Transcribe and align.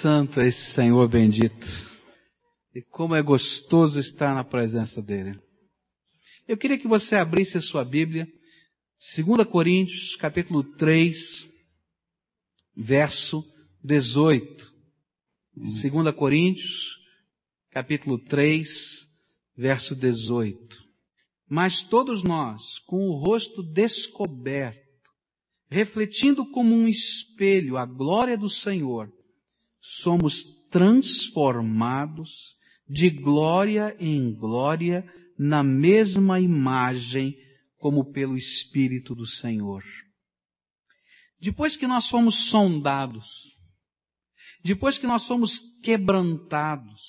Santo 0.00 0.40
é 0.40 0.48
esse 0.48 0.72
Senhor 0.72 1.08
bendito. 1.08 1.66
E 2.74 2.82
como 2.82 3.14
é 3.14 3.22
gostoso 3.22 4.00
estar 4.00 4.34
na 4.34 4.42
presença 4.42 5.00
dele. 5.00 5.38
Eu 6.48 6.58
queria 6.58 6.78
que 6.78 6.88
você 6.88 7.14
abrisse 7.14 7.56
a 7.56 7.60
sua 7.60 7.84
Bíblia, 7.84 8.26
2 9.16 9.46
Coríntios, 9.48 10.16
capítulo 10.16 10.64
3, 10.76 11.48
verso 12.76 13.44
18. 13.82 14.72
2 15.54 16.14
Coríntios, 16.14 16.96
capítulo 17.70 18.18
3, 18.18 18.68
verso 19.56 19.94
18. 19.94 20.58
Mas 21.48 21.84
todos 21.84 22.22
nós, 22.24 22.80
com 22.80 23.08
o 23.08 23.16
rosto 23.16 23.62
descoberto, 23.62 24.82
refletindo 25.70 26.50
como 26.50 26.74
um 26.74 26.88
espelho 26.88 27.76
a 27.76 27.86
glória 27.86 28.36
do 28.36 28.50
Senhor, 28.50 29.08
somos 29.84 30.44
transformados 30.70 32.56
de 32.88 33.10
glória 33.10 33.94
em 34.00 34.34
glória 34.34 35.04
na 35.38 35.62
mesma 35.62 36.40
imagem 36.40 37.36
como 37.76 38.10
pelo 38.10 38.36
Espírito 38.36 39.14
do 39.14 39.26
Senhor. 39.26 39.84
Depois 41.38 41.76
que 41.76 41.86
nós 41.86 42.08
fomos 42.08 42.46
sondados, 42.46 43.26
depois 44.64 44.96
que 44.96 45.06
nós 45.06 45.26
fomos 45.26 45.60
quebrantados, 45.82 47.02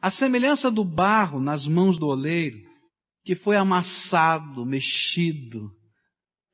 a 0.00 0.10
semelhança 0.10 0.70
do 0.70 0.82
barro 0.82 1.38
nas 1.38 1.66
mãos 1.66 1.98
do 1.98 2.06
oleiro, 2.06 2.58
que 3.22 3.34
foi 3.34 3.56
amassado, 3.56 4.64
mexido, 4.64 5.70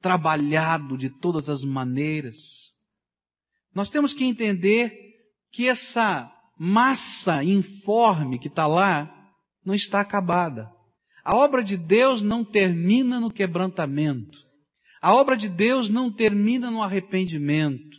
trabalhado 0.01 0.99
de 0.99 1.09
todas 1.09 1.49
as 1.49 1.63
maneiras. 1.63 2.73
Nós 3.73 3.89
temos 3.89 4.13
que 4.13 4.25
entender 4.25 5.12
que 5.53 5.69
essa 5.69 6.33
massa 6.59 7.45
informe 7.45 8.39
que 8.39 8.49
está 8.49 8.67
lá 8.67 9.13
não 9.65 9.75
está 9.75 10.01
acabada. 10.01 10.71
A 11.25 11.37
obra 11.37 11.63
de 11.63 11.77
Deus 11.77 12.23
não 12.23 12.45
termina 12.45 13.21
no 13.21 13.31
quebrantamento. 13.31 14.39
A 15.01 15.15
obra 15.15 15.37
de 15.37 15.49
Deus 15.49 15.89
não 15.89 16.11
termina 16.11 16.71
no 16.71 16.83
arrependimento. 16.83 17.99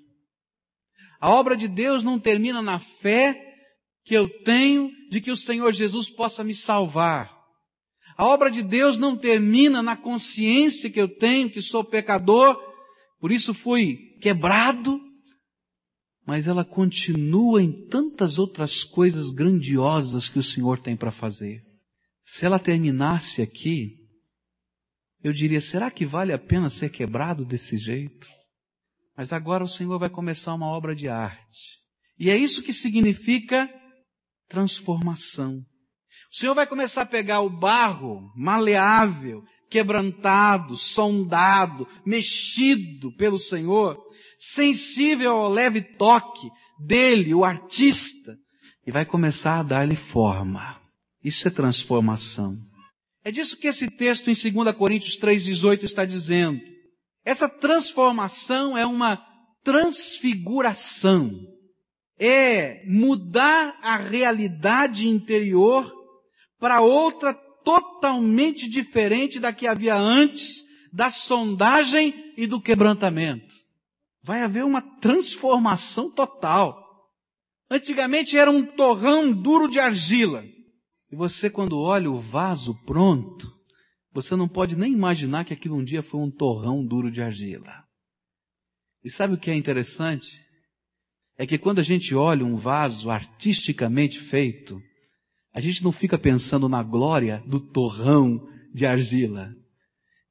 A 1.21 1.29
obra 1.29 1.55
de 1.55 1.67
Deus 1.67 2.03
não 2.03 2.19
termina 2.19 2.61
na 2.61 2.79
fé 2.79 3.39
que 4.03 4.13
eu 4.13 4.27
tenho 4.43 4.89
de 5.09 5.21
que 5.21 5.31
o 5.31 5.37
Senhor 5.37 5.71
Jesus 5.71 6.09
possa 6.09 6.43
me 6.43 6.53
salvar. 6.53 7.31
A 8.17 8.25
obra 8.25 8.51
de 8.51 8.61
Deus 8.61 8.97
não 8.97 9.17
termina 9.17 9.81
na 9.81 9.95
consciência 9.95 10.89
que 10.89 10.99
eu 10.99 11.07
tenho 11.07 11.49
que 11.49 11.61
sou 11.61 11.83
pecador, 11.83 12.59
por 13.19 13.31
isso 13.31 13.53
fui 13.53 14.17
quebrado, 14.21 14.99
mas 16.25 16.47
ela 16.47 16.63
continua 16.63 17.61
em 17.61 17.87
tantas 17.87 18.39
outras 18.39 18.83
coisas 18.83 19.29
grandiosas 19.29 20.29
que 20.29 20.39
o 20.39 20.43
Senhor 20.43 20.79
tem 20.79 20.95
para 20.95 21.11
fazer. 21.11 21.61
Se 22.25 22.45
ela 22.45 22.59
terminasse 22.59 23.41
aqui, 23.41 23.97
eu 25.21 25.33
diria, 25.33 25.61
será 25.61 25.91
que 25.91 26.05
vale 26.05 26.31
a 26.33 26.39
pena 26.39 26.69
ser 26.69 26.89
quebrado 26.89 27.45
desse 27.45 27.77
jeito? 27.77 28.27
Mas 29.15 29.31
agora 29.31 29.63
o 29.63 29.69
Senhor 29.69 29.99
vai 29.99 30.09
começar 30.09 30.53
uma 30.53 30.67
obra 30.67 30.95
de 30.95 31.07
arte. 31.07 31.81
E 32.17 32.29
é 32.29 32.37
isso 32.37 32.63
que 32.63 32.73
significa 32.73 33.67
transformação. 34.47 35.63
O 36.31 36.35
Senhor 36.35 36.55
vai 36.55 36.65
começar 36.65 37.03
a 37.03 37.05
pegar 37.05 37.41
o 37.41 37.49
barro 37.49 38.31
maleável, 38.35 39.43
quebrantado, 39.69 40.77
sondado, 40.77 41.87
mexido 42.05 43.15
pelo 43.15 43.37
Senhor, 43.37 43.99
sensível 44.51 45.31
ao 45.31 45.49
leve 45.49 45.81
toque 45.81 46.49
dele, 46.77 47.33
o 47.33 47.45
artista, 47.45 48.37
e 48.85 48.91
vai 48.91 49.05
começar 49.05 49.59
a 49.59 49.63
dar-lhe 49.63 49.95
forma. 49.95 50.81
Isso 51.23 51.47
é 51.47 51.51
transformação. 51.51 52.57
É 53.23 53.31
disso 53.31 53.55
que 53.57 53.67
esse 53.67 53.87
texto 53.87 54.29
em 54.29 54.51
2 54.51 54.75
Coríntios 54.75 55.17
3,18 55.17 55.83
está 55.83 56.03
dizendo. 56.03 56.59
Essa 57.23 57.47
transformação 57.47 58.77
é 58.77 58.85
uma 58.85 59.17
transfiguração. 59.63 61.31
É 62.19 62.83
mudar 62.85 63.79
a 63.81 63.95
realidade 63.95 65.07
interior 65.07 65.89
para 66.59 66.81
outra 66.81 67.33
totalmente 67.63 68.67
diferente 68.67 69.39
da 69.39 69.53
que 69.53 69.67
havia 69.67 69.95
antes 69.95 70.61
da 70.91 71.09
sondagem 71.09 72.33
e 72.35 72.45
do 72.45 72.59
quebrantamento. 72.59 73.62
Vai 74.23 74.41
haver 74.41 74.63
uma 74.63 74.81
transformação 74.81 76.09
total. 76.09 76.81
Antigamente 77.69 78.37
era 78.37 78.49
um 78.49 78.65
torrão 78.65 79.33
duro 79.33 79.69
de 79.69 79.79
argila. 79.79 80.43
E 81.11 81.15
você, 81.15 81.49
quando 81.49 81.77
olha 81.77 82.09
o 82.09 82.21
vaso 82.21 82.73
pronto, 82.85 83.51
você 84.11 84.35
não 84.35 84.47
pode 84.47 84.75
nem 84.75 84.93
imaginar 84.93 85.43
que 85.43 85.53
aquilo 85.53 85.75
um 85.75 85.83
dia 85.83 86.01
foi 86.01 86.19
um 86.19 86.31
torrão 86.31 86.85
duro 86.85 87.11
de 87.11 87.21
argila. 87.21 87.83
E 89.03 89.09
sabe 89.09 89.33
o 89.33 89.37
que 89.37 89.51
é 89.51 89.55
interessante? 89.55 90.39
É 91.37 91.45
que 91.45 91.57
quando 91.57 91.79
a 91.79 91.83
gente 91.83 92.15
olha 92.15 92.45
um 92.45 92.55
vaso 92.55 93.09
artisticamente 93.09 94.19
feito, 94.19 94.79
a 95.53 95.59
gente 95.59 95.83
não 95.83 95.91
fica 95.91 96.17
pensando 96.17 96.69
na 96.69 96.81
glória 96.81 97.43
do 97.45 97.59
torrão 97.59 98.47
de 98.73 98.85
argila, 98.85 99.53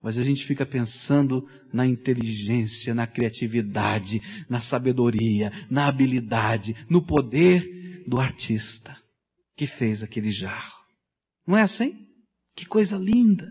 mas 0.02 0.18
a 0.18 0.22
gente 0.22 0.44
fica 0.44 0.66
pensando 0.66 1.48
na 1.72 1.86
inteligência, 1.86 2.94
na 2.94 3.06
criatividade, 3.06 4.20
na 4.48 4.60
sabedoria, 4.60 5.52
na 5.70 5.86
habilidade, 5.86 6.74
no 6.90 7.06
poder 7.06 8.04
do 8.06 8.18
artista 8.18 8.96
que 9.56 9.66
fez 9.66 10.02
aquele 10.02 10.32
jarro. 10.32 10.82
Não 11.46 11.56
é 11.56 11.62
assim? 11.62 12.06
Que 12.56 12.66
coisa 12.66 12.96
linda, 12.96 13.48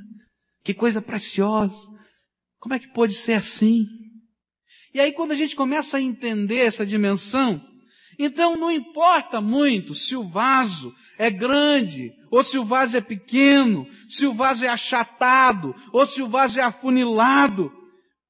que 0.64 0.74
coisa 0.74 1.02
preciosa. 1.02 1.76
Como 2.60 2.76
é 2.76 2.80
que 2.80 2.92
pode 2.94 3.14
ser 3.14 3.34
assim? 3.34 3.86
E 4.94 5.00
aí 5.00 5.14
quando 5.14 5.32
a 5.32 5.36
gente 5.36 5.56
começa 5.56 5.98
a 5.98 6.02
entender 6.02 6.58
essa 6.58 6.86
dimensão, 6.86 7.66
então 8.18 8.56
não 8.56 8.72
importa 8.72 9.40
muito 9.42 9.94
se 9.94 10.16
o 10.16 10.28
vaso 10.28 10.94
é 11.18 11.30
grande, 11.30 12.12
ou 12.30 12.44
se 12.44 12.58
o 12.58 12.66
vaso 12.66 12.98
é 12.98 13.02
pequeno, 13.02 13.88
se 14.10 14.26
o 14.26 14.34
vaso 14.34 14.66
é 14.66 14.68
achatado, 14.68 15.76
ou 15.92 16.06
se 16.06 16.22
o 16.22 16.30
vaso 16.30 16.60
é 16.60 16.64
afunilado. 16.64 17.72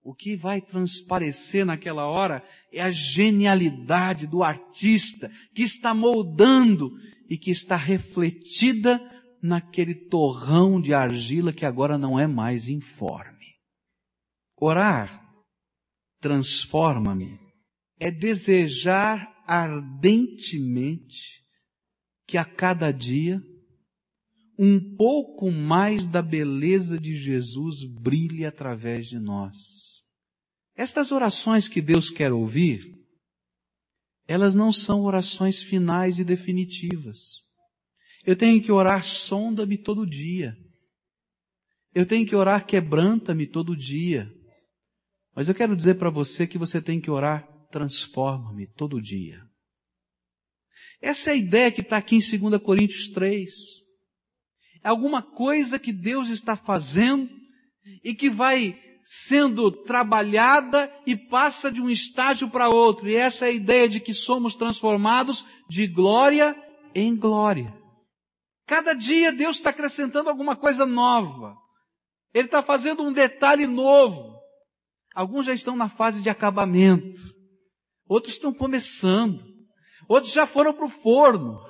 O 0.03 0.16
que 0.16 0.36
vai 0.36 0.62
transparecer 0.62 1.66
naquela 1.66 2.08
hora 2.08 2.44
é 2.74 2.81
a 2.81 2.90
genialidade 2.90 4.25
do 4.25 4.44
artista 4.44 5.31
que 5.53 5.62
está 5.62 5.94
moldando 5.94 6.91
e 7.30 7.38
que 7.38 7.52
está 7.52 7.75
refletida 7.75 9.00
naquele 9.41 9.96
torrão 9.96 10.81
de 10.81 10.94
argila 10.94 11.53
que 11.53 11.66
agora 11.66 11.97
não 11.97 12.20
é 12.20 12.28
mais 12.28 12.68
informe. 12.68 13.56
Orar 14.59 15.22
transforma-me 16.20 17.40
é 18.00 18.12
desejar 18.12 19.31
ardentemente 19.52 21.44
que 22.26 22.38
a 22.38 22.46
cada 22.46 22.90
dia 22.90 23.44
um 24.58 24.96
pouco 24.96 25.52
mais 25.52 26.08
da 26.08 26.22
beleza 26.22 26.98
de 26.98 27.18
Jesus 27.18 27.84
brilhe 27.84 28.46
através 28.46 29.10
de 29.10 29.20
nós. 29.20 29.58
Estas 30.74 31.12
orações 31.12 31.68
que 31.68 31.82
Deus 31.82 32.10
quer 32.10 32.32
ouvir, 32.32 32.98
elas 34.26 34.56
não 34.56 34.72
são 34.72 35.02
orações 35.02 35.62
finais 35.62 36.18
e 36.18 36.24
definitivas. 36.24 37.18
Eu 38.26 38.38
tenho 38.38 38.64
que 38.64 38.72
orar 38.72 39.04
sonda-me 39.04 39.78
todo 39.78 40.08
dia. 40.08 40.56
Eu 41.94 42.06
tenho 42.06 42.26
que 42.26 42.38
orar 42.38 42.66
quebranta-me 42.66 43.48
todo 43.48 43.76
dia. 43.76 44.32
Mas 45.36 45.50
eu 45.50 45.56
quero 45.56 45.76
dizer 45.76 45.96
para 45.96 46.10
você 46.10 46.48
que 46.48 46.58
você 46.58 46.82
tem 46.82 47.02
que 47.02 47.12
orar 47.12 47.51
transforma-me 47.72 48.68
todo 48.68 49.02
dia. 49.02 49.42
Essa 51.02 51.32
é 51.32 51.34
a 51.34 51.38
ideia 51.38 51.72
que 51.72 51.82
está 51.82 51.97
aqui 51.97 52.18
em 52.18 52.40
2 52.50 52.62
Coríntios 52.62 53.08
3. 53.09 53.50
É 54.84 54.90
alguma 54.90 55.23
coisa 55.23 55.79
que 55.79 55.91
Deus 55.91 56.29
está 56.29 56.56
fazendo 56.56 57.29
e 58.03 58.14
que 58.14 58.29
vai 58.29 58.79
sendo 59.03 59.72
trabalhada 59.72 60.91
e 61.06 61.16
passa 61.16 61.72
de 61.72 61.82
um 61.82 61.90
estágio 61.90 62.50
para 62.50 62.70
outro. 62.70 63.09
E 63.09 63.16
essa 63.16 63.46
é 63.46 63.50
a 63.50 63.53
ideia 63.53 63.90
de 63.90 64.00
que 64.00 64.14
somos 64.14 64.56
transformados 64.56 65.46
de 65.68 65.88
glória 65.88 66.56
em 66.94 67.16
glória. 67.16 67.76
Cada 68.68 68.94
dia 68.94 69.34
Deus 69.34 69.58
está 69.58 69.72
acrescentando 69.72 70.29
alguma 70.29 70.56
coisa 70.56 70.85
nova. 70.85 71.58
Ele 72.34 72.46
está 72.46 72.64
fazendo 72.64 73.03
um 73.03 73.12
detalhe 73.12 73.68
novo. 73.68 74.40
Alguns 75.14 75.46
já 75.46 75.53
estão 75.53 75.76
na 75.76 75.90
fase 75.90 76.22
de 76.22 76.29
acabamento. 76.29 77.20
Outros 78.11 78.34
estão 78.34 78.53
começando. 78.53 79.41
Outros 80.05 80.34
já 80.34 80.46
foram 80.46 80.73
para 80.73 80.85
o 80.85 80.90
forno. 80.90 81.61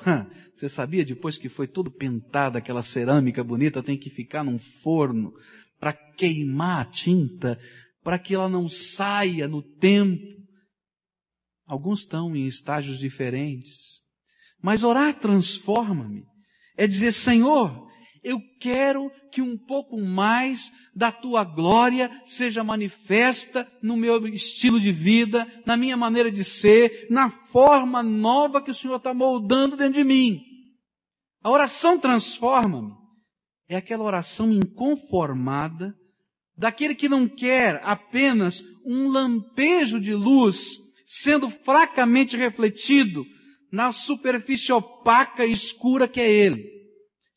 Você 0.56 0.68
sabia, 0.70 1.06
depois 1.06 1.38
que 1.38 1.48
foi 1.48 1.68
todo 1.68 1.92
pintada 1.92 2.58
aquela 2.58 2.82
cerâmica 2.82 3.44
bonita, 3.44 3.84
tem 3.84 3.96
que 3.96 4.10
ficar 4.10 4.44
num 4.44 4.58
forno 4.58 5.32
para 5.80 5.94
queimar 5.94 6.82
a 6.82 6.90
tinta, 6.90 7.60
para 8.02 8.18
que 8.18 8.34
ela 8.34 8.50
não 8.50 8.68
saia 8.68 9.48
no 9.48 9.62
tempo. 9.62 10.20
Alguns 11.68 12.00
estão 12.00 12.36
em 12.36 12.48
estágios 12.48 12.98
diferentes. 12.98 14.00
Mas 14.64 14.84
orar 14.84 15.20
transforma-me. 15.20 16.24
É 16.76 16.88
dizer, 16.88 17.12
Senhor, 17.12 17.88
eu 18.24 18.40
quero 18.60 19.12
que 19.32 19.42
um 19.42 19.58
pouco 19.58 20.00
mais 20.00 20.72
da 20.96 21.12
tua 21.12 21.44
glória 21.44 22.10
seja 22.26 22.64
manifesta 22.64 23.68
no 23.82 23.98
meu 23.98 24.28
estilo 24.28 24.80
de 24.80 24.92
vida, 24.92 25.48
na 25.66 25.76
minha 25.76 25.98
maneira 25.98 26.32
de 26.32 26.44
ser, 26.44 27.08
na 27.10 27.32
forma 27.52 28.04
nova 28.04 28.62
que 28.62 28.70
o 28.70 28.74
Senhor 28.74 28.98
está 28.98 29.14
moldando 29.14 29.76
dentro 29.76 29.94
de 29.94 30.04
mim. 30.04 30.40
A 31.44 31.50
oração 31.50 32.00
transforma-me. 32.00 32.92
É 33.68 33.78
aquela 33.78 34.04
oração 34.04 34.52
inconformada 34.52 35.96
daquele 36.56 36.94
que 36.94 37.10
não 37.10 37.28
quer 37.28 37.82
apenas 37.84 38.64
um 38.86 39.08
lampejo 39.08 40.00
de 40.00 40.14
luz 40.14 40.78
sendo 41.08 41.50
fracamente 41.50 42.38
refletido 42.38 43.24
na 43.72 43.92
superfície 43.92 44.72
opaca 44.72 45.46
e 45.46 45.54
escura 45.54 46.08
que 46.08 46.20
é 46.20 46.30
ele. 46.30 46.81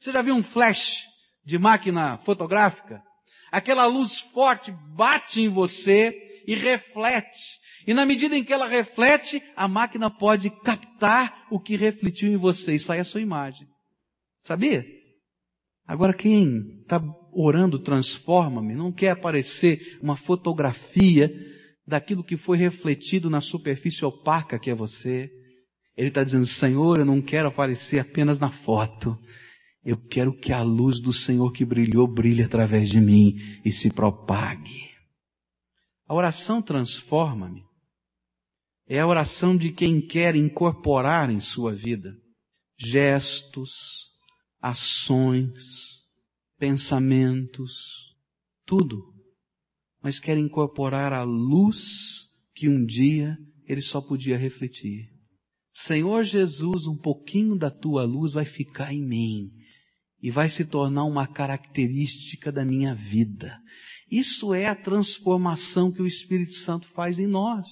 Você 0.04 0.12
já 0.12 0.20
viu 0.20 0.34
um 0.34 0.42
flash 0.42 1.02
de 1.46 1.58
máquina 1.58 2.18
fotográfica? 2.26 3.02
Aquela 3.50 3.86
luz 3.86 4.20
forte 4.34 4.70
bate 4.94 5.40
em 5.40 5.48
você 5.48 6.12
e 6.46 6.54
reflete. 6.54 7.40
E 7.86 7.94
na 7.94 8.04
medida 8.04 8.36
em 8.36 8.44
que 8.44 8.52
ela 8.52 8.68
reflete, 8.68 9.42
a 9.56 9.66
máquina 9.66 10.10
pode 10.10 10.50
captar 10.60 11.46
o 11.50 11.58
que 11.58 11.74
refletiu 11.74 12.30
em 12.30 12.36
você 12.36 12.74
e 12.74 12.78
sai 12.78 12.98
a 12.98 13.04
sua 13.04 13.22
imagem. 13.22 13.66
Sabia? 14.42 14.84
Agora 15.86 16.12
quem 16.12 16.82
está 16.82 17.02
orando 17.32 17.78
transforma-me, 17.78 18.74
não 18.74 18.92
quer 18.92 19.08
aparecer 19.08 19.98
uma 20.02 20.18
fotografia 20.18 21.32
daquilo 21.86 22.22
que 22.22 22.36
foi 22.36 22.58
refletido 22.58 23.30
na 23.30 23.40
superfície 23.40 24.04
opaca 24.04 24.58
que 24.58 24.68
é 24.68 24.74
você. 24.74 25.30
Ele 25.96 26.08
está 26.08 26.22
dizendo, 26.22 26.44
Senhor, 26.44 26.98
eu 26.98 27.06
não 27.06 27.22
quero 27.22 27.48
aparecer 27.48 28.00
apenas 28.00 28.38
na 28.38 28.50
foto. 28.50 29.18
Eu 29.84 29.98
quero 29.98 30.32
que 30.32 30.50
a 30.50 30.62
luz 30.62 30.98
do 30.98 31.12
Senhor 31.12 31.52
que 31.52 31.64
brilhou 31.64 32.06
brilhe 32.06 32.42
através 32.42 32.88
de 32.88 32.98
mim 32.98 33.34
e 33.62 33.70
se 33.70 33.92
propague. 33.92 34.90
A 36.06 36.14
oração 36.14 36.62
transforma-me. 36.62 37.62
É 38.86 39.00
a 39.00 39.06
oração 39.06 39.56
de 39.56 39.72
quem 39.72 40.00
quer 40.00 40.36
incorporar 40.36 41.28
em 41.28 41.40
sua 41.40 41.75
vida 41.75 42.16
gestos, 42.78 43.72
ações, 44.60 45.52
pensamentos, 46.58 47.72
tudo, 48.66 49.12
mas 50.02 50.19
quer 50.19 50.38
incorporar 50.38 51.12
a 51.12 51.22
luz 51.22 52.26
que 52.54 52.69
um 52.69 52.84
dia 52.84 53.37
ele 53.66 53.82
só 53.82 54.00
podia 54.00 54.38
refletir. 54.38 55.10
Senhor 55.75 56.25
Jesus, 56.25 56.87
um 56.87 56.96
pouquinho 56.96 57.56
da 57.56 57.70
tua 57.70 58.04
luz 58.04 58.32
vai 58.32 58.44
ficar 58.44 58.92
em 58.92 59.02
mim 59.02 59.63
e 60.25 60.31
vai 60.31 60.49
se 60.49 60.65
tornar 60.65 61.05
uma 61.05 61.26
característica 61.26 62.50
da 62.50 62.65
minha 62.65 62.94
vida. 62.94 63.59
Isso 64.11 64.55
é 64.55 64.65
a 64.65 64.75
transformação 64.75 65.93
que 65.93 66.00
o 66.00 66.06
Espírito 66.06 66.55
Santo 66.55 66.88
faz 66.88 67.19
em 67.19 67.26
nós. 67.26 67.69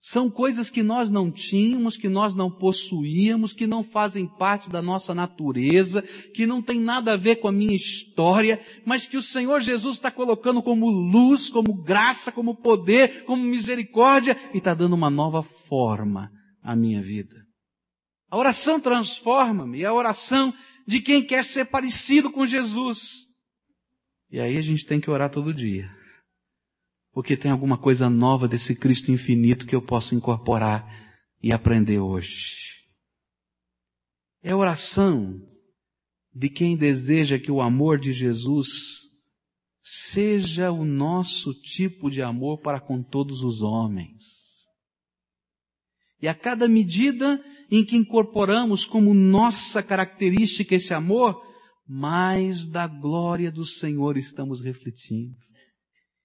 São 0.00 0.30
coisas 0.30 0.70
que 0.70 0.80
nós 0.80 1.10
não 1.10 1.32
tínhamos, 1.32 1.96
que 1.96 2.08
nós 2.08 2.36
não 2.36 2.52
possuíamos, 2.52 3.52
que 3.52 3.66
não 3.66 3.82
fazem 3.82 4.28
parte 4.28 4.70
da 4.70 4.80
nossa 4.80 5.12
natureza, 5.12 6.02
que 6.36 6.46
não 6.46 6.62
tem 6.62 6.78
nada 6.78 7.14
a 7.14 7.16
ver 7.16 7.40
com 7.40 7.48
a 7.48 7.52
minha 7.52 7.74
história, 7.74 8.64
mas 8.86 9.04
que 9.04 9.16
o 9.16 9.22
Senhor 9.22 9.60
Jesus 9.60 9.96
está 9.96 10.12
colocando 10.12 10.62
como 10.62 10.88
luz, 10.88 11.50
como 11.50 11.82
graça, 11.82 12.30
como 12.30 12.54
poder, 12.54 13.24
como 13.24 13.42
misericórdia 13.42 14.38
e 14.54 14.58
está 14.58 14.72
dando 14.72 14.94
uma 14.94 15.10
nova 15.10 15.42
forma 15.42 16.30
à 16.62 16.76
minha 16.76 17.02
vida. 17.02 17.42
A 18.30 18.36
oração 18.36 18.80
transforma-me, 18.80 19.84
a 19.84 19.92
oração 19.92 20.52
de 20.86 21.00
quem 21.00 21.26
quer 21.26 21.44
ser 21.44 21.66
parecido 21.66 22.30
com 22.30 22.46
Jesus. 22.46 23.26
E 24.30 24.40
aí 24.40 24.56
a 24.56 24.62
gente 24.62 24.86
tem 24.86 25.00
que 25.00 25.10
orar 25.10 25.30
todo 25.30 25.54
dia 25.54 25.90
porque 27.14 27.36
tem 27.36 27.52
alguma 27.52 27.78
coisa 27.78 28.10
nova 28.10 28.48
desse 28.48 28.74
Cristo 28.74 29.12
infinito 29.12 29.66
que 29.66 29.74
eu 29.74 29.80
posso 29.80 30.16
incorporar 30.16 30.84
e 31.40 31.54
aprender 31.54 32.00
hoje. 32.00 32.74
É 34.42 34.52
oração 34.52 35.32
de 36.34 36.50
quem 36.50 36.76
deseja 36.76 37.38
que 37.38 37.52
o 37.52 37.62
amor 37.62 38.00
de 38.00 38.12
Jesus 38.12 38.68
seja 39.80 40.72
o 40.72 40.84
nosso 40.84 41.54
tipo 41.62 42.10
de 42.10 42.20
amor 42.20 42.60
para 42.60 42.80
com 42.80 43.00
todos 43.00 43.44
os 43.44 43.62
homens. 43.62 44.24
E 46.20 46.26
a 46.26 46.34
cada 46.34 46.66
medida 46.66 47.40
em 47.70 47.84
que 47.84 47.96
incorporamos 47.96 48.84
como 48.84 49.14
nossa 49.14 49.82
característica 49.82 50.74
esse 50.74 50.92
amor, 50.92 51.40
mais 51.86 52.64
da 52.66 52.86
glória 52.86 53.50
do 53.50 53.64
Senhor 53.64 54.16
estamos 54.16 54.60
refletindo. 54.62 55.34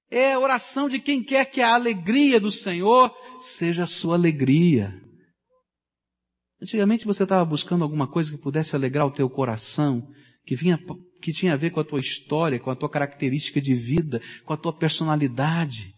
É 0.10 0.34
a 0.34 0.40
oração 0.40 0.90
de 0.90 1.00
quem 1.00 1.24
quer 1.24 1.46
que 1.46 1.62
a 1.62 1.76
alegria 1.76 2.40
do 2.40 2.50
Senhor 2.50 3.14
seja 3.42 3.84
a 3.84 3.88
sua 3.88 4.16
alegria. 4.16 5.00
Antigamente 6.62 7.06
você 7.06 7.24
estava 7.24 7.46
buscando 7.46 7.84
alguma 7.84 8.08
coisa 8.08 8.32
que 8.32 8.38
pudesse 8.38 8.76
alegrar 8.76 9.06
o 9.06 9.14
teu 9.14 9.30
coração, 9.30 10.06
que 10.46 10.56
vinha, 10.56 10.80
que 11.22 11.32
tinha 11.32 11.54
a 11.54 11.58
ver 11.58 11.72
com 11.72 11.80
a 11.80 11.86
tua 11.86 12.00
história, 12.00 12.60
com 12.60 12.72
a 12.72 12.76
tua 12.76 12.90
característica 12.90 13.62
de 13.62 13.76
vida, 13.76 14.22
com 14.46 14.54
a 14.54 14.58
tua 14.58 14.76
personalidade. 14.76 15.94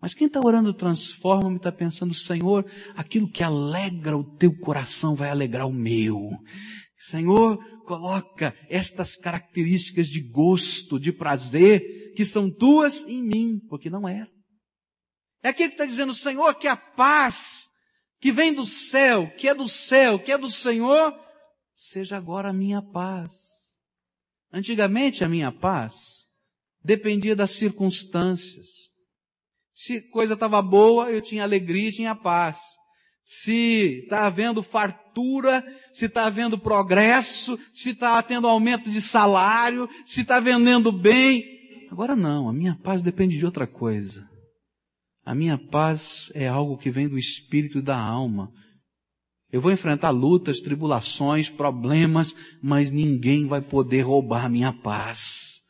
Mas 0.00 0.14
quem 0.14 0.26
está 0.26 0.40
orando 0.44 0.74
transforma-me 0.74 1.56
está 1.56 1.72
pensando, 1.72 2.14
Senhor, 2.14 2.70
aquilo 2.94 3.30
que 3.30 3.42
alegra 3.42 4.16
o 4.16 4.36
teu 4.36 4.56
coração 4.58 5.14
vai 5.14 5.30
alegrar 5.30 5.66
o 5.66 5.72
meu. 5.72 6.30
Senhor, 6.98 7.58
coloca 7.84 8.54
estas 8.68 9.16
características 9.16 10.08
de 10.08 10.20
gosto, 10.20 10.98
de 10.98 11.12
prazer, 11.12 12.12
que 12.14 12.24
são 12.24 12.50
tuas 12.50 13.02
em 13.06 13.22
mim, 13.22 13.60
porque 13.68 13.88
não 13.88 14.08
era. 14.08 14.28
É 15.42 15.50
aquele 15.50 15.70
que 15.70 15.74
está 15.74 15.86
dizendo, 15.86 16.12
Senhor, 16.12 16.54
que 16.56 16.66
a 16.66 16.76
paz 16.76 17.66
que 18.20 18.32
vem 18.32 18.52
do 18.52 18.64
céu, 18.64 19.28
que 19.36 19.48
é 19.48 19.54
do 19.54 19.68
céu, 19.68 20.18
que 20.18 20.32
é 20.32 20.38
do 20.38 20.50
Senhor, 20.50 21.14
seja 21.74 22.16
agora 22.16 22.50
a 22.50 22.52
minha 22.52 22.82
paz. 22.82 23.32
Antigamente 24.52 25.22
a 25.22 25.28
minha 25.28 25.52
paz 25.52 25.94
dependia 26.82 27.36
das 27.36 27.52
circunstâncias. 27.52 28.66
Se 29.76 30.00
coisa 30.08 30.34
estava 30.34 30.60
boa, 30.62 31.10
eu 31.10 31.20
tinha 31.20 31.42
alegria, 31.42 31.92
tinha 31.92 32.14
paz. 32.14 32.58
Se 33.22 34.00
está 34.04 34.26
havendo 34.26 34.62
fartura, 34.62 35.62
se 35.92 36.06
está 36.06 36.26
havendo 36.26 36.58
progresso, 36.58 37.58
se 37.72 37.90
está 37.90 38.22
tendo 38.22 38.48
aumento 38.48 38.90
de 38.90 39.00
salário, 39.00 39.88
se 40.06 40.22
está 40.22 40.40
vendendo 40.40 40.90
bem, 40.90 41.56
Agora 41.90 42.16
não, 42.16 42.48
a 42.48 42.52
minha 42.52 42.76
paz 42.76 43.02
depende 43.02 43.38
de 43.38 43.44
outra 43.44 43.66
coisa. 43.66 44.28
A 45.24 45.34
minha 45.34 45.58
paz 45.58 46.30
é 46.34 46.46
algo 46.46 46.76
que 46.76 46.90
vem 46.90 47.08
do 47.08 47.18
espírito 47.18 47.78
e 47.78 47.82
da 47.82 47.98
alma. 47.98 48.52
Eu 49.50 49.60
vou 49.60 49.72
enfrentar 49.72 50.10
lutas, 50.10 50.60
tribulações, 50.60 51.48
problemas, 51.48 52.34
mas 52.62 52.90
ninguém 52.90 53.46
vai 53.46 53.60
poder 53.60 54.02
roubar 54.02 54.44
a 54.44 54.48
minha 54.48 54.72
paz. 54.72 55.60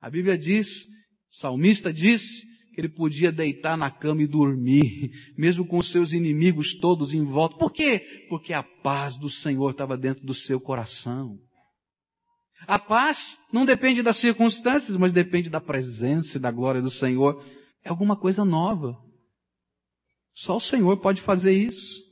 A 0.00 0.10
Bíblia 0.10 0.36
diz, 0.36 0.84
o 0.84 1.36
salmista 1.40 1.92
que 1.92 2.42
ele 2.76 2.88
podia 2.88 3.32
deitar 3.32 3.76
na 3.76 3.90
cama 3.90 4.22
e 4.22 4.26
dormir, 4.26 5.10
mesmo 5.36 5.66
com 5.66 5.80
seus 5.80 6.12
inimigos 6.12 6.74
todos 6.74 7.12
em 7.12 7.24
volta. 7.24 7.56
Por 7.56 7.72
quê? 7.72 8.26
Porque 8.28 8.52
a 8.52 8.62
paz 8.62 9.18
do 9.18 9.28
Senhor 9.28 9.70
estava 9.70 9.96
dentro 9.96 10.24
do 10.24 10.34
seu 10.34 10.60
coração. 10.60 11.38
A 12.66 12.78
paz 12.78 13.38
não 13.52 13.64
depende 13.64 14.02
das 14.02 14.16
circunstâncias, 14.16 14.96
mas 14.96 15.12
depende 15.12 15.48
da 15.48 15.60
presença 15.60 16.36
e 16.36 16.40
da 16.40 16.50
glória 16.50 16.82
do 16.82 16.90
Senhor. 16.90 17.44
É 17.82 17.88
alguma 17.88 18.16
coisa 18.16 18.44
nova. 18.44 18.96
Só 20.34 20.56
o 20.56 20.60
Senhor 20.60 20.98
pode 20.98 21.20
fazer 21.20 21.52
isso. 21.52 22.02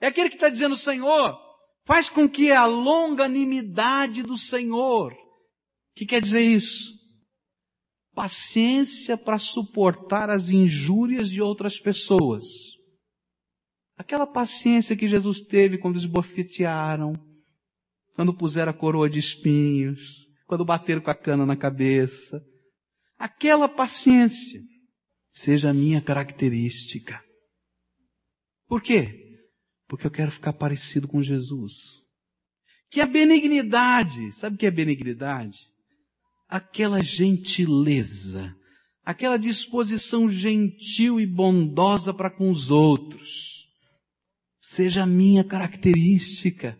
É 0.00 0.06
aquele 0.06 0.30
que 0.30 0.36
está 0.36 0.48
dizendo, 0.48 0.76
Senhor, 0.76 1.38
faz 1.84 2.08
com 2.08 2.28
que 2.28 2.50
a 2.50 2.64
longanimidade 2.64 4.22
do 4.22 4.36
Senhor. 4.36 5.12
O 5.12 5.18
que 5.94 6.06
quer 6.06 6.22
dizer 6.22 6.40
isso? 6.40 6.99
Paciência 8.14 9.16
para 9.16 9.38
suportar 9.38 10.30
as 10.30 10.48
injúrias 10.48 11.30
de 11.30 11.40
outras 11.40 11.78
pessoas. 11.78 12.44
Aquela 13.96 14.26
paciência 14.26 14.96
que 14.96 15.06
Jesus 15.06 15.40
teve 15.40 15.78
quando 15.78 15.98
esbofetearam, 15.98 17.12
quando 18.14 18.36
puseram 18.36 18.70
a 18.70 18.74
coroa 18.74 19.08
de 19.08 19.18
espinhos, 19.18 20.00
quando 20.46 20.64
bateram 20.64 21.00
com 21.00 21.10
a 21.10 21.14
cana 21.14 21.46
na 21.46 21.56
cabeça. 21.56 22.44
Aquela 23.16 23.68
paciência 23.68 24.60
seja 25.32 25.70
a 25.70 25.74
minha 25.74 26.02
característica. 26.02 27.22
Por 28.66 28.82
quê? 28.82 29.38
Porque 29.86 30.06
eu 30.06 30.10
quero 30.10 30.30
ficar 30.30 30.52
parecido 30.52 31.06
com 31.06 31.22
Jesus. 31.22 31.74
Que 32.90 33.00
a 33.00 33.06
benignidade, 33.06 34.32
sabe 34.32 34.56
o 34.56 34.58
que 34.58 34.66
é 34.66 34.70
benignidade? 34.70 35.58
Aquela 36.50 36.98
gentileza, 37.00 38.52
aquela 39.04 39.36
disposição 39.36 40.28
gentil 40.28 41.20
e 41.20 41.24
bondosa 41.24 42.12
para 42.12 42.28
com 42.28 42.50
os 42.50 42.72
outros, 42.72 43.68
seja 44.60 45.04
a 45.04 45.06
minha 45.06 45.44
característica. 45.44 46.76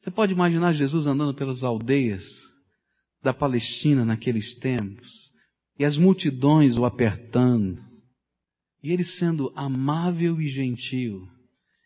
Você 0.00 0.10
pode 0.10 0.32
imaginar 0.32 0.72
Jesus 0.72 1.06
andando 1.06 1.34
pelas 1.34 1.62
aldeias 1.62 2.24
da 3.22 3.34
Palestina 3.34 4.06
naqueles 4.06 4.54
tempos, 4.54 5.30
e 5.78 5.84
as 5.84 5.98
multidões 5.98 6.78
o 6.78 6.86
apertando, 6.86 7.84
e 8.82 8.90
ele 8.90 9.04
sendo 9.04 9.52
amável 9.54 10.40
e 10.40 10.48
gentil, 10.48 11.28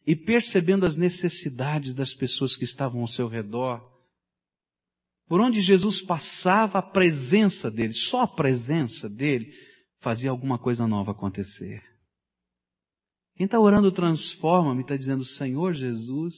e 0.07 0.15
percebendo 0.15 0.87
as 0.87 0.97
necessidades 0.97 1.95
das 1.95 2.15
pessoas 2.15 2.55
que 2.55 2.63
estavam 2.65 3.01
ao 3.01 3.09
seu 3.09 3.27
redor, 3.27 3.94
por 5.27 5.41
onde 5.41 5.61
Jesus 5.61 6.03
passava, 6.03 6.79
a 6.79 6.83
presença 6.83 7.71
dele, 7.71 7.95
só 7.95 8.23
a 8.23 8.29
presença 8.29 9.09
dele, 9.09 9.53
fazia 10.01 10.31
alguma 10.31 10.59
coisa 10.59 10.87
nova 10.87 11.13
acontecer. 11.13 11.83
Quem 13.37 13.47
está 13.47 13.59
orando 13.59 13.91
transforma-me, 13.91 14.83
está 14.83 14.97
dizendo, 14.97 15.25
Senhor 15.25 15.75
Jesus, 15.75 16.35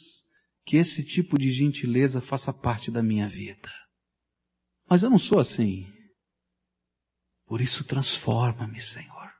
que 0.64 0.76
esse 0.76 1.04
tipo 1.04 1.38
de 1.38 1.50
gentileza 1.50 2.20
faça 2.20 2.52
parte 2.52 2.90
da 2.90 3.02
minha 3.02 3.28
vida. 3.28 3.70
Mas 4.88 5.02
eu 5.02 5.10
não 5.10 5.18
sou 5.18 5.38
assim. 5.38 5.86
Por 7.44 7.60
isso 7.60 7.84
transforma-me, 7.84 8.80
Senhor. 8.80 9.32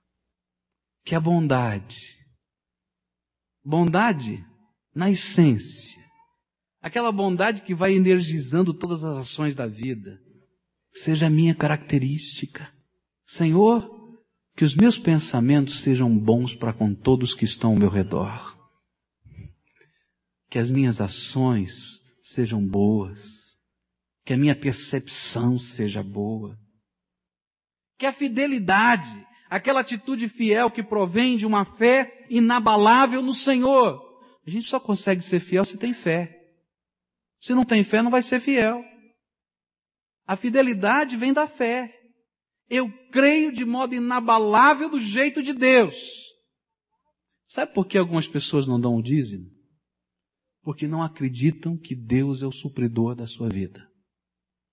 Que 1.05 1.15
a 1.15 1.21
bondade, 1.21 2.01
bondade 3.65 4.45
na 4.95 5.11
essência, 5.11 5.96
aquela 6.87 7.11
bondade 7.11 7.63
que 7.63 7.75
vai 7.75 7.95
energizando 7.95 8.73
todas 8.73 9.03
as 9.03 9.17
ações 9.17 9.57
da 9.57 9.67
vida, 9.67 10.21
seja 10.93 11.27
a 11.27 11.31
minha 11.31 11.53
característica. 11.53 12.73
Senhor, 13.27 13.91
que 14.57 14.65
os 14.65 14.77
meus 14.77 14.97
pensamentos 14.97 15.81
sejam 15.81 16.17
bons 16.17 16.55
para 16.55 16.73
com 16.73 16.95
todos 16.95 17.35
que 17.35 17.45
estão 17.45 17.71
ao 17.71 17.77
meu 17.77 17.91
redor. 17.91 18.57
Que 20.49 20.61
as 20.61 20.71
minhas 20.71 21.01
ações 21.01 22.01
sejam 22.23 22.65
boas. 22.65 23.19
Que 24.25 24.35
a 24.35 24.39
minha 24.39 24.55
percepção 24.55 25.59
seja 25.59 26.05
boa. 26.05 26.57
Que 27.99 28.07
a 28.07 28.13
fidelidade, 28.13 29.27
aquela 29.51 29.81
atitude 29.81 30.29
fiel 30.29 30.71
que 30.71 30.85
provém 30.85 31.37
de 31.37 31.45
uma 31.45 31.65
fé 31.65 32.29
inabalável 32.31 33.21
no 33.23 33.35
Senhor. 33.35 34.01
A 34.47 34.51
gente 34.51 34.69
só 34.69 34.79
consegue 34.79 35.21
ser 35.21 35.41
fiel 35.41 35.65
se 35.65 35.77
tem 35.77 35.93
fé. 35.93 36.36
Se 37.47 37.55
não 37.55 37.63
tem 37.63 37.85
fé, 37.85 38.03
não 38.03 38.11
vai 38.11 38.23
ser 38.23 38.41
fiel. 38.41 38.85
A 40.27 40.37
fidelidade 40.37 41.17
vem 41.17 41.33
da 41.33 41.47
fé. 41.47 41.97
Eu 42.69 42.91
creio 43.13 43.53
de 43.53 43.65
modo 43.65 43.95
inabalável 43.95 44.91
do 44.91 44.99
jeito 44.99 45.41
de 45.41 45.53
Deus. 45.53 45.95
Sabe 47.47 47.73
por 47.73 47.87
que 47.87 47.97
algumas 47.97 48.27
pessoas 48.27 48.67
não 48.67 48.81
dão 48.81 48.97
o 48.97 49.03
dízimo? 49.03 49.49
Porque 50.61 50.89
não 50.89 51.05
acreditam 51.05 51.79
que 51.79 51.95
Deus 51.95 52.43
é 52.43 52.47
o 52.47 52.51
supridor 52.51 53.15
da 53.15 53.29
sua 53.29 53.49
vida. 53.49 53.89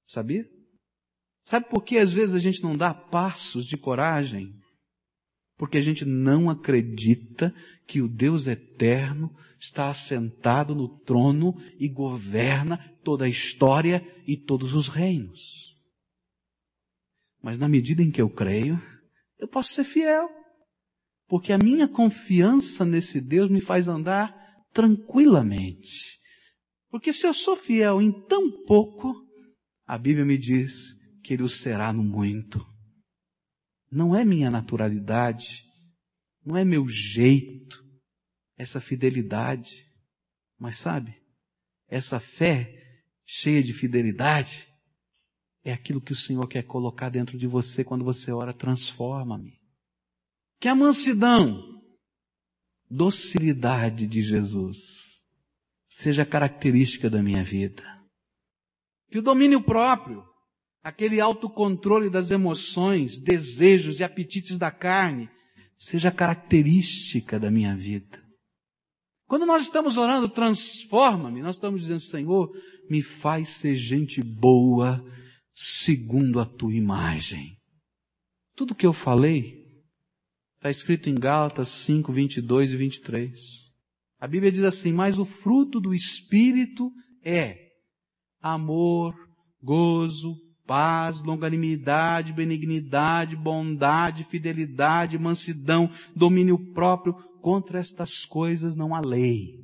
Sabia? 0.07 0.49
Sabe 1.43 1.69
por 1.69 1.83
que 1.83 1.99
às 1.99 2.11
vezes 2.11 2.33
a 2.33 2.39
gente 2.39 2.63
não 2.63 2.73
dá 2.73 2.91
passos 2.91 3.67
de 3.67 3.77
coragem? 3.77 4.51
Porque 5.57 5.77
a 5.77 5.81
gente 5.81 6.05
não 6.05 6.49
acredita 6.49 7.53
que 7.87 8.01
o 8.01 8.07
Deus 8.07 8.47
eterno 8.47 9.31
está 9.63 9.89
assentado 9.89 10.75
no 10.75 10.89
trono 10.89 11.55
e 11.79 11.87
governa 11.87 12.77
toda 13.01 13.23
a 13.23 13.29
história 13.29 14.05
e 14.27 14.35
todos 14.35 14.73
os 14.73 14.89
reinos. 14.89 15.39
Mas 17.41 17.57
na 17.57 17.69
medida 17.69 18.03
em 18.03 18.11
que 18.11 18.21
eu 18.21 18.29
creio, 18.29 18.77
eu 19.39 19.47
posso 19.47 19.71
ser 19.71 19.85
fiel. 19.85 20.29
Porque 21.27 21.53
a 21.53 21.57
minha 21.57 21.87
confiança 21.87 22.83
nesse 22.83 23.21
Deus 23.21 23.49
me 23.49 23.61
faz 23.61 23.87
andar 23.87 24.35
tranquilamente. 24.73 26.19
Porque 26.89 27.13
se 27.13 27.25
eu 27.25 27.33
sou 27.33 27.55
fiel 27.55 28.01
em 28.01 28.11
tão 28.27 28.65
pouco, 28.65 29.13
a 29.87 29.97
Bíblia 29.97 30.25
me 30.25 30.37
diz 30.37 30.93
que 31.23 31.33
Ele 31.33 31.43
o 31.43 31.49
será 31.49 31.93
no 31.93 32.03
muito. 32.03 32.59
Não 33.89 34.13
é 34.13 34.25
minha 34.25 34.51
naturalidade, 34.51 35.63
não 36.45 36.57
é 36.57 36.65
meu 36.65 36.89
jeito, 36.89 37.81
essa 38.63 38.79
fidelidade. 38.81 39.85
Mas 40.57 40.77
sabe, 40.77 41.15
essa 41.87 42.19
fé 42.19 43.03
cheia 43.25 43.61
de 43.61 43.73
fidelidade 43.73 44.67
é 45.63 45.71
aquilo 45.71 46.01
que 46.01 46.11
o 46.11 46.15
Senhor 46.15 46.47
quer 46.47 46.63
colocar 46.63 47.09
dentro 47.09 47.37
de 47.37 47.47
você 47.47 47.83
quando 47.83 48.03
você 48.03 48.31
ora, 48.31 48.53
transforma-me. 48.53 49.59
Que 50.59 50.67
a 50.67 50.75
mansidão, 50.75 51.81
docilidade 52.89 54.07
de 54.07 54.21
Jesus 54.21 54.79
seja 55.87 56.25
característica 56.25 57.09
da 57.09 57.21
minha 57.21 57.43
vida. 57.43 57.83
Que 59.09 59.19
o 59.19 59.21
domínio 59.21 59.61
próprio, 59.61 60.23
aquele 60.81 61.21
autocontrole 61.21 62.09
das 62.09 62.31
emoções, 62.31 63.17
desejos 63.17 63.99
e 63.99 64.03
apetites 64.03 64.57
da 64.57 64.71
carne, 64.71 65.29
seja 65.77 66.11
característica 66.11 67.39
da 67.39 67.51
minha 67.51 67.75
vida. 67.75 68.22
Quando 69.27 69.45
nós 69.45 69.63
estamos 69.63 69.97
orando, 69.97 70.29
transforma-me, 70.29 71.41
nós 71.41 71.55
estamos 71.55 71.81
dizendo, 71.81 72.01
Senhor, 72.01 72.51
me 72.89 73.01
faz 73.01 73.49
ser 73.49 73.75
gente 73.75 74.21
boa, 74.21 75.03
segundo 75.53 76.39
a 76.39 76.45
tua 76.45 76.73
imagem. 76.73 77.57
Tudo 78.55 78.75
que 78.75 78.85
eu 78.85 78.93
falei 78.93 79.63
está 80.55 80.69
escrito 80.69 81.09
em 81.09 81.15
Gálatas 81.15 81.69
5, 81.69 82.11
22 82.11 82.71
e 82.71 82.77
23. 82.77 83.39
A 84.19 84.27
Bíblia 84.27 84.51
diz 84.51 84.63
assim, 84.63 84.93
mas 84.93 85.17
o 85.17 85.25
fruto 85.25 85.79
do 85.79 85.93
Espírito 85.93 86.91
é 87.23 87.71
amor, 88.39 89.15
gozo, 89.61 90.35
paz, 90.65 91.21
longanimidade, 91.21 92.33
benignidade, 92.33 93.35
bondade, 93.35 94.23
fidelidade, 94.25 95.17
mansidão, 95.17 95.89
domínio 96.15 96.73
próprio, 96.73 97.13
contra 97.41 97.79
estas 97.79 98.25
coisas 98.25 98.75
não 98.75 98.95
há 98.95 99.01
lei. 99.01 99.61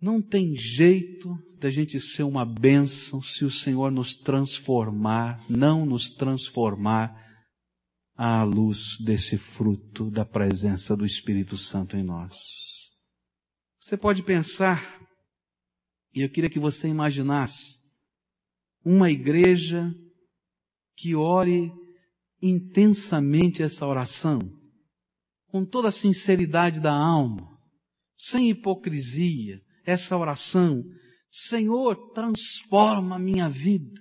Não 0.00 0.22
tem 0.22 0.56
jeito 0.56 1.36
da 1.58 1.70
gente 1.70 2.00
ser 2.00 2.22
uma 2.22 2.44
bênção 2.44 3.20
se 3.20 3.44
o 3.44 3.50
Senhor 3.50 3.90
nos 3.92 4.14
transformar, 4.14 5.44
não 5.48 5.84
nos 5.84 6.08
transformar 6.08 7.14
à 8.16 8.42
luz 8.42 8.98
desse 9.04 9.36
fruto 9.36 10.10
da 10.10 10.24
presença 10.24 10.96
do 10.96 11.04
Espírito 11.04 11.58
Santo 11.58 11.96
em 11.96 12.02
nós. 12.02 12.34
Você 13.78 13.96
pode 13.96 14.22
pensar, 14.22 15.00
e 16.14 16.22
eu 16.22 16.30
queria 16.30 16.50
que 16.50 16.58
você 16.58 16.88
imaginasse, 16.88 17.79
uma 18.84 19.10
igreja 19.10 19.92
que 20.96 21.14
ore 21.14 21.72
intensamente 22.42 23.62
essa 23.62 23.86
oração 23.86 24.38
com 25.50 25.64
toda 25.64 25.88
a 25.88 25.92
sinceridade 25.92 26.80
da 26.80 26.92
alma, 26.92 27.58
sem 28.16 28.50
hipocrisia, 28.50 29.60
essa 29.84 30.16
oração, 30.16 30.76
Senhor, 31.30 32.12
transforma 32.12 33.16
a 33.16 33.18
minha 33.18 33.48
vida. 33.48 34.00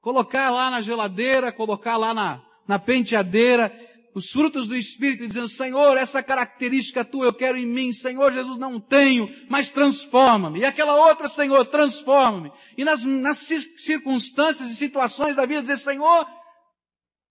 Colocar 0.00 0.50
lá 0.50 0.70
na 0.70 0.82
geladeira, 0.82 1.52
colocar 1.52 1.96
lá 1.96 2.12
na, 2.12 2.42
na 2.68 2.78
penteadeira, 2.78 3.70
os 4.14 4.30
frutos 4.30 4.66
do 4.68 4.76
Espírito, 4.76 5.26
dizendo, 5.26 5.48
Senhor, 5.48 5.96
essa 5.96 6.22
característica 6.22 7.04
tua 7.04 7.26
eu 7.26 7.32
quero 7.32 7.56
em 7.56 7.66
mim, 7.66 7.92
Senhor 7.92 8.32
Jesus, 8.32 8.58
não 8.58 8.78
tenho, 8.78 9.28
mas 9.48 9.70
transforma-me. 9.70 10.60
E 10.60 10.64
aquela 10.64 10.94
outra, 11.08 11.28
Senhor, 11.28 11.64
transforma-me. 11.66 12.52
E 12.76 12.84
nas, 12.84 13.04
nas 13.04 13.38
circunstâncias 13.78 14.70
e 14.70 14.76
situações 14.76 15.34
da 15.34 15.46
vida, 15.46 15.62
dizer, 15.62 15.78
Senhor, 15.78 16.26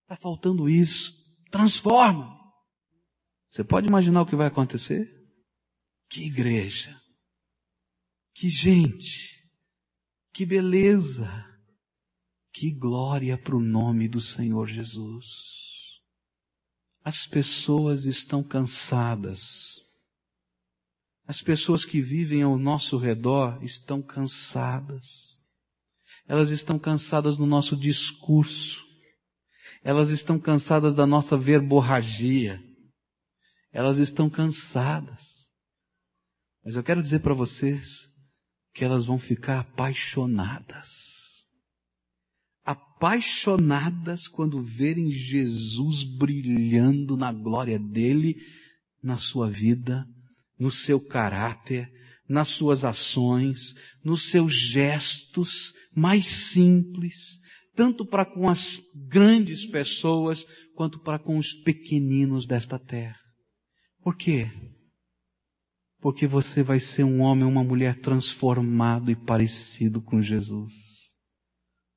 está 0.01 0.15
faltando 0.17 0.67
isso, 0.67 1.13
transforma-me. 1.51 2.41
Você 3.49 3.63
pode 3.63 3.87
imaginar 3.87 4.21
o 4.21 4.25
que 4.25 4.35
vai 4.35 4.47
acontecer? 4.47 5.07
Que 6.09 6.25
igreja! 6.25 6.99
Que 8.33 8.49
gente! 8.49 9.39
Que 10.33 10.45
beleza! 10.45 11.29
Que 12.53 12.71
glória 12.71 13.37
para 13.37 13.55
o 13.55 13.61
nome 13.61 14.07
do 14.07 14.19
Senhor 14.19 14.67
Jesus! 14.67 15.60
As 17.03 17.25
pessoas 17.25 18.05
estão 18.05 18.43
cansadas. 18.43 19.81
As 21.25 21.41
pessoas 21.41 21.85
que 21.85 22.01
vivem 22.01 22.43
ao 22.43 22.57
nosso 22.57 22.97
redor 22.97 23.63
estão 23.63 24.01
cansadas. 24.01 25.39
Elas 26.27 26.49
estão 26.49 26.77
cansadas 26.77 27.37
do 27.37 27.45
nosso 27.45 27.75
discurso. 27.75 28.83
Elas 29.83 30.09
estão 30.09 30.39
cansadas 30.39 30.93
da 30.93 31.05
nossa 31.07 31.37
verborragia 31.37 32.61
elas 33.71 33.97
estão 33.97 34.29
cansadas. 34.29 35.49
Mas 36.63 36.75
eu 36.75 36.83
quero 36.83 37.01
dizer 37.01 37.19
para 37.21 37.33
vocês 37.33 38.09
que 38.73 38.83
elas 38.83 39.05
vão 39.05 39.17
ficar 39.17 39.59
apaixonadas. 39.59 41.10
Apaixonadas 42.71 44.27
quando 44.27 44.61
verem 44.61 45.11
Jesus 45.11 46.03
brilhando 46.03 47.17
na 47.17 47.31
glória 47.31 47.79
dele, 47.79 48.35
na 49.01 49.17
sua 49.17 49.49
vida, 49.49 50.05
no 50.59 50.69
seu 50.69 50.99
caráter, 50.99 51.89
nas 52.27 52.49
suas 52.49 52.85
ações, 52.85 53.73
nos 54.03 54.29
seus 54.29 54.53
gestos 54.53 55.73
mais 55.93 56.27
simples, 56.27 57.39
tanto 57.75 58.05
para 58.05 58.25
com 58.25 58.49
as 58.49 58.79
grandes 59.09 59.65
pessoas 59.65 60.45
quanto 60.75 60.99
para 60.99 61.19
com 61.19 61.37
os 61.37 61.53
pequeninos 61.53 62.45
desta 62.45 62.79
terra. 62.79 63.19
Por 64.01 64.15
quê? 64.15 64.49
Porque 65.99 66.25
você 66.25 66.63
vai 66.63 66.79
ser 66.79 67.03
um 67.03 67.21
homem 67.21 67.43
uma 67.43 67.63
mulher 67.63 67.99
transformado 67.99 69.11
e 69.11 69.15
parecido 69.15 70.01
com 70.01 70.21
Jesus. 70.21 70.90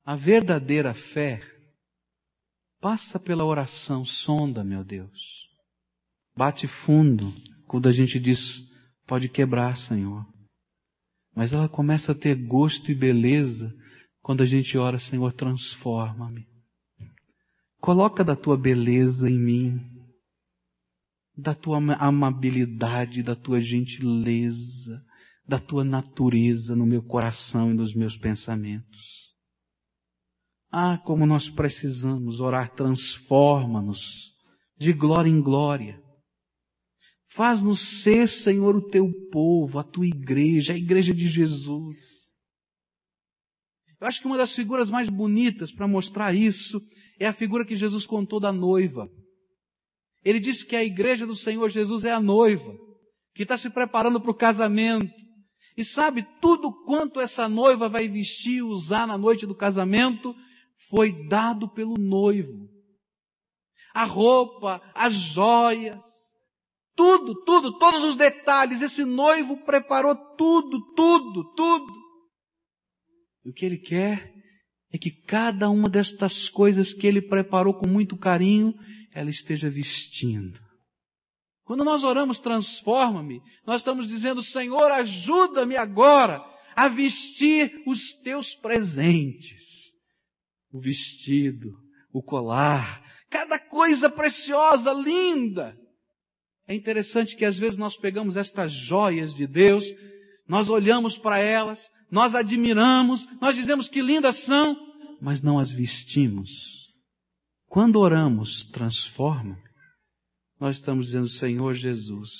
A 0.05 0.15
verdadeira 0.15 0.93
fé 0.93 1.41
passa 2.79 3.19
pela 3.19 3.43
oração, 3.43 4.05
sonda, 4.05 4.63
meu 4.63 4.83
Deus. 4.83 5.49
Bate 6.37 6.67
fundo 6.67 7.33
quando 7.67 7.89
a 7.89 7.91
gente 7.91 8.19
diz, 8.19 8.61
pode 9.07 9.27
quebrar, 9.27 9.75
Senhor. 9.75 10.25
Mas 11.35 11.51
ela 11.51 11.67
começa 11.67 12.11
a 12.11 12.15
ter 12.15 12.35
gosto 12.45 12.91
e 12.91 12.95
beleza 12.95 13.75
quando 14.21 14.43
a 14.43 14.45
gente 14.45 14.77
ora, 14.77 14.99
Senhor, 14.99 15.33
transforma-me. 15.33 16.47
Coloca 17.81 18.23
da 18.23 18.35
tua 18.35 18.57
beleza 18.57 19.29
em 19.29 19.39
mim 19.39 19.95
da 21.37 21.53
tua 21.53 21.77
amabilidade, 21.99 23.21
da 23.21 23.35
tua 23.35 23.59
gentileza, 23.59 25.03
da 25.47 25.59
tua 25.59 25.83
natureza 25.83 26.75
no 26.75 26.85
meu 26.85 27.03
coração 27.03 27.71
e 27.71 27.73
nos 27.73 27.93
meus 27.93 28.17
pensamentos. 28.17 29.24
Ah, 30.77 30.97
como 30.97 31.25
nós 31.25 31.49
precisamos 31.49 32.41
orar, 32.41 32.75
transforma-nos 32.75 34.33
de 34.77 34.91
glória 34.91 35.29
em 35.29 35.41
glória. 35.41 36.03
Faz-nos 37.31 37.79
ser, 37.79 38.27
Senhor, 38.27 38.75
o 38.75 38.89
teu 38.89 39.09
povo, 39.31 39.79
a 39.79 39.85
tua 39.85 40.05
igreja, 40.05 40.73
a 40.73 40.77
igreja 40.77 41.13
de 41.13 41.27
Jesus. 41.27 41.95
Eu 44.01 44.05
acho 44.05 44.19
que 44.19 44.27
uma 44.27 44.37
das 44.37 44.53
figuras 44.53 44.89
mais 44.89 45.09
bonitas 45.09 45.71
para 45.71 45.87
mostrar 45.87 46.35
isso 46.35 46.81
é 47.17 47.25
a 47.25 47.31
figura 47.31 47.65
que 47.65 47.77
Jesus 47.77 48.05
contou 48.05 48.41
da 48.41 48.51
noiva. 48.51 49.07
Ele 50.25 50.41
disse 50.41 50.65
que 50.65 50.75
a 50.75 50.83
igreja 50.83 51.25
do 51.25 51.35
Senhor 51.35 51.69
Jesus 51.69 52.03
é 52.03 52.11
a 52.11 52.19
noiva, 52.19 52.75
que 53.33 53.43
está 53.43 53.55
se 53.55 53.69
preparando 53.69 54.19
para 54.19 54.31
o 54.31 54.35
casamento. 54.35 55.07
E 55.77 55.85
sabe, 55.85 56.27
tudo 56.41 56.69
quanto 56.83 57.21
essa 57.21 57.47
noiva 57.47 57.87
vai 57.87 58.09
vestir 58.09 58.55
e 58.55 58.61
usar 58.61 59.07
na 59.07 59.17
noite 59.17 59.45
do 59.47 59.55
casamento 59.55 60.35
foi 60.95 61.27
dado 61.27 61.67
pelo 61.67 61.95
noivo. 61.97 62.69
A 63.93 64.05
roupa, 64.05 64.81
as 64.93 65.13
joias, 65.13 65.99
tudo, 66.95 67.43
tudo, 67.43 67.77
todos 67.77 68.03
os 68.03 68.15
detalhes. 68.15 68.81
Esse 68.81 69.03
noivo 69.03 69.57
preparou 69.63 70.15
tudo, 70.35 70.93
tudo, 70.95 71.53
tudo. 71.53 71.93
E 73.43 73.49
o 73.49 73.53
que 73.53 73.65
ele 73.65 73.77
quer 73.77 74.33
é 74.91 74.97
que 74.97 75.11
cada 75.11 75.69
uma 75.69 75.89
destas 75.89 76.49
coisas 76.49 76.93
que 76.93 77.05
ele 77.05 77.21
preparou 77.21 77.73
com 77.73 77.87
muito 77.87 78.17
carinho, 78.17 78.73
ela 79.13 79.29
esteja 79.29 79.69
vestindo. 79.69 80.59
Quando 81.65 81.83
nós 81.83 82.03
oramos, 82.03 82.39
transforma-me, 82.39 83.41
nós 83.65 83.81
estamos 83.81 84.07
dizendo, 84.07 84.41
Senhor, 84.41 84.91
ajuda-me 84.91 85.75
agora 85.75 86.43
a 86.75 86.87
vestir 86.87 87.81
os 87.87 88.13
teus 88.13 88.53
presentes. 88.55 89.74
O 90.75 90.79
vestido, 90.81 91.71
o 92.11 92.21
colar, 92.21 93.01
cada 93.29 93.57
coisa 93.57 94.09
preciosa, 94.09 94.91
linda. 94.91 95.73
É 96.67 96.75
interessante 96.75 97.33
que 97.37 97.45
às 97.45 97.57
vezes 97.57 97.77
nós 97.77 97.95
pegamos 97.95 98.35
estas 98.35 98.73
joias 98.73 99.33
de 99.33 99.47
Deus, 99.47 99.85
nós 100.45 100.69
olhamos 100.69 101.17
para 101.17 101.39
elas, 101.39 101.89
nós 102.11 102.35
admiramos, 102.35 103.25
nós 103.39 103.55
dizemos 103.55 103.87
que 103.87 104.01
lindas 104.01 104.39
são, 104.39 104.75
mas 105.21 105.41
não 105.41 105.57
as 105.59 105.71
vestimos. 105.71 106.49
Quando 107.67 107.95
oramos, 107.95 108.65
transforma, 108.65 109.57
nós 110.59 110.75
estamos 110.75 111.05
dizendo, 111.05 111.29
Senhor 111.29 111.73
Jesus, 111.73 112.31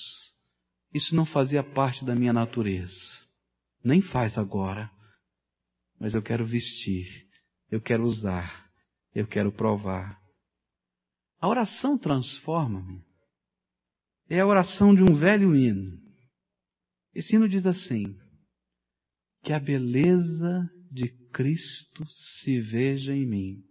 isso 0.94 1.16
não 1.16 1.26
fazia 1.26 1.64
parte 1.64 2.04
da 2.04 2.14
minha 2.14 2.34
natureza, 2.34 3.14
nem 3.82 4.02
faz 4.02 4.38
agora, 4.38 4.92
mas 5.98 6.14
eu 6.14 6.22
quero 6.22 6.46
vestir, 6.46 7.25
eu 7.76 7.82
quero 7.82 8.04
usar, 8.04 8.70
eu 9.14 9.28
quero 9.28 9.52
provar. 9.52 10.22
A 11.40 11.48
oração 11.48 11.98
transforma-me. 11.98 13.04
É 14.30 14.40
a 14.40 14.48
oração 14.48 14.96
de 14.96 15.04
um 15.04 15.14
velho 15.14 15.56
hino. 15.56 16.02
Esse 17.14 17.36
hino 17.36 17.48
diz 17.48 17.66
assim: 17.66 18.18
que 19.44 19.54
a 19.54 19.60
beleza 19.60 20.70
de 20.92 21.10
Cristo 21.32 22.06
se 22.08 22.60
veja 22.60 23.14
em 23.14 23.28
mim 23.28 23.64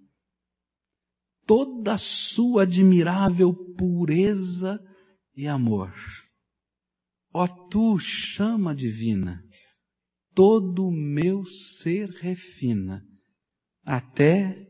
toda 1.46 1.94
a 1.94 1.98
sua 1.98 2.62
admirável 2.62 3.52
pureza 3.76 4.80
e 5.36 5.46
amor. 5.46 5.92
Ó 7.32 7.46
tu, 7.68 7.98
chama 7.98 8.74
divina, 8.74 9.42
todo 10.34 10.86
o 10.86 10.92
meu 10.92 11.44
ser 11.44 12.08
refina, 12.10 13.04
até 13.84 14.68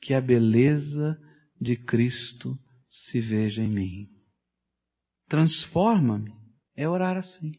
que 0.00 0.12
a 0.12 0.20
beleza 0.20 1.18
de 1.60 1.76
Cristo 1.76 2.58
se 2.90 3.20
veja 3.20 3.62
em 3.62 3.68
mim. 3.68 4.08
Transforma-me, 5.28 6.32
é 6.76 6.88
orar 6.88 7.16
assim. 7.16 7.52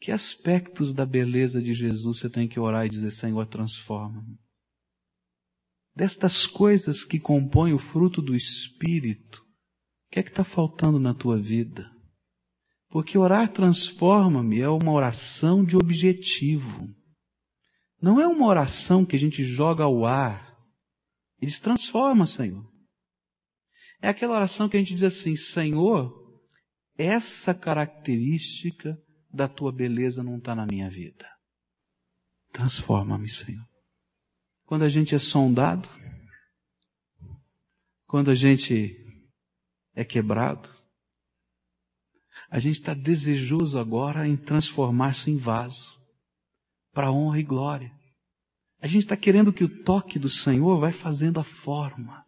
Que 0.00 0.12
aspectos 0.12 0.94
da 0.94 1.06
beleza 1.06 1.60
de 1.62 1.74
Jesus 1.74 2.18
você 2.18 2.30
tem 2.30 2.46
que 2.46 2.60
orar 2.60 2.86
e 2.86 2.90
dizer, 2.90 3.10
Senhor, 3.10 3.46
transforma-me? 3.46 4.38
destas 5.94 6.46
coisas 6.46 7.04
que 7.04 7.20
compõem 7.20 7.72
o 7.72 7.78
fruto 7.78 8.20
do 8.20 8.34
Espírito, 8.34 9.38
o 9.38 10.10
que 10.10 10.20
é 10.20 10.22
que 10.22 10.30
está 10.30 10.44
faltando 10.44 10.98
na 10.98 11.14
tua 11.14 11.40
vida? 11.40 11.90
Porque 12.88 13.16
orar 13.16 13.52
transforma-me 13.52 14.60
é 14.60 14.68
uma 14.68 14.92
oração 14.92 15.64
de 15.64 15.76
objetivo. 15.76 16.94
Não 18.04 18.20
é 18.20 18.26
uma 18.26 18.46
oração 18.46 19.06
que 19.06 19.16
a 19.16 19.18
gente 19.18 19.42
joga 19.44 19.84
ao 19.84 20.04
ar. 20.04 20.54
Eles 21.40 21.58
transforma, 21.58 22.26
Senhor. 22.26 22.64
É 24.02 24.08
aquela 24.08 24.34
oração 24.34 24.68
que 24.68 24.76
a 24.76 24.80
gente 24.80 24.94
diz 24.94 25.02
assim, 25.02 25.34
Senhor, 25.34 26.12
essa 26.98 27.54
característica 27.54 28.96
da 29.32 29.48
tua 29.48 29.72
beleza 29.72 30.22
não 30.22 30.36
está 30.36 30.54
na 30.54 30.66
minha 30.66 30.90
vida. 30.90 31.26
Transforma-me, 32.52 33.28
Senhor 33.28 33.64
quando 34.64 34.82
a 34.82 34.88
gente 34.88 35.14
é 35.14 35.18
sondado, 35.18 35.88
quando 38.06 38.30
a 38.30 38.34
gente 38.34 38.96
é 39.94 40.04
quebrado, 40.04 40.68
a 42.50 42.58
gente 42.58 42.80
está 42.80 42.94
desejoso 42.94 43.78
agora 43.78 44.26
em 44.26 44.36
transformar-se 44.36 45.30
em 45.30 45.36
vaso 45.36 46.02
para 46.94 47.12
honra 47.12 47.40
e 47.40 47.42
glória. 47.42 47.92
A 48.80 48.86
gente 48.86 49.02
está 49.02 49.16
querendo 49.16 49.52
que 49.52 49.64
o 49.64 49.82
toque 49.82 50.18
do 50.18 50.28
Senhor 50.28 50.78
vai 50.78 50.92
fazendo 50.92 51.40
a 51.40 51.44
forma. 51.44 52.24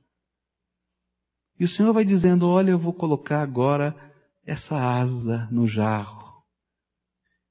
E 1.58 1.64
o 1.64 1.68
Senhor 1.68 1.92
vai 1.92 2.04
dizendo: 2.04 2.46
Olha, 2.48 2.70
eu 2.70 2.78
vou 2.78 2.92
colocar 2.92 3.42
agora 3.42 3.94
essa 4.44 4.76
asa 4.76 5.48
no 5.50 5.66
jarro. 5.66 6.42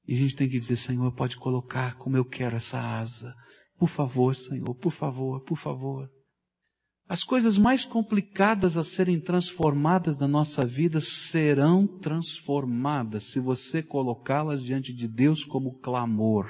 E 0.06 0.14
a 0.14 0.16
gente 0.16 0.36
tem 0.36 0.48
que 0.48 0.58
dizer: 0.58 0.76
Senhor, 0.76 1.10
pode 1.12 1.36
colocar 1.36 1.96
como 1.96 2.16
eu 2.16 2.24
quero 2.24 2.56
essa 2.56 2.78
asa. 2.78 3.34
Por 3.78 3.88
favor, 3.88 4.34
Senhor, 4.34 4.74
por 4.74 4.92
favor, 4.92 5.40
por 5.44 5.56
favor. 5.56 6.10
As 7.08 7.22
coisas 7.22 7.56
mais 7.56 7.84
complicadas 7.84 8.76
a 8.76 8.82
serem 8.82 9.20
transformadas 9.20 10.18
na 10.18 10.26
nossa 10.26 10.66
vida 10.66 11.00
serão 11.00 11.86
transformadas 11.86 13.30
se 13.30 13.38
você 13.38 13.80
colocá-las 13.80 14.60
diante 14.60 14.92
de 14.92 15.06
Deus 15.06 15.44
como 15.44 15.78
clamor. 15.78 16.48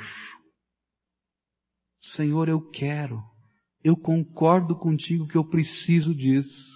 Senhor, 2.12 2.48
eu 2.48 2.60
quero, 2.70 3.22
eu 3.82 3.96
concordo 3.96 4.78
contigo 4.78 5.26
que 5.26 5.36
eu 5.36 5.44
preciso 5.44 6.14
disso. 6.14 6.72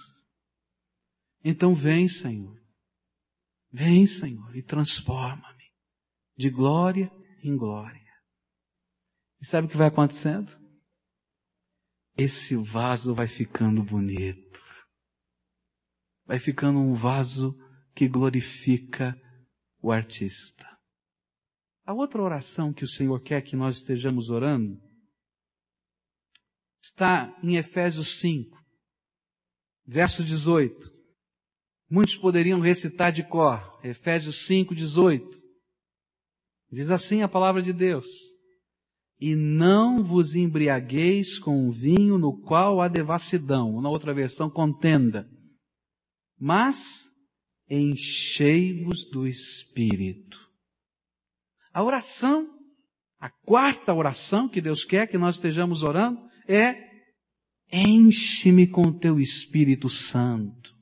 Então 1.43 1.73
vem, 1.73 2.07
Senhor. 2.07 2.59
Vem, 3.71 4.05
Senhor, 4.05 4.55
e 4.55 4.61
transforma-me 4.61 5.63
de 6.37 6.49
glória 6.49 7.09
em 7.41 7.55
glória. 7.55 7.99
E 9.41 9.45
sabe 9.45 9.67
o 9.67 9.69
que 9.69 9.77
vai 9.77 9.87
acontecendo? 9.87 10.51
Esse 12.17 12.55
vaso 12.55 13.15
vai 13.15 13.27
ficando 13.27 13.83
bonito. 13.83 14.61
Vai 16.25 16.39
ficando 16.39 16.79
um 16.79 16.93
vaso 16.93 17.57
que 17.95 18.07
glorifica 18.07 19.19
o 19.81 19.91
artista. 19.91 20.67
A 21.85 21.93
outra 21.93 22.21
oração 22.21 22.73
que 22.73 22.83
o 22.83 22.87
Senhor 22.87 23.19
quer 23.21 23.41
que 23.41 23.55
nós 23.55 23.77
estejamos 23.77 24.29
orando 24.29 24.90
Está 26.83 27.37
em 27.43 27.55
Efésios 27.57 28.19
5, 28.19 28.57
verso 29.85 30.23
18. 30.23 30.91
Muitos 31.89 32.15
poderiam 32.15 32.59
recitar 32.59 33.11
de 33.11 33.23
cor. 33.23 33.79
Efésios 33.83 34.45
5, 34.45 34.73
18. 34.73 35.41
Diz 36.71 36.89
assim 36.89 37.21
a 37.21 37.27
palavra 37.27 37.61
de 37.61 37.73
Deus. 37.73 38.07
E 39.19 39.35
não 39.35 40.03
vos 40.03 40.33
embriagueis 40.33 41.37
com 41.37 41.67
o 41.67 41.71
vinho 41.71 42.17
no 42.17 42.41
qual 42.41 42.81
há 42.81 42.87
devassidão. 42.87 43.81
Na 43.81 43.89
outra 43.89 44.13
versão, 44.13 44.49
contenda. 44.49 45.29
Mas 46.39 47.05
enchei-vos 47.69 49.05
do 49.11 49.27
Espírito. 49.27 50.39
A 51.73 51.83
oração, 51.83 52.49
a 53.19 53.29
quarta 53.29 53.93
oração 53.93 54.49
que 54.49 54.61
Deus 54.61 54.83
quer 54.83 55.07
que 55.07 55.17
nós 55.17 55.35
estejamos 55.35 55.83
orando 55.83 56.30
é 56.51 56.91
enche-me 57.71 58.67
com 58.67 58.91
teu 58.91 59.19
Espírito 59.19 59.89
Santo. 59.89 60.75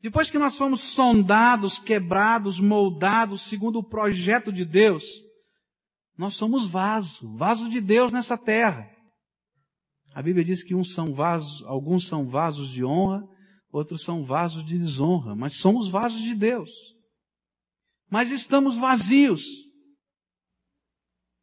Depois 0.00 0.30
que 0.30 0.38
nós 0.38 0.56
fomos 0.58 0.82
sondados, 0.82 1.78
quebrados, 1.78 2.60
moldados 2.60 3.42
segundo 3.42 3.78
o 3.78 3.88
projeto 3.88 4.52
de 4.52 4.64
Deus, 4.64 5.04
nós 6.16 6.36
somos 6.36 6.66
vaso, 6.66 7.34
vaso 7.36 7.70
de 7.70 7.80
Deus 7.80 8.12
nessa 8.12 8.36
terra. 8.36 8.86
A 10.14 10.22
Bíblia 10.22 10.44
diz 10.44 10.62
que 10.62 10.74
uns 10.74 10.92
são 10.92 11.14
vasos, 11.14 11.62
alguns 11.64 12.06
são 12.06 12.28
vasos 12.28 12.68
de 12.68 12.84
honra, 12.84 13.26
outros 13.72 14.04
são 14.04 14.24
vasos 14.24 14.64
de 14.66 14.78
desonra, 14.78 15.34
mas 15.34 15.54
somos 15.54 15.88
vasos 15.88 16.20
de 16.20 16.34
Deus. 16.34 16.70
Mas 18.10 18.30
estamos 18.30 18.76
vazios. 18.76 19.42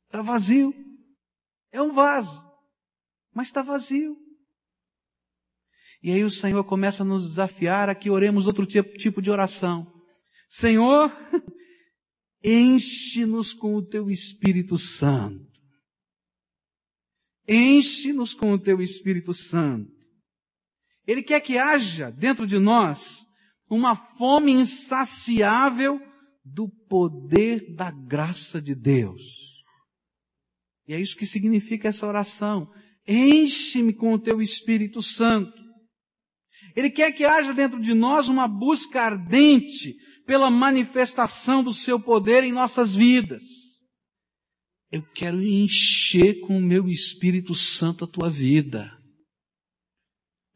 Está 0.05 0.21
vazio. 0.21 0.73
É 1.71 1.81
um 1.81 1.93
vaso, 1.93 2.41
mas 3.33 3.47
está 3.47 3.61
vazio. 3.61 4.17
E 6.03 6.11
aí 6.11 6.23
o 6.23 6.31
Senhor 6.31 6.63
começa 6.63 7.03
a 7.03 7.05
nos 7.05 7.29
desafiar 7.29 7.89
a 7.89 7.95
que 7.95 8.09
oremos 8.09 8.47
outro 8.47 8.65
tipo 8.65 9.21
de 9.21 9.29
oração. 9.29 9.91
Senhor, 10.49 11.11
Enche-nos 12.43 13.53
com 13.53 13.75
o 13.75 13.85
teu 13.85 14.09
Espírito 14.09 14.77
Santo. 14.77 15.51
Enche-nos 17.47 18.33
com 18.33 18.53
o 18.53 18.59
teu 18.59 18.81
Espírito 18.81 19.33
Santo. 19.33 19.91
Ele 21.05 21.21
quer 21.21 21.41
que 21.41 21.57
haja 21.57 22.09
dentro 22.09 22.47
de 22.47 22.57
nós 22.57 23.23
uma 23.69 23.95
fome 23.95 24.51
insaciável 24.51 25.99
do 26.43 26.67
poder 26.87 27.75
da 27.75 27.91
graça 27.91 28.61
de 28.61 28.73
Deus. 28.73 29.21
E 30.87 30.93
é 30.93 30.99
isso 30.99 31.15
que 31.15 31.25
significa 31.25 31.89
essa 31.89 32.07
oração. 32.07 32.71
Enche-me 33.07 33.93
com 33.93 34.13
o 34.13 34.19
teu 34.19 34.41
Espírito 34.41 35.01
Santo. 35.01 35.59
Ele 36.75 36.89
quer 36.89 37.11
que 37.11 37.25
haja 37.25 37.53
dentro 37.53 37.81
de 37.81 37.93
nós 37.93 38.29
uma 38.29 38.47
busca 38.47 39.01
ardente 39.01 39.95
pela 40.25 40.49
manifestação 40.49 41.63
do 41.63 41.73
seu 41.73 41.99
poder 41.99 42.43
em 42.43 42.51
nossas 42.51 42.95
vidas. 42.95 43.43
Eu 44.91 45.03
quero 45.13 45.41
encher 45.41 46.41
com 46.41 46.57
o 46.57 46.61
meu 46.61 46.87
Espírito 46.87 47.55
Santo 47.55 48.05
a 48.05 48.07
tua 48.07 48.29
vida. 48.29 48.91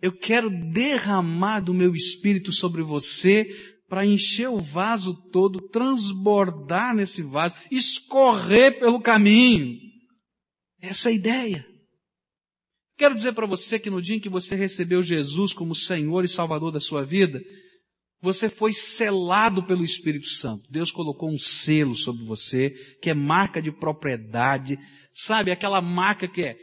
Eu 0.02 0.18
quero 0.18 0.50
derramar 0.72 1.62
do 1.62 1.74
meu 1.74 1.96
Espírito 1.96 2.52
sobre 2.52 2.84
você 2.84 3.46
para 3.88 4.06
encher 4.06 4.50
o 4.50 4.58
vaso 4.58 5.14
todo, 5.32 5.70
transbordar 5.70 6.94
nesse 6.94 7.22
vaso, 7.22 7.56
escorrer 7.72 8.80
pelo 8.80 9.02
caminho. 9.02 9.78
Essa 10.82 11.10
é 11.10 11.12
a 11.14 11.16
ideia. 11.16 11.75
Quero 12.98 13.14
dizer 13.14 13.34
para 13.34 13.46
você 13.46 13.78
que 13.78 13.90
no 13.90 14.02
dia 14.02 14.16
em 14.16 14.20
que 14.20 14.30
você 14.30 14.56
recebeu 14.56 15.04
Jesus 15.04 15.54
como 15.54 15.76
Senhor 15.76 16.24
e 16.24 16.30
Salvador 16.30 16.72
da 16.72 16.80
sua 16.80 17.04
vida, 17.04 17.42
você 18.22 18.50
foi 18.50 18.74
selado 18.74 19.64
pelo 19.64 19.84
Espírito 19.84 20.30
Santo. 20.30 20.64
Deus 20.72 20.92
colocou 20.92 21.30
um 21.30 21.38
selo 21.38 21.94
sobre 21.94 22.26
você, 22.26 22.72
que 23.02 23.10
é 23.10 23.14
marca 23.14 23.62
de 23.62 23.72
propriedade. 23.72 24.80
Sabe, 25.14 25.52
aquela 25.52 25.82
marca 25.82 26.28
que 26.28 26.42
é, 26.42 26.58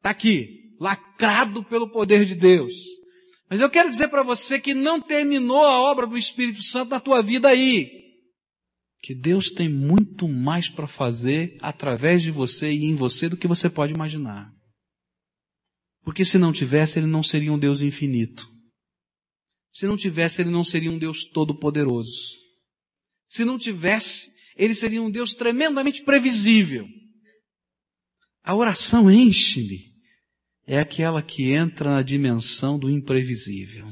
tá 0.00 0.10
aqui, 0.10 0.48
lacrado 0.80 1.64
pelo 1.64 1.90
poder 1.90 2.24
de 2.24 2.34
Deus. 2.34 2.74
Mas 3.50 3.60
eu 3.60 3.68
quero 3.68 3.90
dizer 3.90 4.08
para 4.08 4.22
você 4.22 4.60
que 4.60 4.74
não 4.74 5.00
terminou 5.00 5.64
a 5.64 5.80
obra 5.80 6.06
do 6.06 6.16
Espírito 6.16 6.62
Santo 6.62 6.90
na 6.90 7.00
tua 7.00 7.20
vida 7.22 7.48
aí. 7.48 7.90
Que 9.00 9.14
Deus 9.14 9.50
tem 9.50 9.68
muito 9.68 10.28
mais 10.28 10.68
para 10.68 10.86
fazer 10.86 11.56
através 11.60 12.22
de 12.22 12.30
você 12.30 12.72
e 12.72 12.84
em 12.84 12.94
você 12.94 13.28
do 13.28 13.36
que 13.36 13.48
você 13.48 13.68
pode 13.70 13.92
imaginar. 13.92 14.52
Porque 16.02 16.24
se 16.24 16.38
não 16.38 16.52
tivesse, 16.52 16.98
ele 16.98 17.06
não 17.06 17.22
seria 17.22 17.52
um 17.52 17.58
Deus 17.58 17.82
infinito. 17.82 18.46
Se 19.72 19.86
não 19.86 19.96
tivesse, 19.96 20.42
ele 20.42 20.50
não 20.50 20.64
seria 20.64 20.90
um 20.90 20.98
Deus 20.98 21.24
todo-poderoso. 21.24 22.36
Se 23.28 23.44
não 23.44 23.58
tivesse, 23.58 24.32
ele 24.56 24.74
seria 24.74 25.02
um 25.02 25.10
Deus 25.10 25.34
tremendamente 25.34 26.02
previsível. 26.02 26.88
A 28.42 28.54
oração 28.54 29.10
enche-me 29.10 29.88
é 30.70 30.78
aquela 30.78 31.22
que 31.22 31.50
entra 31.52 31.88
na 31.88 32.02
dimensão 32.02 32.78
do 32.78 32.90
imprevisível 32.90 33.90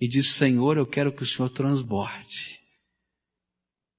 e 0.00 0.06
diz: 0.06 0.30
Senhor, 0.30 0.76
eu 0.76 0.86
quero 0.86 1.12
que 1.12 1.24
o 1.24 1.26
Senhor 1.26 1.48
transborde. 1.50 2.60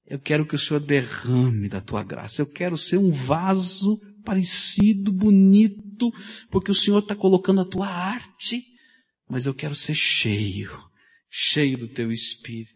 Eu 0.05 0.17
quero 0.17 0.47
que 0.47 0.55
o 0.55 0.59
Senhor 0.59 0.79
derrame 0.79 1.67
da 1.67 1.81
tua 1.81 2.01
graça. 2.01 2.41
Eu 2.41 2.49
quero 2.49 2.77
ser 2.77 2.97
um 2.97 3.11
vaso 3.11 3.99
parecido, 4.25 5.11
bonito, 5.11 6.11
porque 6.51 6.71
o 6.71 6.75
Senhor 6.75 6.99
está 6.99 7.15
colocando 7.15 7.61
a 7.61 7.65
tua 7.65 7.87
arte 7.87 8.75
mas 9.27 9.45
eu 9.45 9.53
quero 9.53 9.75
ser 9.75 9.95
cheio, 9.95 10.71
cheio 11.29 11.77
do 11.77 11.87
teu 11.87 12.11
espírito. 12.11 12.73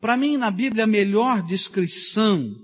Para 0.00 0.16
mim, 0.16 0.36
na 0.36 0.50
Bíblia, 0.50 0.84
a 0.84 0.88
melhor 0.88 1.42
descrição 1.42 2.54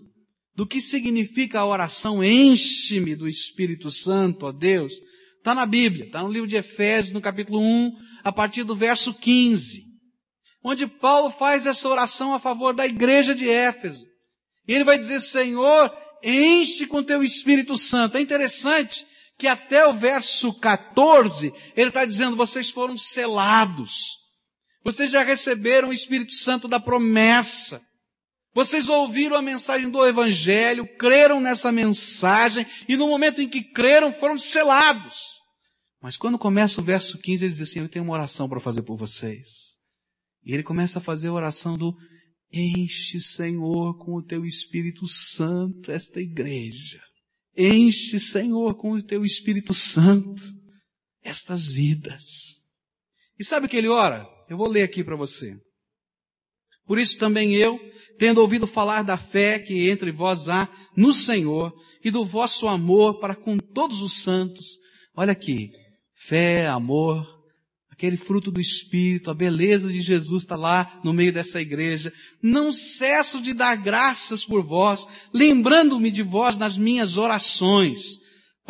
do 0.55 0.67
que 0.67 0.81
significa 0.81 1.61
a 1.61 1.67
oração 1.67 2.23
enche-me 2.23 3.17
do 3.17 3.27
Espírito 3.27 3.91
Santo, 3.91 4.45
ó 4.45 4.53
Deus, 4.53 4.93
está 5.39 5.55
na 5.55 5.65
Bíblia, 5.65 6.05
está 6.05 6.23
no 6.23 6.31
livro 6.31 6.47
de 6.47 6.57
Efésios, 6.57 7.15
no 7.15 7.21
capítulo 7.23 7.61
1, 7.61 7.93
a 8.23 8.31
partir 8.31 8.63
do 8.63 8.77
verso 8.77 9.15
15, 9.15 9.87
onde 10.63 10.87
Paulo 10.87 11.31
faz 11.31 11.67
essa 11.67 11.89
oração 11.89 12.35
a 12.35 12.39
favor 12.39 12.75
da 12.75 12.87
igreja 12.87 13.35
de 13.35 13.49
Éfeso. 13.49 14.05
E 14.69 14.75
ele 14.75 14.85
vai 14.85 14.99
dizer, 14.99 15.21
Senhor, 15.21 15.91
enche 16.23 16.87
com 16.87 17.03
teu 17.03 17.23
Espírito 17.23 17.77
Santo. 17.77 18.17
É 18.17 18.21
interessante 18.21 19.07
que 19.39 19.47
até 19.47 19.87
o 19.87 19.93
verso 19.93 20.53
14, 20.53 21.53
ele 21.75 21.89
está 21.89 22.05
dizendo, 22.05 22.37
vocês 22.37 22.71
foram 22.71 22.97
selados. 22.97 24.19
Vocês 24.85 25.11
já 25.11 25.23
receberam 25.23 25.89
o 25.89 25.93
Espírito 25.93 26.35
Santo 26.35 26.69
da 26.69 26.79
promessa. 26.79 27.81
Vocês 28.53 28.89
ouviram 28.89 29.37
a 29.37 29.43
mensagem 29.43 29.91
do 29.91 30.05
Evangelho, 30.05 30.87
creram 30.99 31.41
nessa 31.41 31.71
mensagem, 31.71 32.67
e 32.89 32.97
no 32.97 33.07
momento 33.07 33.41
em 33.41 33.49
que 33.49 33.63
creram, 33.63 34.13
foram 34.13 34.39
selados. 34.39 35.41
Mas 36.03 36.17
quando 36.17 36.39
começa 36.39 36.81
o 36.81 36.85
verso 36.85 37.19
15, 37.19 37.45
ele 37.45 37.53
diz 37.53 37.63
assim, 37.63 37.81
eu 37.81 37.89
tenho 37.89 38.05
uma 38.05 38.15
oração 38.15 38.49
para 38.49 38.59
fazer 38.59 38.83
por 38.83 38.97
vocês. 38.97 39.77
E 40.45 40.53
ele 40.53 40.63
começa 40.63 40.99
a 40.99 41.03
fazer 41.03 41.29
a 41.29 41.33
oração 41.33 41.77
do, 41.77 41.95
enche, 42.53 43.21
Senhor, 43.21 43.97
com 43.99 44.17
o 44.17 44.23
teu 44.23 44.45
Espírito 44.45 45.07
Santo 45.07 45.91
esta 45.91 46.21
igreja. 46.21 47.01
Enche, 47.57 48.19
Senhor, 48.19 48.75
com 48.75 48.93
o 48.93 49.03
teu 49.03 49.25
Espírito 49.25 49.75
Santo 49.75 50.43
estas 51.23 51.71
vidas. 51.71 52.23
E 53.39 53.45
sabe 53.45 53.67
o 53.67 53.69
que 53.69 53.77
ele 53.77 53.89
ora? 53.89 54.27
Eu 54.49 54.57
vou 54.57 54.69
ler 54.69 54.83
aqui 54.83 55.05
para 55.05 55.17
você. 55.17 55.57
Por 56.87 56.99
isso 56.99 57.19
também 57.19 57.55
eu, 57.55 57.79
tendo 58.19 58.41
ouvido 58.41 58.67
falar 58.67 59.03
da 59.03 59.17
fé 59.17 59.59
que 59.59 59.89
entre 59.89 60.11
vós 60.11 60.49
há 60.49 60.69
no 60.97 61.13
Senhor 61.13 61.73
e 62.05 62.11
do 62.11 62.25
vosso 62.25 62.67
amor 62.67 63.21
para 63.21 63.37
com 63.37 63.57
todos 63.57 64.03
os 64.03 64.23
santos, 64.23 64.67
olha 65.15 65.33
aqui, 65.33 65.71
fé, 66.15 66.67
amor, 66.67 67.40
aquele 68.01 68.17
fruto 68.17 68.51
do 68.51 68.59
Espírito, 68.59 69.31
a 69.31 69.35
beleza 69.35 69.93
de 69.93 70.01
Jesus 70.01 70.45
está 70.45 70.57
lá 70.57 70.99
no 71.05 71.13
meio 71.13 71.31
dessa 71.31 71.61
igreja. 71.61 72.11
Não 72.43 72.73
cesso 72.73 73.43
de 73.43 73.53
dar 73.53 73.77
graças 73.77 74.43
por 74.43 74.63
vós, 74.63 75.07
lembrando-me 75.35 76.11
de 76.11 76.23
vós 76.23 76.57
nas 76.57 76.79
minhas 76.79 77.19
orações, 77.19 78.19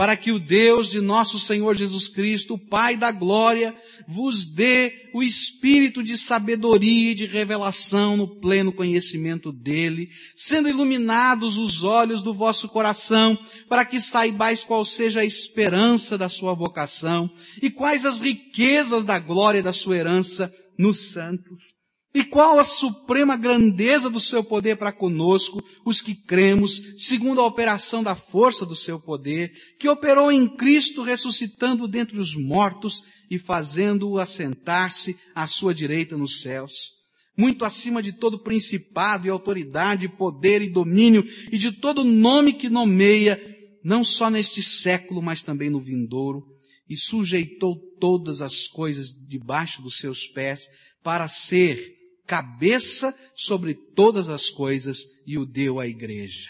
para 0.00 0.16
que 0.16 0.32
o 0.32 0.38
Deus 0.38 0.90
de 0.90 0.98
nosso 0.98 1.38
Senhor 1.38 1.76
Jesus 1.76 2.08
Cristo, 2.08 2.54
o 2.54 2.58
Pai 2.58 2.96
da 2.96 3.12
glória, 3.12 3.76
vos 4.08 4.46
dê 4.46 5.10
o 5.12 5.22
espírito 5.22 6.02
de 6.02 6.16
sabedoria 6.16 7.10
e 7.10 7.14
de 7.14 7.26
revelação 7.26 8.16
no 8.16 8.26
pleno 8.26 8.72
conhecimento 8.72 9.52
dele, 9.52 10.08
sendo 10.34 10.70
iluminados 10.70 11.58
os 11.58 11.84
olhos 11.84 12.22
do 12.22 12.32
vosso 12.32 12.66
coração, 12.66 13.36
para 13.68 13.84
que 13.84 14.00
saibais 14.00 14.64
qual 14.64 14.86
seja 14.86 15.20
a 15.20 15.24
esperança 15.26 16.16
da 16.16 16.30
sua 16.30 16.54
vocação 16.54 17.28
e 17.60 17.68
quais 17.68 18.06
as 18.06 18.18
riquezas 18.18 19.04
da 19.04 19.18
glória 19.18 19.62
da 19.62 19.70
sua 19.70 19.98
herança 19.98 20.50
nos 20.78 21.12
santos 21.12 21.69
E 22.12 22.24
qual 22.24 22.58
a 22.58 22.64
suprema 22.64 23.36
grandeza 23.36 24.10
do 24.10 24.18
seu 24.18 24.42
poder 24.42 24.76
para 24.76 24.92
conosco, 24.92 25.62
os 25.84 26.02
que 26.02 26.14
cremos, 26.14 26.82
segundo 26.98 27.40
a 27.40 27.46
operação 27.46 28.02
da 28.02 28.16
força 28.16 28.66
do 28.66 28.74
seu 28.74 29.00
poder, 29.00 29.52
que 29.78 29.88
operou 29.88 30.30
em 30.30 30.48
Cristo 30.56 31.02
ressuscitando 31.02 31.86
dentre 31.86 32.18
os 32.18 32.34
mortos 32.34 33.00
e 33.30 33.38
fazendo-o 33.38 34.18
assentar-se 34.18 35.16
à 35.34 35.46
sua 35.46 35.72
direita 35.72 36.18
nos 36.18 36.40
céus. 36.40 36.90
Muito 37.36 37.64
acima 37.64 38.02
de 38.02 38.12
todo 38.12 38.42
principado 38.42 39.28
e 39.28 39.30
autoridade, 39.30 40.08
poder 40.08 40.62
e 40.62 40.68
domínio 40.68 41.24
e 41.52 41.56
de 41.56 41.70
todo 41.70 42.02
nome 42.02 42.54
que 42.54 42.68
nomeia, 42.68 43.40
não 43.84 44.02
só 44.02 44.28
neste 44.28 44.64
século, 44.64 45.22
mas 45.22 45.44
também 45.44 45.70
no 45.70 45.80
vindouro, 45.80 46.42
e 46.88 46.96
sujeitou 46.96 47.76
todas 48.00 48.42
as 48.42 48.66
coisas 48.66 49.12
debaixo 49.28 49.80
dos 49.80 49.98
seus 49.98 50.26
pés 50.26 50.66
para 51.04 51.28
ser 51.28 51.99
cabeça 52.30 53.12
sobre 53.34 53.74
todas 53.74 54.28
as 54.28 54.50
coisas 54.50 55.04
e 55.26 55.36
o 55.36 55.44
deu 55.44 55.80
à 55.80 55.88
igreja, 55.88 56.48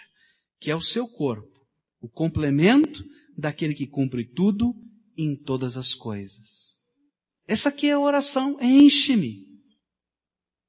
que 0.60 0.70
é 0.70 0.76
o 0.76 0.80
seu 0.82 1.08
corpo, 1.08 1.58
o 2.02 2.06
complemento 2.06 3.02
daquele 3.34 3.72
que 3.72 3.86
cumpre 3.86 4.30
tudo 4.30 4.74
em 5.16 5.34
todas 5.34 5.78
as 5.78 5.94
coisas. 5.94 6.78
Essa 7.48 7.70
aqui 7.70 7.86
é 7.86 7.92
a 7.92 7.98
oração, 7.98 8.58
enche-me. 8.60 9.46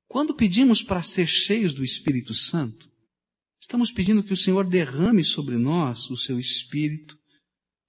Quando 0.08 0.34
pedimos 0.34 0.82
para 0.82 1.02
ser 1.02 1.28
cheios 1.28 1.74
do 1.74 1.84
Espírito 1.84 2.34
Santo, 2.34 2.90
estamos 3.60 3.92
pedindo 3.92 4.24
que 4.24 4.32
o 4.32 4.38
Senhor 4.38 4.66
derrame 4.66 5.26
sobre 5.26 5.58
nós 5.58 6.10
o 6.10 6.16
seu 6.16 6.40
Espírito, 6.40 7.18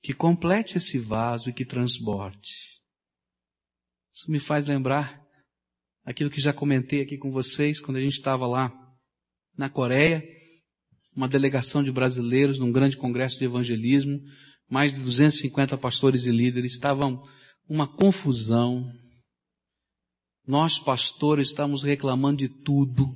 que 0.02 0.12
complete 0.12 0.76
esse 0.76 0.98
vaso 0.98 1.48
e 1.48 1.52
que 1.52 1.64
transborde. 1.64 2.50
Isso 4.12 4.28
me 4.28 4.40
faz 4.40 4.66
lembrar 4.66 5.21
aquilo 6.04 6.30
que 6.30 6.40
já 6.40 6.52
comentei 6.52 7.00
aqui 7.00 7.16
com 7.16 7.30
vocês 7.30 7.80
quando 7.80 7.96
a 7.96 8.00
gente 8.00 8.14
estava 8.14 8.46
lá 8.46 8.72
na 9.56 9.68
Coreia, 9.68 10.22
uma 11.14 11.28
delegação 11.28 11.82
de 11.82 11.92
brasileiros 11.92 12.58
num 12.58 12.72
grande 12.72 12.96
congresso 12.96 13.38
de 13.38 13.44
evangelismo, 13.44 14.20
mais 14.68 14.92
de 14.92 15.00
250 15.00 15.76
pastores 15.76 16.26
e 16.26 16.30
líderes, 16.30 16.72
estavam 16.72 17.22
uma 17.68 17.86
confusão. 17.86 18.90
Nós 20.46 20.78
pastores 20.78 21.48
estávamos 21.48 21.82
reclamando 21.82 22.38
de 22.38 22.48
tudo. 22.48 23.14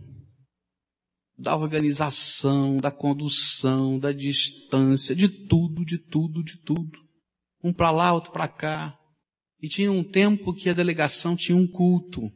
Da 1.38 1.56
organização, 1.56 2.78
da 2.78 2.90
condução, 2.90 3.98
da 3.98 4.12
distância, 4.12 5.14
de 5.14 5.28
tudo, 5.28 5.84
de 5.84 5.98
tudo, 5.98 6.42
de 6.42 6.58
tudo. 6.62 6.98
Um 7.62 7.72
para 7.72 7.90
lá, 7.90 8.12
outro 8.12 8.32
para 8.32 8.48
cá. 8.48 8.96
E 9.60 9.68
tinha 9.68 9.90
um 9.90 10.04
tempo 10.04 10.54
que 10.54 10.68
a 10.68 10.74
delegação 10.74 11.36
tinha 11.36 11.56
um 11.56 11.66
culto 11.66 12.30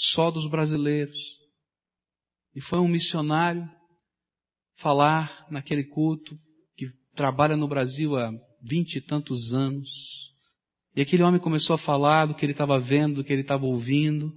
só 0.00 0.30
dos 0.30 0.46
brasileiros. 0.46 1.18
E 2.54 2.60
foi 2.60 2.78
um 2.78 2.88
missionário 2.88 3.68
falar 4.78 5.46
naquele 5.50 5.84
culto 5.84 6.38
que 6.74 6.90
trabalha 7.14 7.54
no 7.54 7.68
Brasil 7.68 8.16
há 8.16 8.32
vinte 8.62 8.96
e 8.96 9.00
tantos 9.02 9.52
anos. 9.52 9.90
E 10.96 11.02
aquele 11.02 11.22
homem 11.22 11.38
começou 11.38 11.74
a 11.74 11.78
falar 11.78 12.24
do 12.24 12.34
que 12.34 12.46
ele 12.46 12.52
estava 12.52 12.80
vendo, 12.80 13.16
do 13.16 13.24
que 13.24 13.30
ele 13.30 13.42
estava 13.42 13.66
ouvindo. 13.66 14.32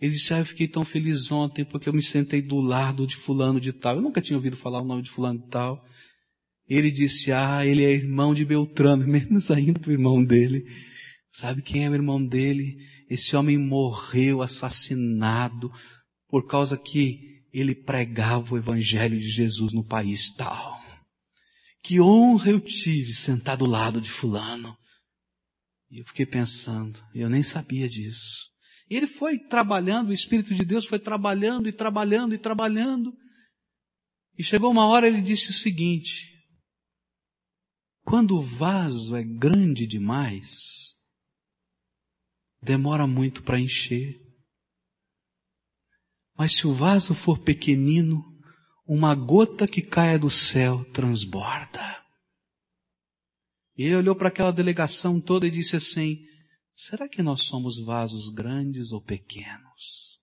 Ele 0.00 0.12
disse, 0.12 0.32
ah, 0.32 0.38
eu 0.38 0.44
fiquei 0.44 0.68
tão 0.68 0.84
feliz 0.84 1.32
ontem 1.32 1.64
porque 1.64 1.88
eu 1.88 1.92
me 1.92 2.00
sentei 2.02 2.40
do 2.40 2.60
lado 2.60 3.04
de 3.04 3.16
fulano 3.16 3.60
de 3.60 3.72
tal. 3.72 3.96
Eu 3.96 4.02
nunca 4.02 4.20
tinha 4.20 4.36
ouvido 4.36 4.56
falar 4.56 4.80
o 4.80 4.86
nome 4.86 5.02
de 5.02 5.10
fulano 5.10 5.40
de 5.40 5.48
tal. 5.48 5.84
Ele 6.68 6.92
disse, 6.92 7.32
ah, 7.32 7.66
ele 7.66 7.84
é 7.84 7.90
irmão 7.90 8.32
de 8.32 8.44
Beltrano, 8.44 9.04
menos 9.08 9.50
ainda 9.50 9.80
do 9.80 9.90
irmão 9.90 10.24
dele. 10.24 10.64
Sabe 11.32 11.60
quem 11.60 11.84
é 11.84 11.90
o 11.90 11.94
irmão 11.94 12.24
dele? 12.24 12.76
Esse 13.08 13.34
homem 13.36 13.56
morreu 13.56 14.42
assassinado 14.42 15.70
por 16.28 16.46
causa 16.46 16.76
que 16.76 17.42
ele 17.52 17.74
pregava 17.74 18.54
o 18.54 18.58
evangelho 18.58 19.18
de 19.18 19.28
Jesus 19.28 19.72
no 19.72 19.84
país 19.84 20.30
tal. 20.34 20.78
Que 21.82 22.00
honra 22.00 22.50
eu 22.50 22.60
tive 22.60 23.14
sentado 23.14 23.64
ao 23.64 23.70
lado 23.70 24.00
de 24.00 24.10
fulano. 24.10 24.76
E 25.90 26.00
eu 26.00 26.04
fiquei 26.04 26.26
pensando, 26.26 27.00
eu 27.14 27.30
nem 27.30 27.42
sabia 27.42 27.88
disso. 27.88 28.50
E 28.90 28.96
ele 28.96 29.06
foi 29.06 29.38
trabalhando, 29.38 30.08
o 30.08 30.12
Espírito 30.12 30.54
de 30.54 30.64
Deus 30.64 30.84
foi 30.84 30.98
trabalhando 30.98 31.68
e 31.68 31.72
trabalhando 31.72 32.34
e 32.34 32.38
trabalhando. 32.38 33.12
E 34.36 34.44
chegou 34.44 34.70
uma 34.70 34.86
hora 34.86 35.06
ele 35.06 35.22
disse 35.22 35.50
o 35.50 35.54
seguinte: 35.54 36.26
quando 38.02 38.36
o 38.36 38.40
vaso 38.40 39.16
é 39.16 39.22
grande 39.22 39.86
demais, 39.86 40.94
demora 42.60 43.06
muito 43.06 43.42
para 43.42 43.60
encher. 43.60 44.20
Mas 46.36 46.54
se 46.54 46.66
o 46.66 46.72
vaso 46.74 47.14
for 47.14 47.38
pequenino, 47.40 48.24
uma 48.86 49.14
gota 49.14 49.66
que 49.66 49.82
caia 49.82 50.18
do 50.18 50.30
céu 50.30 50.84
transborda. 50.92 51.98
E 53.76 53.84
ele 53.84 53.96
olhou 53.96 54.16
para 54.16 54.28
aquela 54.28 54.52
delegação 54.52 55.20
toda 55.20 55.46
e 55.46 55.50
disse 55.50 55.76
assim: 55.76 56.24
será 56.74 57.08
que 57.08 57.22
nós 57.22 57.42
somos 57.42 57.78
vasos 57.78 58.30
grandes 58.30 58.92
ou 58.92 59.02
pequenos? 59.02 60.18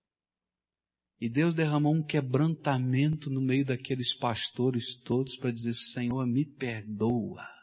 E 1.20 1.30
Deus 1.30 1.56
derramou 1.56 1.94
um 1.94 2.04
quebrantamento 2.04 3.30
no 3.30 3.42
meio 3.42 3.66
daqueles 3.66 4.14
pastores 4.14 4.96
todos 5.04 5.38
para 5.38 5.52
dizer: 5.52 5.74
Senhor, 5.74 6.26
me 6.26 6.46
perdoa. 6.46 7.55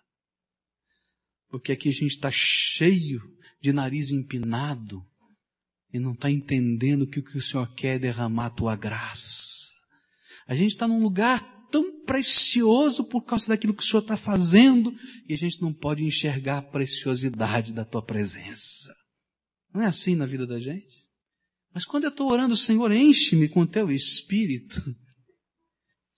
Porque 1.52 1.70
aqui 1.70 1.90
a 1.90 1.92
gente 1.92 2.14
está 2.14 2.30
cheio 2.30 3.20
de 3.60 3.74
nariz 3.74 4.10
empinado 4.10 5.04
e 5.92 5.98
não 5.98 6.12
está 6.12 6.30
entendendo 6.30 7.06
que 7.06 7.20
o 7.20 7.22
que 7.22 7.36
o 7.36 7.42
Senhor 7.42 7.74
quer 7.74 7.96
é 7.96 7.98
derramar 7.98 8.46
a 8.46 8.50
tua 8.50 8.74
graça. 8.74 9.70
A 10.46 10.54
gente 10.54 10.70
está 10.70 10.88
num 10.88 11.02
lugar 11.02 11.42
tão 11.70 12.04
precioso 12.06 13.04
por 13.04 13.26
causa 13.26 13.48
daquilo 13.48 13.74
que 13.74 13.82
o 13.82 13.86
Senhor 13.86 14.00
está 14.00 14.16
fazendo 14.16 14.96
e 15.28 15.34
a 15.34 15.36
gente 15.36 15.60
não 15.60 15.74
pode 15.74 16.02
enxergar 16.02 16.56
a 16.56 16.62
preciosidade 16.62 17.74
da 17.74 17.84
tua 17.84 18.02
presença. 18.02 18.90
Não 19.74 19.82
é 19.82 19.86
assim 19.86 20.16
na 20.16 20.24
vida 20.24 20.46
da 20.46 20.58
gente? 20.58 21.02
Mas 21.74 21.84
quando 21.84 22.04
eu 22.04 22.10
estou 22.10 22.32
orando, 22.32 22.56
Senhor, 22.56 22.90
enche-me 22.90 23.46
com 23.46 23.60
o 23.60 23.66
teu 23.66 23.92
espírito. 23.92 24.82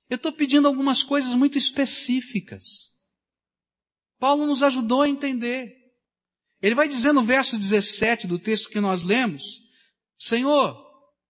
Eu 0.09 0.15
estou 0.15 0.33
pedindo 0.33 0.69
algumas 0.69 1.03
coisas 1.03 1.35
muito 1.35 1.59
específicas. 1.59 2.94
Paulo 4.19 4.47
nos 4.47 4.63
ajudou 4.63 5.03
a 5.03 5.09
entender. 5.09 5.73
Ele 6.63 6.75
vai 6.75 6.89
dizer 6.89 7.13
no 7.13 7.23
verso 7.23 7.59
17 7.59 8.27
do 8.27 8.39
texto 8.39 8.71
que 8.71 8.81
nós 8.81 9.03
lemos, 9.03 9.43
Senhor, 10.19 10.83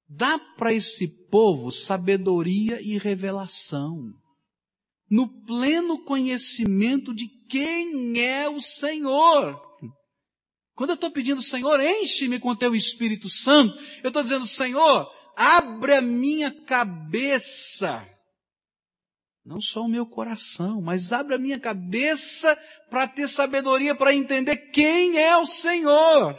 dá 0.09 0.39
para 0.57 0.73
esse 0.73 1.09
povo 1.29 1.71
sabedoria 1.71 2.81
e 2.81 2.97
revelação, 2.99 4.13
no 5.11 5.29
pleno 5.45 6.05
conhecimento 6.05 7.13
de 7.13 7.27
quem 7.49 8.21
é 8.21 8.49
o 8.49 8.61
Senhor. 8.61 9.61
Quando 10.75 10.91
eu 10.91 10.95
estou 10.95 11.11
pedindo, 11.11 11.43
Senhor, 11.43 11.81
enche-me 11.81 12.39
com 12.39 12.55
teu 12.55 12.75
Espírito 12.75 13.29
Santo, 13.29 13.77
eu 14.03 14.09
estou 14.09 14.23
dizendo, 14.23 14.47
Senhor, 14.47 15.11
abre 15.37 15.95
a 15.95 16.03
minha 16.03 16.51
cabeça 16.65 18.09
não 19.45 19.61
só 19.61 19.83
o 19.83 19.89
meu 19.89 20.07
coração, 20.07 20.81
mas 20.81 21.13
abre 21.13 21.35
a 21.35 21.39
minha 21.39 21.61
cabeça 21.61 22.57
para 22.89 23.07
ter 23.07 23.29
sabedoria 23.29 23.95
para 23.95 24.15
entender 24.15 24.57
quem 24.71 25.19
é 25.19 25.37
o 25.37 25.45
Senhor. 25.45 26.39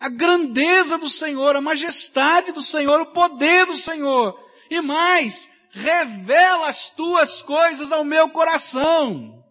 A 0.00 0.08
grandeza 0.08 0.96
do 0.96 1.08
Senhor, 1.08 1.54
a 1.54 1.60
majestade 1.60 2.52
do 2.52 2.62
Senhor, 2.62 3.00
o 3.00 3.12
poder 3.12 3.66
do 3.66 3.76
Senhor. 3.76 4.34
E 4.70 4.80
mais, 4.80 5.50
revela 5.70 6.68
as 6.68 6.88
tuas 6.88 7.42
coisas 7.42 7.92
ao 7.92 8.02
meu 8.02 8.30
coração. 8.30 9.44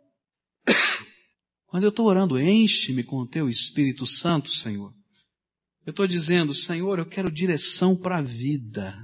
Quando 1.67 1.84
eu 1.84 1.89
estou 1.89 2.08
orando, 2.08 2.39
enche-me 2.39 3.04
com 3.04 3.17
o 3.17 3.28
teu 3.28 3.48
Espírito 3.48 4.06
Santo, 4.06 4.50
Senhor. 4.50 4.91
Eu 5.86 5.91
estou 5.91 6.08
dizendo, 6.08 6.54
Senhor, 6.54 6.98
eu 6.98 7.06
quero 7.06 7.32
direção 7.32 7.96
para 7.96 8.17
a 8.19 8.22
vida 8.22 8.96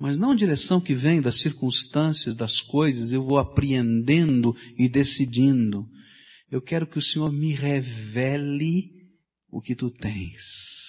mas 0.00 0.16
não 0.16 0.30
a 0.30 0.34
direção 0.34 0.80
que 0.80 0.94
vem 0.94 1.20
das 1.20 1.40
circunstâncias, 1.40 2.34
das 2.34 2.62
coisas, 2.62 3.12
eu 3.12 3.22
vou 3.22 3.36
apreendendo 3.36 4.56
e 4.78 4.88
decidindo. 4.88 5.86
Eu 6.50 6.62
quero 6.62 6.86
que 6.86 6.96
o 6.96 7.02
Senhor 7.02 7.30
me 7.30 7.52
revele 7.52 8.92
o 9.50 9.60
que 9.60 9.76
tu 9.76 9.90
tens. 9.90 10.80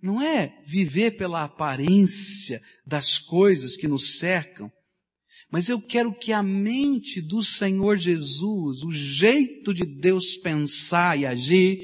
Não 0.00 0.22
é 0.22 0.62
viver 0.64 1.16
pela 1.16 1.42
aparência 1.42 2.62
das 2.86 3.18
coisas 3.18 3.76
que 3.76 3.88
nos 3.88 4.18
cercam, 4.18 4.70
mas 5.50 5.68
eu 5.68 5.82
quero 5.82 6.16
que 6.16 6.32
a 6.32 6.44
mente 6.44 7.20
do 7.20 7.42
Senhor 7.42 7.98
Jesus, 7.98 8.84
o 8.84 8.92
jeito 8.92 9.74
de 9.74 9.84
Deus 9.84 10.36
pensar 10.36 11.18
e 11.18 11.26
agir, 11.26 11.80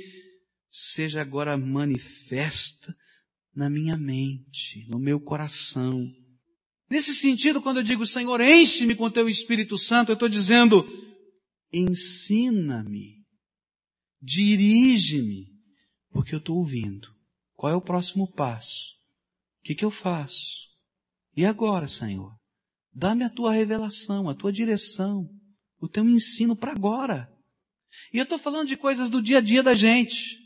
seja 0.70 1.20
agora 1.20 1.56
manifesta 1.56 2.94
na 3.54 3.68
minha 3.68 3.96
mente, 3.96 4.86
no 4.88 4.98
meu 4.98 5.20
coração. 5.20 6.10
Nesse 6.90 7.14
sentido, 7.14 7.60
quando 7.60 7.78
eu 7.78 7.82
digo, 7.82 8.06
Senhor, 8.06 8.40
enche-me 8.40 8.94
com 8.94 9.10
teu 9.10 9.28
Espírito 9.28 9.78
Santo, 9.78 10.10
eu 10.10 10.14
estou 10.14 10.28
dizendo, 10.28 10.84
ensina-me, 11.72 13.24
dirige-me, 14.20 15.48
porque 16.10 16.34
eu 16.34 16.38
estou 16.38 16.58
ouvindo. 16.58 17.08
Qual 17.54 17.72
é 17.72 17.76
o 17.76 17.80
próximo 17.80 18.30
passo? 18.30 18.90
O 19.60 19.64
que, 19.64 19.74
que 19.74 19.84
eu 19.84 19.90
faço? 19.90 20.68
E 21.36 21.44
agora, 21.44 21.86
Senhor? 21.86 22.32
Dá-me 22.92 23.24
a 23.24 23.30
tua 23.30 23.52
revelação, 23.52 24.28
a 24.28 24.34
tua 24.34 24.52
direção, 24.52 25.26
o 25.80 25.88
teu 25.88 26.06
ensino 26.06 26.54
para 26.54 26.72
agora. 26.72 27.28
E 28.12 28.18
eu 28.18 28.24
estou 28.24 28.38
falando 28.38 28.68
de 28.68 28.76
coisas 28.76 29.08
do 29.08 29.22
dia 29.22 29.38
a 29.38 29.40
dia 29.40 29.62
da 29.62 29.74
gente. 29.74 30.41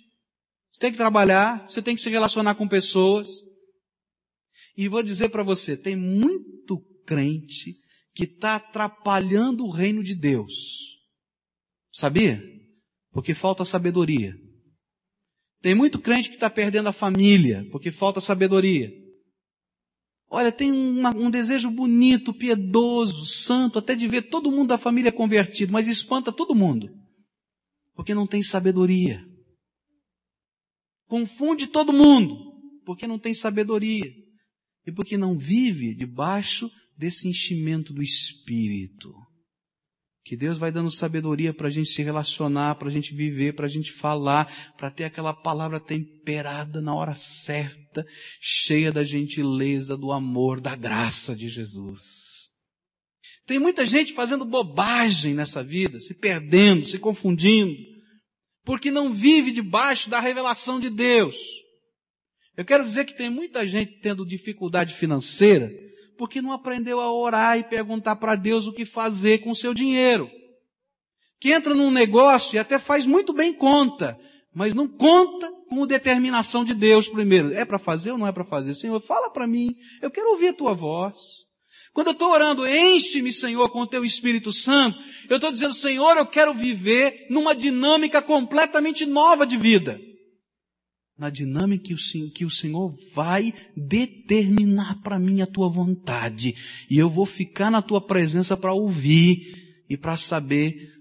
Você 0.77 0.81
tem 0.81 0.93
que 0.93 0.99
trabalhar, 0.99 1.67
você 1.67 1.81
tem 1.81 1.95
que 1.95 2.03
se 2.03 2.11
relacionar 2.11 2.55
com 2.55 2.69
pessoas. 2.69 3.29
E 4.77 4.89
vou 4.89 5.03
dizer 5.03 5.31
para 5.31 5.43
você, 5.43 5.75
tem 5.75 5.97
muito 5.97 6.79
crente 7.07 7.81
que 8.15 8.25
está 8.25 8.57
atrapalhando 8.57 9.65
o 9.65 9.71
reino 9.71 10.05
de 10.05 10.15
Deus. 10.15 11.01
Sabia? 11.91 12.43
Porque 13.11 13.33
falta 13.33 13.65
sabedoria. 13.65 14.35
Tem 15.62 15.75
muito 15.75 15.99
crente 15.99 16.29
que 16.29 16.35
está 16.35 16.51
perdendo 16.51 16.91
a 16.91 16.93
família, 16.93 17.67
porque 17.73 17.91
falta 17.91 18.21
sabedoria. 18.21 18.93
Olha, 20.29 20.53
tem 20.53 20.71
uma, 20.71 21.09
um 21.17 21.31
desejo 21.31 21.71
bonito, 21.71 22.35
piedoso, 22.35 23.25
santo, 23.25 23.79
até 23.79 23.95
de 23.95 24.07
ver 24.07 24.29
todo 24.29 24.53
mundo 24.53 24.69
da 24.69 24.77
família 24.77 25.11
convertido, 25.11 25.73
mas 25.73 25.89
espanta 25.89 26.31
todo 26.31 26.55
mundo. 26.55 26.91
Porque 27.95 28.12
não 28.12 28.27
tem 28.27 28.43
sabedoria. 28.43 29.27
Confunde 31.07 31.66
todo 31.66 31.92
mundo, 31.92 32.37
porque 32.85 33.07
não 33.07 33.19
tem 33.19 33.35
sabedoria. 33.35 34.12
E 34.87 34.92
porque 34.92 35.16
não 35.16 35.37
vive 35.37 35.95
debaixo 35.95 36.71
desse 36.97 37.29
enchimento 37.29 37.92
do 37.92 38.03
Espírito. 38.03 39.12
Que 40.25 40.37
Deus 40.37 40.59
vai 40.59 40.73
dando 40.73 40.90
sabedoria 40.90 41.55
para 41.55 41.69
a 41.69 41.71
gente 41.71 41.90
se 41.90 42.03
relacionar, 42.03 42.75
para 42.75 42.88
a 42.88 42.90
gente 42.90 43.14
viver, 43.14 43.55
para 43.55 43.66
a 43.66 43.69
gente 43.69 43.92
falar, 43.92 44.75
para 44.77 44.90
ter 44.90 45.05
aquela 45.05 45.33
palavra 45.33 45.79
temperada 45.79 46.81
na 46.81 46.92
hora 46.92 47.14
certa, 47.14 48.05
cheia 48.40 48.90
da 48.90 49.05
gentileza, 49.05 49.97
do 49.97 50.11
amor, 50.11 50.61
da 50.61 50.75
graça 50.75 51.37
de 51.37 51.49
Jesus. 51.49 52.51
Tem 53.47 53.61
muita 53.61 53.87
gente 53.87 54.14
fazendo 54.14 54.45
bobagem 54.45 55.33
nessa 55.33 55.62
vida, 55.62 56.01
se 56.01 56.12
perdendo, 56.12 56.85
se 56.85 56.99
confundindo, 56.99 57.73
porque 58.66 58.90
não 58.90 59.12
vive 59.12 59.52
debaixo 59.52 60.11
da 60.11 60.18
revelação 60.18 60.81
de 60.81 60.90
Deus. 60.90 61.37
Eu 62.57 62.64
quero 62.64 62.85
dizer 62.85 63.05
que 63.05 63.16
tem 63.16 63.31
muita 63.31 63.66
gente 63.66 64.00
tendo 64.00 64.26
dificuldade 64.26 64.92
financeira, 64.92 65.70
porque 66.18 66.42
não 66.42 66.50
aprendeu 66.50 66.98
a 67.00 67.12
orar 67.12 67.57
e 67.59 67.62
perguntar 67.62 68.16
para 68.16 68.35
Deus 68.35 68.66
o 68.66 68.72
que 68.72 68.85
fazer 68.85 69.38
com 69.38 69.50
o 69.50 69.55
seu 69.55 69.72
dinheiro. 69.72 70.29
Que 71.38 71.52
entra 71.52 71.74
num 71.74 71.92
negócio 71.92 72.57
e 72.57 72.59
até 72.59 72.79
faz 72.79 73.07
muito 73.07 73.33
bem 73.33 73.55
conta, 73.55 74.18
mas 74.52 74.74
não 74.74 74.88
conta 74.88 75.48
com 75.68 75.85
a 75.85 75.87
determinação 75.87 76.64
de 76.64 76.74
Deus 76.74 77.09
primeiro. 77.09 77.55
É 77.55 77.64
para 77.64 77.79
fazer 77.79 78.11
ou 78.11 78.18
não 78.18 78.26
é 78.26 78.33
para 78.33 78.44
fazer? 78.44 78.74
Senhor, 78.74 78.98
fala 79.00 79.31
para 79.31 79.46
mim, 79.46 79.76
eu 80.02 80.11
quero 80.11 80.31
ouvir 80.31 80.48
a 80.48 80.57
tua 80.57 80.74
voz. 80.74 81.14
Quando 81.97 82.09
eu 82.09 82.13
estou 82.13 82.31
orando, 82.31 82.69
enche-me, 82.69 83.33
Senhor, 83.33 83.71
com 83.71 83.81
o 83.81 83.87
teu 83.87 84.05
Espírito 84.05 84.53
Santo, 84.53 85.01
eu 85.31 85.37
estou 85.37 85.51
dizendo, 85.51 85.73
Senhor, 85.73 86.19
eu 86.19 86.27
quero 86.27 86.53
viver 86.53 87.27
numa 87.31 87.55
dinâmica 87.55 88.21
completamente 88.21 89.07
nova 89.07 89.47
de 89.47 89.57
vida 89.57 89.99
na 91.19 91.31
dinâmica 91.31 91.85
que 91.85 91.95
o, 91.95 92.31
que 92.31 92.45
o 92.45 92.51
Senhor 92.51 92.95
vai 93.15 93.55
determinar 93.75 95.01
para 95.01 95.19
mim 95.19 95.41
a 95.41 95.47
tua 95.47 95.71
vontade. 95.71 96.55
E 96.91 96.99
eu 96.99 97.09
vou 97.09 97.25
ficar 97.25 97.71
na 97.71 97.81
tua 97.81 98.03
presença 98.03 98.59
para 98.59 98.75
ouvir 98.75 99.83
e 99.89 99.97
para 99.97 100.19
saber 100.19 100.93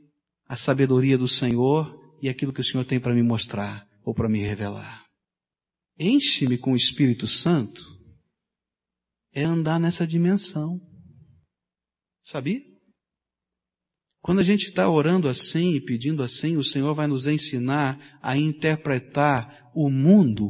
a 0.47 0.55
sabedoria 0.55 1.17
do 1.17 1.27
Senhor 1.27 1.93
e 2.21 2.29
aquilo 2.29 2.53
que 2.53 2.61
o 2.61 2.63
Senhor 2.63 2.85
tem 2.85 3.01
para 3.01 3.13
me 3.13 3.21
mostrar 3.21 3.85
ou 4.05 4.13
para 4.13 4.29
me 4.29 4.39
revelar. 4.39 5.03
Enche-me 5.99 6.57
com 6.57 6.71
o 6.71 6.77
Espírito 6.77 7.27
Santo 7.27 7.94
é 9.35 9.43
andar 9.43 9.77
nessa 9.79 10.07
dimensão. 10.07 10.79
Sabia? 12.23 12.61
Quando 14.21 14.39
a 14.39 14.43
gente 14.43 14.69
está 14.69 14.89
orando 14.89 15.27
assim 15.27 15.75
e 15.75 15.81
pedindo 15.81 16.23
assim, 16.23 16.55
o 16.55 16.63
Senhor 16.63 16.95
vai 16.95 17.05
nos 17.05 17.27
ensinar 17.27 18.17
a 18.23 18.37
interpretar 18.37 19.69
o 19.75 19.91
mundo 19.91 20.49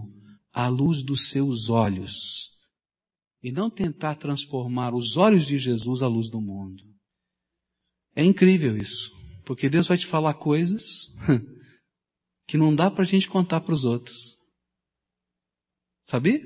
à 0.53 0.67
luz 0.67 1.03
dos 1.03 1.29
seus 1.29 1.69
olhos. 1.69 2.51
E 3.41 3.51
não 3.51 3.69
tentar 3.69 4.15
transformar 4.15 4.93
os 4.93 5.17
olhos 5.17 5.45
de 5.45 5.57
Jesus 5.57 6.01
à 6.01 6.07
luz 6.07 6.29
do 6.29 6.39
mundo. 6.39 6.81
É 8.15 8.23
incrível 8.23 8.77
isso. 8.77 9.11
Porque 9.45 9.67
Deus 9.67 9.87
vai 9.87 9.97
te 9.97 10.05
falar 10.05 10.35
coisas 10.35 10.83
que 12.47 12.57
não 12.57 12.73
dá 12.73 12.89
para 12.89 13.03
a 13.03 13.07
gente 13.07 13.27
contar 13.27 13.61
para 13.61 13.73
os 13.73 13.83
outros. 13.83 14.15
Sabia? 16.07 16.39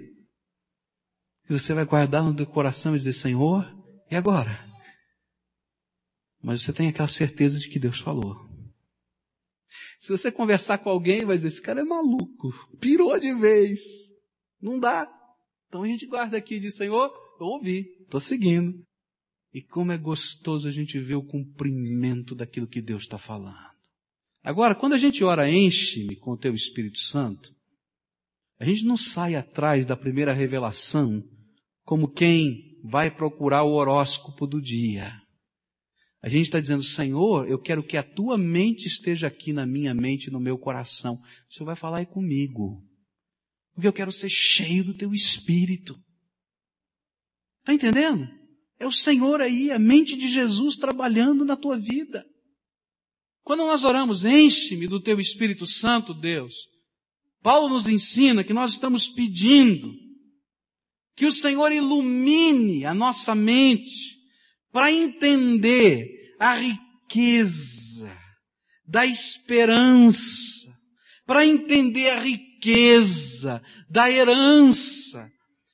Que 1.50 1.58
você 1.58 1.74
vai 1.74 1.84
guardar 1.84 2.24
no 2.24 2.36
teu 2.36 2.46
coração 2.46 2.94
e 2.94 3.00
dizer, 3.00 3.14
Senhor, 3.14 3.66
e 4.12 4.16
agora? 4.16 4.64
Mas 6.44 6.62
você 6.62 6.72
tem 6.72 6.88
aquela 6.88 7.08
certeza 7.08 7.58
de 7.58 7.68
que 7.68 7.80
Deus 7.80 8.00
falou. 8.00 8.48
Se 10.00 10.10
você 10.10 10.32
conversar 10.32 10.78
com 10.78 10.92
alguém, 10.92 11.26
vai 11.26 11.38
dizer, 11.38 11.48
esse 11.48 11.60
cara 11.60 11.82
é 11.82 11.84
maluco, 11.84 12.54
pirou 12.80 13.20
de 13.20 13.34
vez. 13.34 13.80
Não 14.62 14.80
dá. 14.80 15.12
Então 15.68 15.82
a 15.82 15.88
gente 15.88 16.06
guarda 16.06 16.38
aqui 16.38 16.58
e 16.58 16.60
diz, 16.60 16.76
Senhor, 16.76 17.12
eu 17.40 17.48
ouvi, 17.48 17.98
estou 18.00 18.20
seguindo. 18.20 18.84
E 19.52 19.60
como 19.60 19.92
é 19.92 19.98
gostoso 19.98 20.68
a 20.68 20.72
gente 20.72 21.00
ver 21.00 21.16
o 21.16 21.26
cumprimento 21.26 22.36
daquilo 22.36 22.68
que 22.68 22.80
Deus 22.80 23.02
está 23.02 23.18
falando. 23.18 23.58
Agora, 24.44 24.76
quando 24.76 24.94
a 24.94 25.00
gente 25.00 25.24
ora, 25.24 25.50
enche-me 25.50 26.16
com 26.16 26.34
o 26.34 26.38
teu 26.38 26.54
Espírito 26.54 27.00
Santo, 27.00 27.52
a 28.60 28.66
gente 28.66 28.86
não 28.86 28.96
sai 28.96 29.34
atrás 29.34 29.88
da 29.88 29.98
primeira 29.98 30.32
revelação 30.32 31.24
como 31.90 32.08
quem 32.08 32.80
vai 32.84 33.10
procurar 33.10 33.64
o 33.64 33.74
horóscopo 33.74 34.46
do 34.46 34.62
dia. 34.62 35.12
A 36.22 36.30
gente 36.30 36.44
está 36.44 36.60
dizendo, 36.60 36.84
Senhor, 36.84 37.50
eu 37.50 37.60
quero 37.60 37.82
que 37.82 37.98
a 37.98 38.04
tua 38.04 38.38
mente 38.38 38.86
esteja 38.86 39.26
aqui 39.26 39.52
na 39.52 39.66
minha 39.66 39.92
mente, 39.92 40.30
no 40.30 40.40
meu 40.40 40.56
coração. 40.56 41.16
O 41.16 41.52
Senhor 41.52 41.66
vai 41.66 41.76
falar 41.76 41.98
aí 41.98 42.06
comigo. 42.06 42.86
Porque 43.74 43.88
eu 43.88 43.94
quero 43.94 44.12
ser 44.12 44.30
cheio 44.30 44.84
do 44.84 44.94
teu 44.94 45.16
espírito. 45.16 46.00
Está 47.62 47.74
entendendo? 47.74 48.30
É 48.78 48.86
o 48.86 48.92
Senhor 48.92 49.42
aí, 49.42 49.72
a 49.72 49.80
mente 49.80 50.16
de 50.16 50.28
Jesus 50.28 50.76
trabalhando 50.76 51.44
na 51.44 51.58
tua 51.58 51.76
vida. 51.76 52.24
Quando 53.42 53.66
nós 53.66 53.84
oramos, 53.84 54.26
enche-me 54.26 54.86
do 54.86 55.02
teu 55.02 55.20
Espírito 55.20 55.66
Santo, 55.66 56.14
Deus. 56.14 56.54
Paulo 57.42 57.68
nos 57.68 57.88
ensina 57.88 58.44
que 58.44 58.54
nós 58.54 58.74
estamos 58.74 59.08
pedindo 59.08 60.08
que 61.20 61.26
o 61.26 61.32
Senhor 61.34 61.70
ilumine 61.74 62.86
a 62.86 62.94
nossa 62.94 63.36
mente 63.36 64.18
para 64.72 64.90
entender 64.90 66.34
a 66.40 66.54
riqueza 66.56 68.10
da 68.86 69.06
esperança, 69.06 70.74
para 71.26 71.46
entender 71.46 72.12
a 72.12 72.22
riqueza 72.22 73.62
da 73.90 74.10
herança 74.10 75.30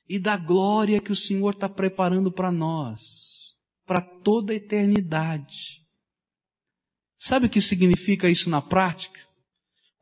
e 0.08 0.18
da 0.18 0.36
glória 0.36 1.00
que 1.00 1.12
o 1.12 1.16
Senhor 1.16 1.54
está 1.54 1.68
preparando 1.68 2.32
para 2.32 2.50
nós, 2.50 3.00
para 3.86 4.00
toda 4.00 4.52
a 4.52 4.56
eternidade. 4.56 5.80
Sabe 7.16 7.46
o 7.46 7.50
que 7.50 7.60
significa 7.60 8.28
isso 8.28 8.50
na 8.50 8.60
prática? 8.60 9.20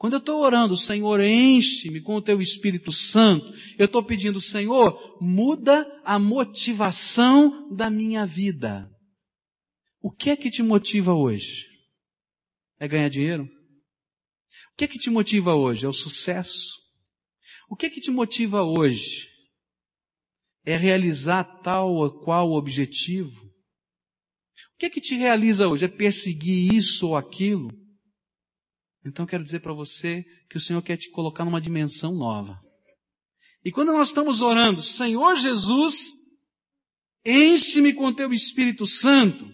Quando 0.04 0.12
eu 0.12 0.18
estou 0.18 0.42
orando, 0.42 0.76
Senhor, 0.76 1.18
enche-me 1.18 1.98
com 2.02 2.16
o 2.16 2.20
teu 2.20 2.38
Espírito 2.42 2.92
Santo, 2.92 3.50
eu 3.78 3.86
estou 3.86 4.04
pedindo, 4.04 4.38
Senhor, 4.38 5.16
muda 5.18 5.82
a 6.04 6.18
motivação 6.18 7.74
da 7.74 7.88
minha 7.88 8.26
vida. 8.26 8.86
O 10.02 10.10
que 10.10 10.28
é 10.28 10.36
que 10.36 10.50
te 10.50 10.62
motiva 10.62 11.14
hoje? 11.14 11.64
É 12.78 12.86
ganhar 12.86 13.08
dinheiro? 13.08 13.44
O 13.44 14.76
que 14.76 14.84
é 14.84 14.88
que 14.88 14.98
te 14.98 15.08
motiva 15.08 15.54
hoje? 15.54 15.86
É 15.86 15.88
o 15.88 15.92
sucesso? 15.94 16.68
O 17.70 17.74
que 17.74 17.86
é 17.86 17.88
que 17.88 18.02
te 18.02 18.10
motiva 18.10 18.62
hoje? 18.62 19.26
É 20.66 20.76
realizar 20.76 21.44
tal 21.62 21.94
ou 21.94 22.20
qual 22.20 22.52
objetivo? 22.52 23.40
O 24.74 24.78
que 24.78 24.84
é 24.84 24.90
que 24.90 25.00
te 25.00 25.14
realiza 25.14 25.66
hoje? 25.66 25.86
É 25.86 25.88
perseguir 25.88 26.74
isso 26.74 27.08
ou 27.08 27.16
aquilo? 27.16 27.83
Então 29.04 29.26
quero 29.26 29.44
dizer 29.44 29.60
para 29.60 29.74
você 29.74 30.24
que 30.48 30.56
o 30.56 30.60
Senhor 30.60 30.80
quer 30.82 30.96
te 30.96 31.10
colocar 31.10 31.44
numa 31.44 31.60
dimensão 31.60 32.14
nova. 32.14 32.58
E 33.64 33.70
quando 33.70 33.92
nós 33.92 34.08
estamos 34.08 34.40
orando, 34.40 34.82
Senhor 34.82 35.36
Jesus, 35.36 36.12
enche-me 37.24 37.92
com 37.92 38.14
teu 38.14 38.32
Espírito 38.32 38.86
Santo. 38.86 39.44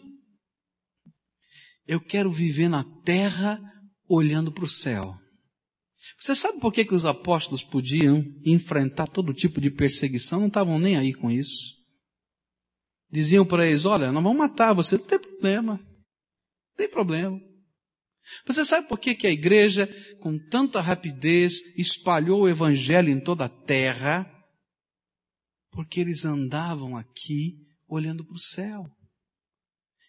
Eu 1.86 2.00
quero 2.00 2.30
viver 2.30 2.68
na 2.68 2.84
terra 3.02 3.60
olhando 4.08 4.52
para 4.52 4.64
o 4.64 4.68
céu. 4.68 5.16
Você 6.18 6.34
sabe 6.34 6.60
por 6.60 6.72
que, 6.72 6.84
que 6.84 6.94
os 6.94 7.04
apóstolos 7.04 7.64
podiam 7.64 8.22
enfrentar 8.44 9.06
todo 9.06 9.34
tipo 9.34 9.60
de 9.60 9.70
perseguição? 9.70 10.40
Não 10.40 10.48
estavam 10.48 10.78
nem 10.78 10.96
aí 10.96 11.12
com 11.12 11.30
isso. 11.30 11.76
Diziam 13.10 13.44
para 13.44 13.66
eles, 13.66 13.84
olha, 13.84 14.12
nós 14.12 14.22
vamos 14.22 14.38
matar 14.38 14.72
você, 14.72 14.96
não 14.96 15.06
tem 15.06 15.18
problema. 15.18 15.74
Não 15.78 16.76
tem 16.76 16.88
problema. 16.88 17.40
Você 18.46 18.64
sabe 18.64 18.88
por 18.88 18.98
que, 18.98 19.14
que 19.14 19.26
a 19.26 19.30
igreja, 19.30 19.88
com 20.20 20.38
tanta 20.48 20.80
rapidez, 20.80 21.60
espalhou 21.76 22.42
o 22.42 22.48
evangelho 22.48 23.10
em 23.10 23.20
toda 23.20 23.46
a 23.46 23.48
terra? 23.48 24.26
Porque 25.70 26.00
eles 26.00 26.24
andavam 26.24 26.96
aqui 26.96 27.54
olhando 27.88 28.24
para 28.24 28.34
o 28.34 28.38
céu. 28.38 28.84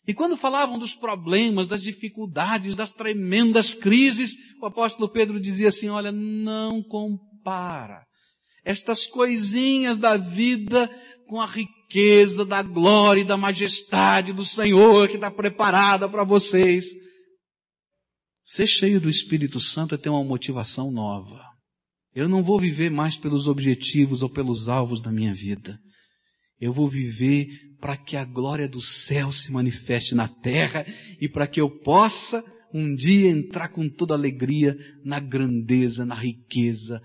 E 0.08 0.14
quando 0.14 0.36
falavam 0.36 0.80
dos 0.80 0.96
problemas, 0.96 1.68
das 1.68 1.82
dificuldades, 1.82 2.76
das 2.76 2.92
tremendas 2.92 3.74
crises, 3.74 4.36
o 4.62 4.66
apóstolo 4.66 5.12
Pedro 5.12 5.40
dizia 5.40 5.70
assim: 5.70 5.90
olha, 5.90 6.12
não 6.12 6.82
compara 6.84 8.04
estas 8.64 9.06
coisinhas 9.06 9.98
da 9.98 10.18
vida 10.18 10.90
com 11.28 11.40
a 11.40 11.46
riqueza 11.46 12.44
da 12.46 12.62
glória 12.62 13.22
e 13.22 13.26
da 13.26 13.38
majestade 13.38 14.34
do 14.34 14.44
Senhor 14.44 15.08
que 15.08 15.16
está 15.16 15.32
preparada 15.32 16.10
para 16.10 16.24
vocês. 16.24 16.86
Ser 18.44 18.68
cheio 18.68 19.00
do 19.00 19.10
Espírito 19.10 19.60
Santo 19.60 19.96
é 19.96 19.98
ter 19.98 20.10
uma 20.10 20.24
motivação 20.24 20.92
nova. 20.92 21.42
Eu 22.14 22.28
não 22.28 22.44
vou 22.44 22.60
viver 22.60 22.90
mais 22.90 23.16
pelos 23.16 23.48
objetivos 23.48 24.22
ou 24.22 24.30
pelos 24.30 24.68
alvos 24.68 25.02
da 25.02 25.12
minha 25.12 25.34
vida. 25.34 25.80
Eu 26.60 26.74
vou 26.74 26.88
viver 26.88 27.48
para 27.80 27.96
que 27.96 28.18
a 28.18 28.26
glória 28.26 28.68
do 28.68 28.82
céu 28.82 29.32
se 29.32 29.52
manifeste 29.52 30.14
na 30.14 30.28
terra 30.28 30.86
e 31.20 31.30
para 31.30 31.48
que 31.48 31.62
eu 31.62 31.70
possa 31.70 32.44
um 32.74 32.94
dia 32.94 33.30
entrar 33.30 33.70
com 33.70 33.90
toda 33.90 34.14
alegria 34.14 34.76
na 35.04 35.20
grandeza, 35.20 36.06
na 36.06 36.16
riqueza 36.16 37.02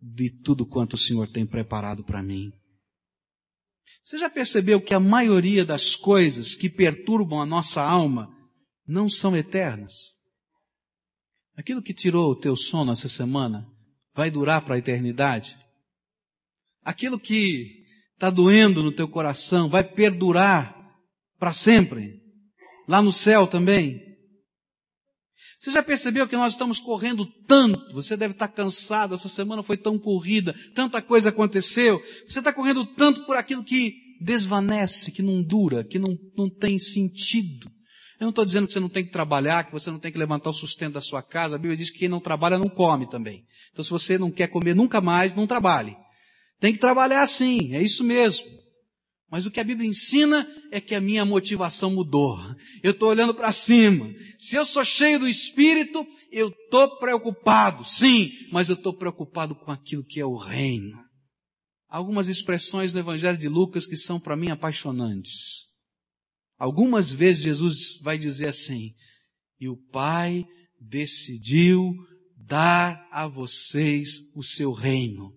de 0.00 0.30
tudo 0.30 0.66
quanto 0.66 0.94
o 0.94 0.98
Senhor 0.98 1.28
tem 1.30 1.46
preparado 1.46 2.04
para 2.04 2.22
mim. 2.22 2.50
Você 4.04 4.18
já 4.18 4.30
percebeu 4.30 4.80
que 4.80 4.94
a 4.94 5.00
maioria 5.00 5.64
das 5.64 5.94
coisas 5.94 6.54
que 6.54 6.68
perturbam 6.68 7.40
a 7.40 7.46
nossa 7.46 7.82
alma 7.82 8.28
não 8.86 9.08
são 9.08 9.36
eternas? 9.36 10.17
Aquilo 11.58 11.82
que 11.82 11.92
tirou 11.92 12.30
o 12.30 12.36
teu 12.36 12.54
sono 12.54 12.92
essa 12.92 13.08
semana 13.08 13.66
vai 14.14 14.30
durar 14.30 14.64
para 14.64 14.76
a 14.76 14.78
eternidade? 14.78 15.58
Aquilo 16.84 17.18
que 17.18 17.82
está 18.14 18.30
doendo 18.30 18.80
no 18.80 18.94
teu 18.94 19.08
coração 19.08 19.68
vai 19.68 19.82
perdurar 19.82 20.72
para 21.36 21.52
sempre? 21.52 22.22
Lá 22.86 23.02
no 23.02 23.10
céu 23.10 23.44
também? 23.44 24.00
Você 25.58 25.72
já 25.72 25.82
percebeu 25.82 26.28
que 26.28 26.36
nós 26.36 26.52
estamos 26.52 26.78
correndo 26.78 27.26
tanto? 27.48 27.92
Você 27.92 28.16
deve 28.16 28.34
estar 28.34 28.46
cansado, 28.46 29.16
essa 29.16 29.28
semana 29.28 29.60
foi 29.64 29.76
tão 29.76 29.98
corrida, 29.98 30.54
tanta 30.76 31.02
coisa 31.02 31.30
aconteceu. 31.30 32.00
Você 32.28 32.38
está 32.38 32.52
correndo 32.52 32.86
tanto 32.94 33.26
por 33.26 33.36
aquilo 33.36 33.64
que 33.64 33.94
desvanece, 34.20 35.10
que 35.10 35.22
não 35.22 35.42
dura, 35.42 35.82
que 35.82 35.98
não, 35.98 36.16
não 36.36 36.48
tem 36.48 36.78
sentido. 36.78 37.68
Eu 38.18 38.24
não 38.24 38.30
estou 38.30 38.44
dizendo 38.44 38.66
que 38.66 38.72
você 38.72 38.80
não 38.80 38.88
tem 38.88 39.04
que 39.04 39.12
trabalhar, 39.12 39.64
que 39.64 39.72
você 39.72 39.90
não 39.90 39.98
tem 39.98 40.10
que 40.10 40.18
levantar 40.18 40.50
o 40.50 40.54
sustento 40.54 40.94
da 40.94 41.00
sua 41.00 41.22
casa. 41.22 41.54
A 41.54 41.58
Bíblia 41.58 41.76
diz 41.76 41.90
que 41.90 42.00
quem 42.00 42.08
não 42.08 42.20
trabalha 42.20 42.58
não 42.58 42.68
come 42.68 43.08
também. 43.08 43.44
Então 43.72 43.84
se 43.84 43.90
você 43.90 44.18
não 44.18 44.30
quer 44.30 44.48
comer 44.48 44.74
nunca 44.74 45.00
mais, 45.00 45.36
não 45.36 45.46
trabalhe. 45.46 45.96
Tem 46.58 46.72
que 46.72 46.80
trabalhar 46.80 47.24
sim, 47.28 47.74
é 47.74 47.82
isso 47.82 48.02
mesmo. 48.02 48.44
Mas 49.30 49.44
o 49.46 49.50
que 49.50 49.60
a 49.60 49.64
Bíblia 49.64 49.88
ensina 49.88 50.44
é 50.72 50.80
que 50.80 50.94
a 50.94 51.00
minha 51.00 51.24
motivação 51.24 51.90
mudou. 51.90 52.38
Eu 52.82 52.92
estou 52.92 53.10
olhando 53.10 53.34
para 53.34 53.52
cima. 53.52 54.10
Se 54.38 54.56
eu 54.56 54.64
sou 54.64 54.84
cheio 54.84 55.20
do 55.20 55.28
Espírito, 55.28 56.04
eu 56.32 56.48
estou 56.48 56.98
preocupado, 56.98 57.84
sim, 57.84 58.30
mas 58.50 58.68
eu 58.68 58.74
estou 58.74 58.96
preocupado 58.96 59.54
com 59.54 59.70
aquilo 59.70 60.04
que 60.04 60.18
é 60.18 60.24
o 60.24 60.36
reino. 60.36 60.98
Algumas 61.88 62.28
expressões 62.28 62.92
no 62.92 63.00
Evangelho 63.00 63.38
de 63.38 63.48
Lucas 63.48 63.86
que 63.86 63.96
são 63.96 64.18
para 64.18 64.36
mim 64.36 64.50
apaixonantes. 64.50 65.67
Algumas 66.58 67.12
vezes 67.12 67.44
Jesus 67.44 68.00
vai 68.02 68.18
dizer 68.18 68.48
assim, 68.48 68.92
e 69.60 69.68
o 69.68 69.76
Pai 69.92 70.44
decidiu 70.80 71.92
dar 72.36 73.06
a 73.12 73.28
vocês 73.28 74.18
o 74.34 74.42
seu 74.42 74.72
reino. 74.72 75.32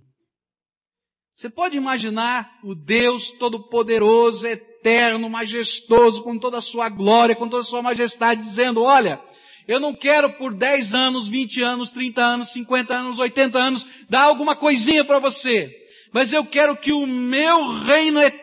Você 1.36 1.49
pode 1.49 1.78
imaginar 1.78 2.59
o 2.63 2.74
Deus 2.74 3.32
Todo-Poderoso, 3.32 4.47
Eterno, 4.47 5.30
Majestoso, 5.30 6.24
com 6.24 6.38
toda 6.39 6.57
a 6.57 6.61
sua 6.61 6.89
glória, 6.89 7.36
com 7.36 7.47
toda 7.47 7.61
a 7.61 7.65
sua 7.65 7.82
majestade, 7.82 8.41
dizendo, 8.41 8.82
olha, 8.82 9.22
eu 9.67 9.80
não 9.80 9.95
quero 9.95 10.34
por 10.34 10.53
10 10.53 10.93
anos, 10.93 11.28
20 11.28 11.61
anos, 11.61 11.91
30 11.91 12.22
anos, 12.22 12.49
50 12.49 12.95
anos, 12.95 13.19
80 13.19 13.59
anos, 13.59 13.88
dar 14.09 14.24
alguma 14.24 14.55
coisinha 14.55 15.03
para 15.03 15.19
você. 15.19 15.72
Mas 16.11 16.34
eu 16.34 16.45
quero 16.45 16.76
que 16.76 16.91
o 16.91 17.07
meu 17.07 17.69
reino 17.69 18.19
eterno 18.19 18.40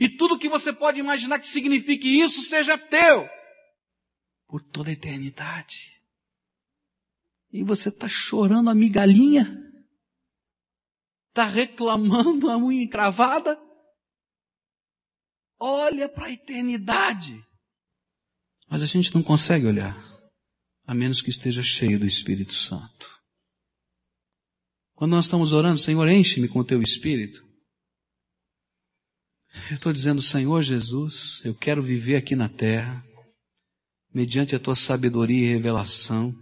e 0.00 0.08
tudo 0.08 0.38
que 0.38 0.48
você 0.48 0.72
pode 0.72 0.98
imaginar 0.98 1.38
que 1.38 1.48
signifique 1.48 2.20
isso 2.20 2.42
seja 2.42 2.78
teu 2.78 3.28
por 4.46 4.62
toda 4.62 4.90
a 4.90 4.92
eternidade. 4.92 5.92
E 7.52 7.62
você 7.62 7.88
está 7.88 8.08
chorando 8.08 8.70
a 8.70 8.74
migalhinha? 8.74 9.46
Está 11.28 11.44
reclamando 11.44 12.50
a 12.50 12.56
unha 12.56 12.82
encravada? 12.82 13.58
Olha 15.58 16.08
para 16.08 16.26
a 16.26 16.32
eternidade. 16.32 17.44
Mas 18.68 18.82
a 18.82 18.86
gente 18.86 19.14
não 19.14 19.22
consegue 19.22 19.66
olhar, 19.66 19.96
a 20.86 20.94
menos 20.94 21.22
que 21.22 21.30
esteja 21.30 21.62
cheio 21.62 21.98
do 21.98 22.06
Espírito 22.06 22.52
Santo. 22.52 23.18
Quando 24.94 25.12
nós 25.12 25.26
estamos 25.26 25.52
orando, 25.52 25.78
Senhor, 25.78 26.08
enche-me 26.08 26.48
com 26.48 26.58
o 26.58 26.64
teu 26.64 26.82
Espírito. 26.82 27.47
Eu 29.70 29.74
estou 29.74 29.92
dizendo, 29.92 30.22
Senhor 30.22 30.62
Jesus, 30.62 31.42
eu 31.44 31.54
quero 31.54 31.82
viver 31.82 32.16
aqui 32.16 32.34
na 32.34 32.48
terra, 32.48 33.04
mediante 34.14 34.54
a 34.54 34.58
tua 34.58 34.74
sabedoria 34.74 35.46
e 35.46 35.52
revelação, 35.52 36.34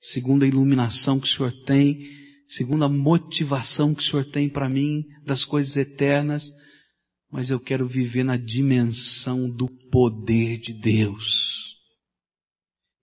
segundo 0.00 0.44
a 0.44 0.48
iluminação 0.48 1.20
que 1.20 1.26
o 1.26 1.30
Senhor 1.30 1.52
tem, 1.64 2.10
segundo 2.48 2.84
a 2.84 2.88
motivação 2.88 3.94
que 3.94 4.02
o 4.02 4.04
Senhor 4.04 4.24
tem 4.24 4.48
para 4.48 4.68
mim 4.68 5.04
das 5.24 5.44
coisas 5.44 5.76
eternas, 5.76 6.50
mas 7.30 7.50
eu 7.50 7.60
quero 7.60 7.86
viver 7.86 8.24
na 8.24 8.36
dimensão 8.36 9.48
do 9.48 9.68
poder 9.90 10.58
de 10.58 10.72
Deus. 10.72 11.76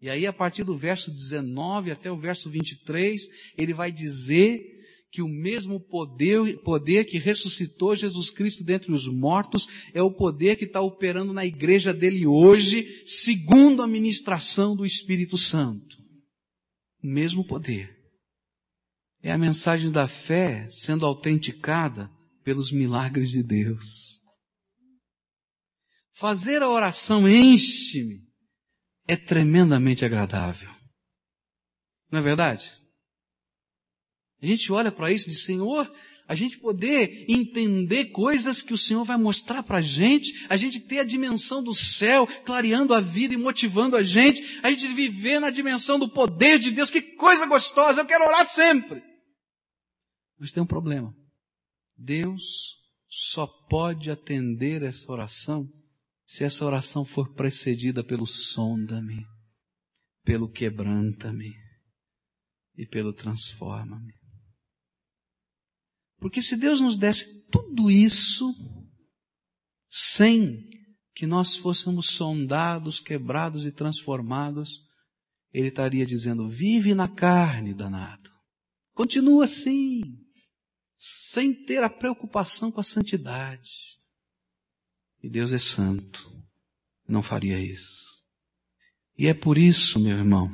E 0.01 0.09
aí, 0.09 0.27
a 0.27 0.33
partir 0.33 0.65
do 0.65 0.77
verso 0.77 1.09
19 1.09 1.91
até 1.91 2.11
o 2.11 2.19
verso 2.19 2.49
23, 2.49 3.21
ele 3.57 3.73
vai 3.73 3.91
dizer 3.91 4.72
que 5.13 5.21
o 5.21 5.27
mesmo 5.27 5.79
poder, 5.79 6.57
poder 6.63 7.05
que 7.05 7.19
ressuscitou 7.19 7.95
Jesus 7.95 8.31
Cristo 8.31 8.63
dentre 8.63 8.91
os 8.91 9.07
mortos 9.07 9.67
é 9.93 10.01
o 10.01 10.11
poder 10.11 10.55
que 10.55 10.65
está 10.65 10.81
operando 10.81 11.31
na 11.31 11.45
igreja 11.45 11.93
dele 11.93 12.25
hoje, 12.25 13.05
segundo 13.05 13.83
a 13.83 13.87
ministração 13.87 14.75
do 14.75 14.83
Espírito 14.83 15.37
Santo. 15.37 15.95
O 17.03 17.05
mesmo 17.07 17.45
poder. 17.45 17.95
É 19.21 19.31
a 19.31 19.37
mensagem 19.37 19.91
da 19.91 20.07
fé 20.07 20.67
sendo 20.71 21.05
autenticada 21.05 22.09
pelos 22.43 22.71
milagres 22.71 23.29
de 23.29 23.43
Deus. 23.43 24.19
Fazer 26.15 26.63
a 26.63 26.69
oração 26.69 27.29
enche-me 27.29 28.23
é 29.07 29.15
tremendamente 29.15 30.03
agradável. 30.03 30.71
Não 32.11 32.17
é 32.17 32.21
verdade? 32.23 32.82
A 34.43 34.45
gente 34.45 34.69
olha 34.73 34.91
para 34.91 35.09
isso 35.09 35.29
e 35.29 35.31
diz, 35.31 35.45
Senhor, 35.45 35.89
a 36.27 36.35
gente 36.35 36.57
poder 36.57 37.25
entender 37.29 38.05
coisas 38.05 38.61
que 38.61 38.73
o 38.73 38.77
Senhor 38.77 39.05
vai 39.05 39.17
mostrar 39.17 39.63
para 39.63 39.77
a 39.77 39.81
gente, 39.81 40.45
a 40.49 40.57
gente 40.57 40.81
ter 40.81 40.99
a 40.99 41.03
dimensão 41.05 41.63
do 41.63 41.73
céu, 41.73 42.27
clareando 42.43 42.93
a 42.93 42.99
vida 42.99 43.33
e 43.33 43.37
motivando 43.37 43.95
a 43.95 44.03
gente, 44.03 44.59
a 44.61 44.69
gente 44.69 44.87
viver 44.87 45.39
na 45.39 45.49
dimensão 45.49 45.97
do 45.97 46.11
poder 46.11 46.59
de 46.59 46.71
Deus, 46.71 46.89
que 46.89 47.01
coisa 47.01 47.45
gostosa, 47.45 48.01
eu 48.01 48.05
quero 48.05 48.25
orar 48.25 48.45
sempre. 48.45 49.01
Mas 50.37 50.51
tem 50.51 50.61
um 50.61 50.67
problema. 50.67 51.15
Deus 51.97 52.43
só 53.07 53.47
pode 53.69 54.11
atender 54.11 54.83
essa 54.83 55.09
oração 55.09 55.69
se 56.25 56.43
essa 56.43 56.65
oração 56.65 57.05
for 57.05 57.33
precedida 57.33 58.03
pelo 58.03 58.25
sonda-me, 58.25 59.25
pelo 60.25 60.49
quebranta-me 60.49 61.53
e 62.75 62.85
pelo 62.87 63.13
transforma-me. 63.13 64.22
Porque 66.23 66.41
se 66.41 66.55
Deus 66.55 66.79
nos 66.79 66.97
desse 66.97 67.43
tudo 67.51 67.91
isso 67.91 68.55
sem 69.89 70.69
que 71.13 71.27
nós 71.27 71.57
fôssemos 71.57 72.11
sondados, 72.11 73.01
quebrados 73.01 73.65
e 73.65 73.73
transformados, 73.73 74.79
Ele 75.51 75.67
estaria 75.67 76.05
dizendo: 76.05 76.47
vive 76.47 76.95
na 76.95 77.09
carne, 77.09 77.73
danado. 77.73 78.31
Continua 78.93 79.43
assim, 79.43 80.01
sem 80.97 81.53
ter 81.65 81.83
a 81.83 81.89
preocupação 81.89 82.71
com 82.71 82.79
a 82.79 82.85
santidade. 82.85 83.69
E 85.21 85.29
Deus 85.29 85.51
é 85.51 85.57
santo, 85.57 86.25
não 87.05 87.21
faria 87.21 87.59
isso. 87.59 88.07
E 89.17 89.27
é 89.27 89.33
por 89.33 89.57
isso, 89.57 89.99
meu 89.99 90.17
irmão, 90.17 90.49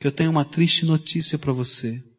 que 0.00 0.08
eu 0.08 0.12
tenho 0.12 0.32
uma 0.32 0.44
triste 0.44 0.84
notícia 0.84 1.38
para 1.38 1.52
você. 1.52 2.09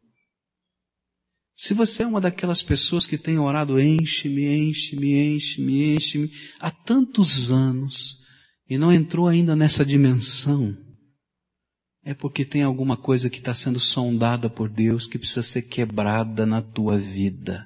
Se 1.62 1.74
você 1.74 2.02
é 2.02 2.06
uma 2.08 2.20
daquelas 2.20 2.60
pessoas 2.60 3.06
que 3.06 3.16
tem 3.16 3.38
orado 3.38 3.78
enche-me, 3.78 4.48
enche-me, 4.48 5.36
enche-me, 5.36 5.94
enche-me 5.94 6.28
há 6.58 6.72
tantos 6.72 7.52
anos 7.52 8.18
e 8.68 8.76
não 8.76 8.92
entrou 8.92 9.28
ainda 9.28 9.54
nessa 9.54 9.84
dimensão, 9.84 10.76
é 12.02 12.14
porque 12.14 12.44
tem 12.44 12.64
alguma 12.64 12.96
coisa 12.96 13.30
que 13.30 13.38
está 13.38 13.54
sendo 13.54 13.78
sondada 13.78 14.50
por 14.50 14.68
Deus 14.68 15.06
que 15.06 15.16
precisa 15.16 15.40
ser 15.40 15.62
quebrada 15.62 16.44
na 16.44 16.60
tua 16.60 16.98
vida. 16.98 17.64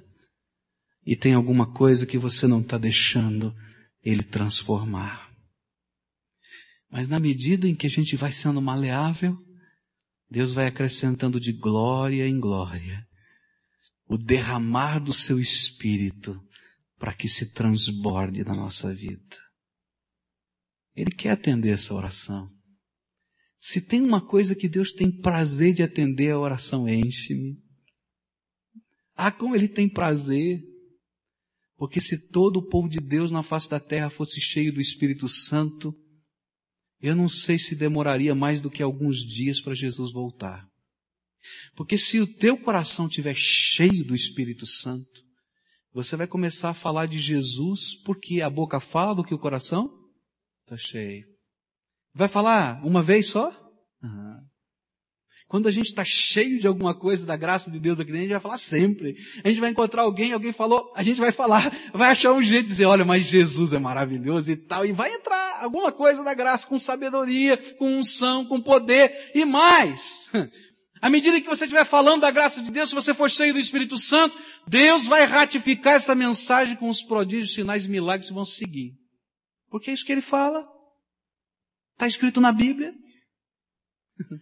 e 1.02 1.16
tem 1.16 1.32
alguma 1.32 1.72
coisa 1.72 2.04
que 2.04 2.18
você 2.18 2.46
não 2.46 2.60
está 2.60 2.76
deixando 2.76 3.54
ele 4.02 4.22
transformar. 4.22 5.30
Mas 6.90 7.08
na 7.08 7.18
medida 7.18 7.66
em 7.66 7.74
que 7.74 7.86
a 7.86 7.90
gente 7.90 8.14
vai 8.14 8.30
sendo 8.30 8.60
maleável, 8.60 9.38
Deus 10.30 10.52
vai 10.52 10.66
acrescentando 10.66 11.40
de 11.40 11.50
glória 11.50 12.28
em 12.28 12.38
glória 12.38 13.06
o 14.08 14.16
derramar 14.16 14.98
do 14.98 15.12
seu 15.12 15.38
espírito 15.40 16.40
para 16.98 17.12
que 17.12 17.28
se 17.28 17.52
transborde 17.52 18.44
na 18.44 18.54
nossa 18.54 18.94
vida. 18.94 19.36
Ele 20.94 21.10
quer 21.10 21.30
atender 21.30 21.70
essa 21.70 21.92
oração. 21.92 22.50
Se 23.58 23.80
tem 23.80 24.00
uma 24.00 24.24
coisa 24.24 24.54
que 24.54 24.68
Deus 24.68 24.92
tem 24.92 25.10
prazer 25.10 25.74
de 25.74 25.82
atender, 25.82 26.30
a 26.30 26.38
oração 26.38 26.88
enche-me. 26.88 27.58
Ah, 29.14 29.32
como 29.32 29.56
Ele 29.56 29.68
tem 29.68 29.88
prazer. 29.88 30.62
Porque 31.76 32.00
se 32.00 32.28
todo 32.28 32.58
o 32.58 32.68
povo 32.68 32.88
de 32.88 32.98
Deus 32.98 33.30
na 33.30 33.42
face 33.42 33.68
da 33.68 33.80
terra 33.80 34.08
fosse 34.08 34.40
cheio 34.40 34.72
do 34.72 34.80
Espírito 34.80 35.28
Santo, 35.28 35.94
eu 37.00 37.14
não 37.14 37.28
sei 37.28 37.58
se 37.58 37.74
demoraria 37.74 38.34
mais 38.34 38.62
do 38.62 38.70
que 38.70 38.82
alguns 38.82 39.18
dias 39.18 39.60
para 39.60 39.74
Jesus 39.74 40.12
voltar. 40.12 40.66
Porque 41.74 41.96
se 41.98 42.20
o 42.20 42.26
teu 42.26 42.56
coração 42.56 43.06
estiver 43.06 43.34
cheio 43.36 44.04
do 44.04 44.14
Espírito 44.14 44.66
Santo, 44.66 45.24
você 45.92 46.16
vai 46.16 46.26
começar 46.26 46.70
a 46.70 46.74
falar 46.74 47.06
de 47.06 47.18
Jesus 47.18 47.94
porque 48.04 48.42
a 48.42 48.50
boca 48.50 48.80
fala 48.80 49.14
do 49.14 49.24
que 49.24 49.34
o 49.34 49.38
coração 49.38 49.90
está 50.62 50.76
cheio. 50.76 51.24
Vai 52.14 52.28
falar 52.28 52.84
uma 52.84 53.02
vez 53.02 53.28
só? 53.28 53.48
Uhum. 54.02 54.46
Quando 55.48 55.68
a 55.68 55.70
gente 55.70 55.86
está 55.86 56.04
cheio 56.04 56.58
de 56.58 56.66
alguma 56.66 56.92
coisa 56.92 57.24
da 57.24 57.36
graça 57.36 57.70
de 57.70 57.78
Deus 57.78 58.00
aqui 58.00 58.10
dentro, 58.10 58.18
a 58.18 58.22
gente 58.24 58.32
vai 58.32 58.40
falar 58.40 58.58
sempre. 58.58 59.14
A 59.44 59.48
gente 59.48 59.60
vai 59.60 59.70
encontrar 59.70 60.02
alguém, 60.02 60.32
alguém 60.32 60.52
falou, 60.52 60.92
a 60.96 61.04
gente 61.04 61.20
vai 61.20 61.30
falar, 61.30 61.72
vai 61.94 62.10
achar 62.10 62.32
um 62.32 62.42
jeito 62.42 62.64
de 62.64 62.70
dizer, 62.70 62.86
olha, 62.86 63.04
mas 63.04 63.26
Jesus 63.26 63.72
é 63.72 63.78
maravilhoso 63.78 64.50
e 64.50 64.56
tal, 64.56 64.84
e 64.84 64.92
vai 64.92 65.14
entrar 65.14 65.62
alguma 65.62 65.92
coisa 65.92 66.24
da 66.24 66.34
graça 66.34 66.66
com 66.66 66.78
sabedoria, 66.78 67.56
com 67.76 67.96
unção, 67.96 68.44
com 68.44 68.60
poder 68.60 69.30
e 69.34 69.44
mais. 69.44 70.28
À 71.00 71.10
medida 71.10 71.40
que 71.40 71.46
você 71.46 71.64
estiver 71.64 71.84
falando 71.84 72.22
da 72.22 72.30
graça 72.30 72.62
de 72.62 72.70
Deus, 72.70 72.88
se 72.88 72.94
você 72.94 73.12
for 73.12 73.30
cheio 73.30 73.52
do 73.52 73.58
Espírito 73.58 73.98
Santo, 73.98 74.36
Deus 74.66 75.06
vai 75.06 75.24
ratificar 75.24 75.94
essa 75.94 76.14
mensagem 76.14 76.76
com 76.76 76.88
os 76.88 77.02
prodígios, 77.02 77.54
sinais 77.54 77.84
e 77.84 77.90
milagres 77.90 78.28
que 78.28 78.34
vão 78.34 78.44
seguir. 78.44 78.94
Porque 79.68 79.90
é 79.90 79.94
isso 79.94 80.04
que 80.04 80.12
ele 80.12 80.22
fala. 80.22 80.66
Está 81.92 82.06
escrito 82.06 82.40
na 82.40 82.52
Bíblia. 82.52 82.94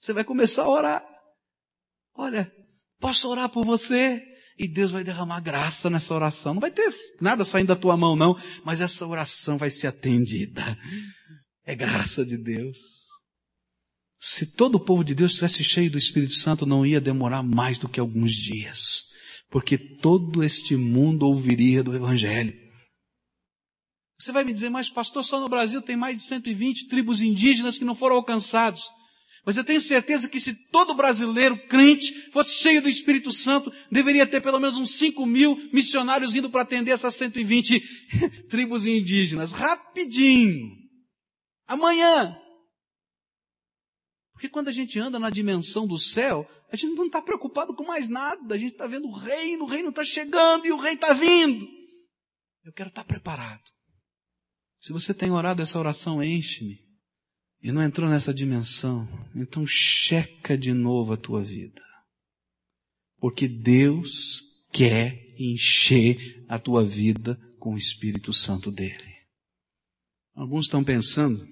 Você 0.00 0.12
vai 0.12 0.24
começar 0.24 0.64
a 0.64 0.68
orar. 0.68 1.04
Olha, 2.14 2.52
posso 2.98 3.28
orar 3.28 3.48
por 3.48 3.64
você? 3.64 4.20
E 4.58 4.68
Deus 4.68 4.90
vai 4.90 5.02
derramar 5.02 5.40
graça 5.40 5.88
nessa 5.88 6.14
oração. 6.14 6.54
Não 6.54 6.60
vai 6.60 6.70
ter 6.70 6.92
nada 7.20 7.44
saindo 7.44 7.68
da 7.68 7.76
tua 7.76 7.96
mão, 7.96 8.16
não, 8.16 8.36
mas 8.64 8.80
essa 8.80 9.06
oração 9.06 9.56
vai 9.56 9.70
ser 9.70 9.86
atendida. 9.86 10.76
É 11.64 11.74
graça 11.74 12.24
de 12.24 12.36
Deus. 12.36 13.06
Se 14.24 14.46
todo 14.46 14.76
o 14.76 14.80
povo 14.80 15.02
de 15.02 15.16
Deus 15.16 15.32
estivesse 15.32 15.64
cheio 15.64 15.90
do 15.90 15.98
Espírito 15.98 16.34
Santo, 16.34 16.64
não 16.64 16.86
ia 16.86 17.00
demorar 17.00 17.42
mais 17.42 17.76
do 17.76 17.88
que 17.88 17.98
alguns 17.98 18.32
dias. 18.32 19.02
Porque 19.50 19.76
todo 19.76 20.44
este 20.44 20.76
mundo 20.76 21.26
ouviria 21.26 21.82
do 21.82 21.92
Evangelho. 21.92 22.54
Você 24.16 24.30
vai 24.30 24.44
me 24.44 24.52
dizer, 24.52 24.70
mas 24.70 24.88
pastor, 24.88 25.24
só 25.24 25.40
no 25.40 25.48
Brasil 25.48 25.82
tem 25.82 25.96
mais 25.96 26.18
de 26.18 26.22
120 26.22 26.86
tribos 26.86 27.20
indígenas 27.20 27.76
que 27.76 27.84
não 27.84 27.96
foram 27.96 28.14
alcançados. 28.14 28.88
Mas 29.44 29.56
eu 29.56 29.64
tenho 29.64 29.80
certeza 29.80 30.28
que 30.28 30.38
se 30.38 30.54
todo 30.70 30.94
brasileiro 30.94 31.66
crente 31.66 32.30
fosse 32.30 32.54
cheio 32.54 32.80
do 32.80 32.88
Espírito 32.88 33.32
Santo, 33.32 33.72
deveria 33.90 34.24
ter 34.24 34.40
pelo 34.40 34.60
menos 34.60 34.76
uns 34.76 34.94
5 34.98 35.26
mil 35.26 35.56
missionários 35.72 36.36
indo 36.36 36.48
para 36.48 36.62
atender 36.62 36.92
essas 36.92 37.16
120 37.16 37.82
tribos 38.48 38.86
indígenas. 38.86 39.50
Rapidinho. 39.50 40.76
Amanhã. 41.66 42.38
Porque 44.42 44.50
quando 44.52 44.66
a 44.66 44.72
gente 44.72 44.98
anda 44.98 45.20
na 45.20 45.30
dimensão 45.30 45.86
do 45.86 45.96
céu, 45.96 46.50
a 46.68 46.74
gente 46.74 46.96
não 46.96 47.06
está 47.06 47.22
preocupado 47.22 47.76
com 47.76 47.84
mais 47.84 48.08
nada. 48.08 48.56
A 48.56 48.58
gente 48.58 48.72
está 48.72 48.88
vendo 48.88 49.06
o 49.06 49.12
reino, 49.12 49.62
o 49.62 49.68
reino 49.68 49.90
está 49.90 50.04
chegando 50.04 50.66
e 50.66 50.72
o 50.72 50.76
rei 50.76 50.94
está 50.94 51.12
vindo. 51.12 51.64
Eu 52.64 52.72
quero 52.72 52.88
estar 52.88 53.04
tá 53.04 53.06
preparado. 53.06 53.62
Se 54.80 54.92
você 54.92 55.14
tem 55.14 55.30
orado 55.30 55.62
essa 55.62 55.78
oração, 55.78 56.20
enche-me 56.20 56.80
e 57.62 57.70
não 57.70 57.80
entrou 57.80 58.10
nessa 58.10 58.34
dimensão, 58.34 59.06
então 59.32 59.64
checa 59.64 60.58
de 60.58 60.72
novo 60.72 61.12
a 61.12 61.16
tua 61.16 61.40
vida. 61.40 61.80
Porque 63.18 63.46
Deus 63.46 64.42
quer 64.72 65.36
encher 65.38 66.44
a 66.48 66.58
tua 66.58 66.84
vida 66.84 67.38
com 67.60 67.74
o 67.74 67.78
Espírito 67.78 68.32
Santo 68.32 68.72
dele. 68.72 69.14
Alguns 70.34 70.64
estão 70.64 70.82
pensando 70.82 71.46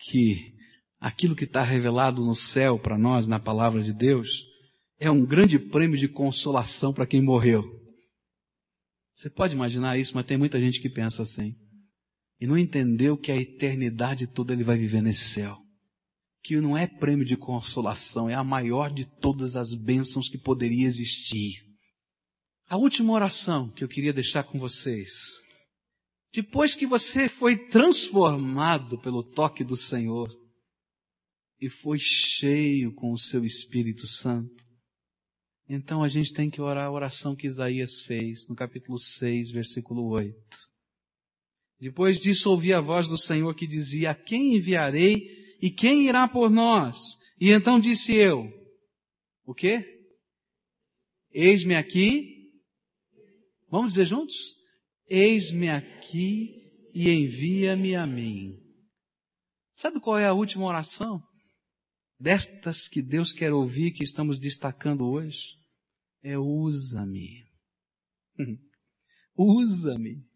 que 0.00 0.57
aquilo 1.00 1.36
que 1.36 1.44
está 1.44 1.62
revelado 1.62 2.24
no 2.24 2.34
céu 2.34 2.78
para 2.78 2.98
nós, 2.98 3.26
na 3.26 3.38
palavra 3.38 3.82
de 3.82 3.92
Deus, 3.92 4.44
é 4.98 5.10
um 5.10 5.24
grande 5.24 5.58
prêmio 5.58 5.96
de 5.96 6.08
consolação 6.08 6.92
para 6.92 7.06
quem 7.06 7.22
morreu. 7.22 7.64
Você 9.14 9.28
pode 9.30 9.54
imaginar 9.54 9.98
isso, 9.98 10.14
mas 10.14 10.26
tem 10.26 10.36
muita 10.36 10.60
gente 10.60 10.80
que 10.80 10.88
pensa 10.88 11.22
assim 11.22 11.54
e 12.40 12.46
não 12.46 12.56
entendeu 12.56 13.16
que 13.16 13.32
a 13.32 13.36
eternidade 13.36 14.26
toda 14.26 14.52
ele 14.52 14.62
vai 14.62 14.78
viver 14.78 15.02
nesse 15.02 15.24
céu. 15.24 15.58
Que 16.42 16.60
não 16.60 16.76
é 16.76 16.86
prêmio 16.86 17.24
de 17.24 17.36
consolação, 17.36 18.30
é 18.30 18.34
a 18.34 18.44
maior 18.44 18.92
de 18.92 19.04
todas 19.04 19.56
as 19.56 19.74
bênçãos 19.74 20.28
que 20.28 20.38
poderia 20.38 20.86
existir. 20.86 21.56
A 22.68 22.76
última 22.76 23.12
oração 23.12 23.70
que 23.70 23.82
eu 23.82 23.88
queria 23.88 24.12
deixar 24.12 24.44
com 24.44 24.58
vocês. 24.58 25.10
Depois 26.32 26.74
que 26.74 26.86
você 26.86 27.28
foi 27.28 27.56
transformado 27.68 28.98
pelo 29.00 29.22
toque 29.22 29.64
do 29.64 29.76
Senhor 29.76 30.28
e 31.60 31.68
foi 31.68 31.98
cheio 31.98 32.94
com 32.94 33.12
o 33.12 33.18
seu 33.18 33.44
Espírito 33.44 34.06
Santo, 34.06 34.68
então 35.68 36.02
a 36.02 36.08
gente 36.08 36.32
tem 36.32 36.48
que 36.48 36.62
orar 36.62 36.86
a 36.86 36.90
oração 36.90 37.36
que 37.36 37.46
Isaías 37.46 38.00
fez 38.00 38.48
no 38.48 38.56
capítulo 38.56 38.98
6, 38.98 39.50
versículo 39.50 40.08
8. 40.08 40.34
Depois 41.78 42.18
disso 42.18 42.50
ouvi 42.50 42.72
a 42.72 42.80
voz 42.80 43.06
do 43.06 43.18
Senhor 43.18 43.54
que 43.54 43.66
dizia, 43.66 44.12
a 44.12 44.14
quem 44.14 44.56
enviarei 44.56 45.56
e 45.60 45.70
quem 45.70 46.08
irá 46.08 46.26
por 46.26 46.48
nós? 46.48 46.96
E 47.38 47.50
então 47.50 47.78
disse 47.78 48.14
eu, 48.14 48.50
o 49.44 49.54
quê? 49.54 49.82
Eis-me 51.30 51.76
aqui. 51.76 52.50
Vamos 53.70 53.92
dizer 53.92 54.06
juntos? 54.06 54.34
Eis-me 55.06 55.68
aqui 55.68 56.72
e 56.94 57.10
envia-me 57.10 57.94
a 57.94 58.06
mim. 58.06 58.58
Sabe 59.74 60.00
qual 60.00 60.18
é 60.18 60.26
a 60.26 60.32
última 60.32 60.64
oração? 60.64 61.22
Destas 62.18 62.88
que 62.88 63.00
Deus 63.00 63.32
quer 63.32 63.52
ouvir, 63.52 63.92
que 63.92 64.02
estamos 64.02 64.40
destacando 64.40 65.06
hoje? 65.06 65.56
É 66.22 66.36
usa-me. 66.36 67.46
usa-me. 69.36 70.26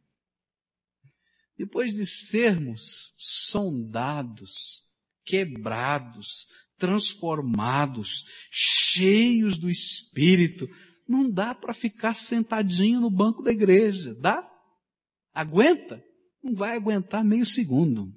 Depois 1.58 1.92
de 1.92 2.06
sermos 2.06 3.14
sondados, 3.18 4.82
quebrados, 5.24 6.46
transformados, 6.78 8.24
cheios 8.50 9.58
do 9.58 9.68
Espírito, 9.68 10.68
não 11.08 11.28
dá 11.28 11.54
para 11.54 11.74
ficar 11.74 12.14
sentadinho 12.14 13.00
no 13.00 13.10
banco 13.10 13.42
da 13.42 13.50
igreja. 13.50 14.14
Dá? 14.14 14.48
Aguenta? 15.34 16.02
Não 16.42 16.54
vai 16.54 16.76
aguentar 16.76 17.24
meio 17.24 17.46
segundo. 17.46 18.12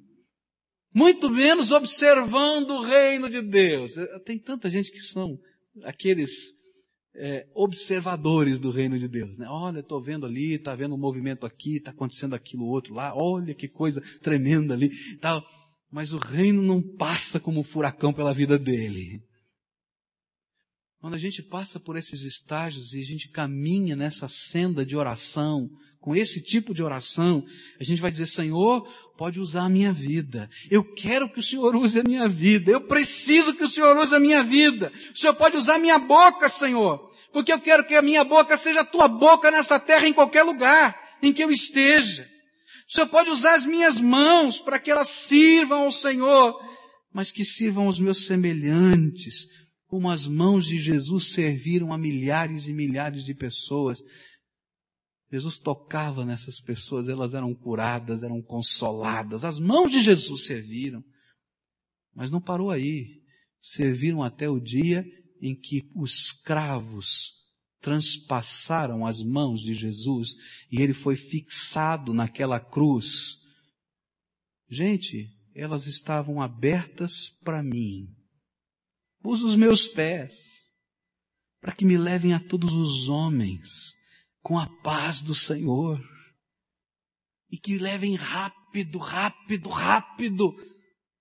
Muito 0.95 1.29
menos 1.29 1.71
observando 1.71 2.69
o 2.69 2.81
reino 2.81 3.29
de 3.29 3.41
Deus. 3.41 3.95
Tem 4.23 4.39
tanta 4.39 4.69
gente 4.69 4.89
que 4.93 5.01
são 5.01 5.37
aqueles 5.83 6.53
é, 7.13 7.45
observadores 7.53 8.61
do 8.61 8.71
reino 8.71 8.97
de 8.97 9.05
Deus. 9.05 9.37
Né? 9.37 9.45
Olha, 9.49 9.81
estou 9.81 10.01
vendo 10.01 10.25
ali, 10.25 10.55
está 10.55 10.73
vendo 10.73 10.95
um 10.95 10.97
movimento 10.97 11.45
aqui, 11.45 11.77
está 11.77 11.91
acontecendo 11.91 12.33
aquilo 12.33 12.65
outro 12.65 12.93
lá, 12.93 13.13
olha 13.13 13.53
que 13.53 13.67
coisa 13.67 14.01
tremenda 14.21 14.73
ali, 14.73 14.89
tal. 15.19 15.43
Mas 15.91 16.13
o 16.13 16.17
reino 16.17 16.61
não 16.61 16.81
passa 16.81 17.41
como 17.41 17.59
um 17.59 17.63
furacão 17.63 18.13
pela 18.13 18.33
vida 18.33 18.57
dele. 18.57 19.21
Quando 21.05 21.13
a 21.13 21.19
gente 21.19 21.43
passa 21.43 21.79
por 21.79 21.97
esses 21.97 22.23
estágios 22.23 22.95
e 22.95 22.99
a 22.99 23.03
gente 23.03 23.29
caminha 23.29 23.95
nessa 23.95 24.27
senda 24.27 24.83
de 24.83 24.97
oração, 24.97 25.69
com 26.01 26.15
esse 26.15 26.41
tipo 26.43 26.73
de 26.73 26.81
oração, 26.81 27.45
a 27.79 27.83
gente 27.83 28.01
vai 28.01 28.09
dizer, 28.09 28.25
Senhor, 28.25 28.81
pode 29.15 29.39
usar 29.39 29.65
a 29.65 29.69
minha 29.69 29.93
vida. 29.93 30.49
Eu 30.67 30.83
quero 30.83 31.31
que 31.31 31.37
o 31.37 31.43
Senhor 31.43 31.75
use 31.75 31.99
a 31.99 32.03
minha 32.03 32.27
vida. 32.27 32.71
Eu 32.71 32.81
preciso 32.81 33.53
que 33.53 33.63
o 33.63 33.67
Senhor 33.67 33.95
use 33.95 34.15
a 34.15 34.19
minha 34.19 34.41
vida. 34.41 34.91
O 35.13 35.15
Senhor 35.15 35.35
pode 35.35 35.55
usar 35.55 35.75
a 35.75 35.79
minha 35.79 35.99
boca, 35.99 36.49
Senhor. 36.49 37.11
Porque 37.31 37.53
eu 37.53 37.61
quero 37.61 37.85
que 37.85 37.93
a 37.93 38.01
minha 38.01 38.23
boca 38.23 38.57
seja 38.57 38.81
a 38.81 38.83
tua 38.83 39.07
boca 39.07 39.51
nessa 39.51 39.79
terra, 39.79 40.07
em 40.07 40.13
qualquer 40.13 40.41
lugar 40.41 40.99
em 41.21 41.31
que 41.31 41.43
eu 41.43 41.51
esteja. 41.51 42.27
O 42.89 42.93
Senhor 42.93 43.07
pode 43.09 43.29
usar 43.29 43.53
as 43.53 43.65
minhas 43.67 44.01
mãos 44.01 44.59
para 44.59 44.79
que 44.79 44.89
elas 44.89 45.09
sirvam 45.09 45.83
ao 45.83 45.91
Senhor, 45.91 46.59
mas 47.13 47.31
que 47.31 47.45
sirvam 47.45 47.85
aos 47.85 47.99
meus 47.99 48.25
semelhantes, 48.25 49.47
como 49.95 50.11
as 50.11 50.27
mãos 50.27 50.65
de 50.65 50.77
Jesus 50.77 51.31
serviram 51.31 51.93
a 51.93 51.97
milhares 51.97 52.67
e 52.67 52.73
milhares 52.73 53.23
de 53.23 53.33
pessoas 53.33 54.03
Jesus 55.31 55.57
tocava 55.57 56.25
nessas 56.25 56.59
pessoas, 56.59 57.07
elas 57.09 57.33
eram 57.33 57.53
curadas, 57.53 58.23
eram 58.23 58.41
consoladas, 58.41 59.45
as 59.45 59.57
mãos 59.57 59.89
de 59.89 60.01
Jesus 60.01 60.45
serviram. 60.45 61.03
Mas 62.13 62.29
não 62.29 62.41
parou 62.41 62.69
aí. 62.69 63.21
Serviram 63.59 64.21
até 64.21 64.49
o 64.49 64.59
dia 64.59 65.05
em 65.41 65.55
que 65.55 65.89
os 65.95 66.31
cravos 66.31 67.33
transpassaram 67.81 69.05
as 69.05 69.21
mãos 69.23 69.61
de 69.61 69.73
Jesus 69.73 70.35
e 70.71 70.81
ele 70.81 70.93
foi 70.93 71.15
fixado 71.15 72.13
naquela 72.13 72.59
cruz. 72.59 73.37
Gente, 74.69 75.29
elas 75.53 75.87
estavam 75.87 76.41
abertas 76.41 77.29
para 77.43 77.63
mim. 77.63 78.14
Usa 79.25 79.45
os 79.45 79.55
meus 79.55 79.87
pés 79.87 80.35
para 81.59 81.73
que 81.73 81.83
me 81.83 81.97
levem 81.97 82.33
a 82.33 82.39
todos 82.39 82.73
os 82.73 83.09
homens 83.09 83.95
com 84.43 84.59
a 84.59 84.67
paz 84.83 85.23
do 85.23 85.33
Senhor. 85.33 85.99
E 87.49 87.57
que 87.57 87.79
levem 87.79 88.15
rápido, 88.15 88.99
rápido, 88.99 89.69
rápido, 89.69 90.55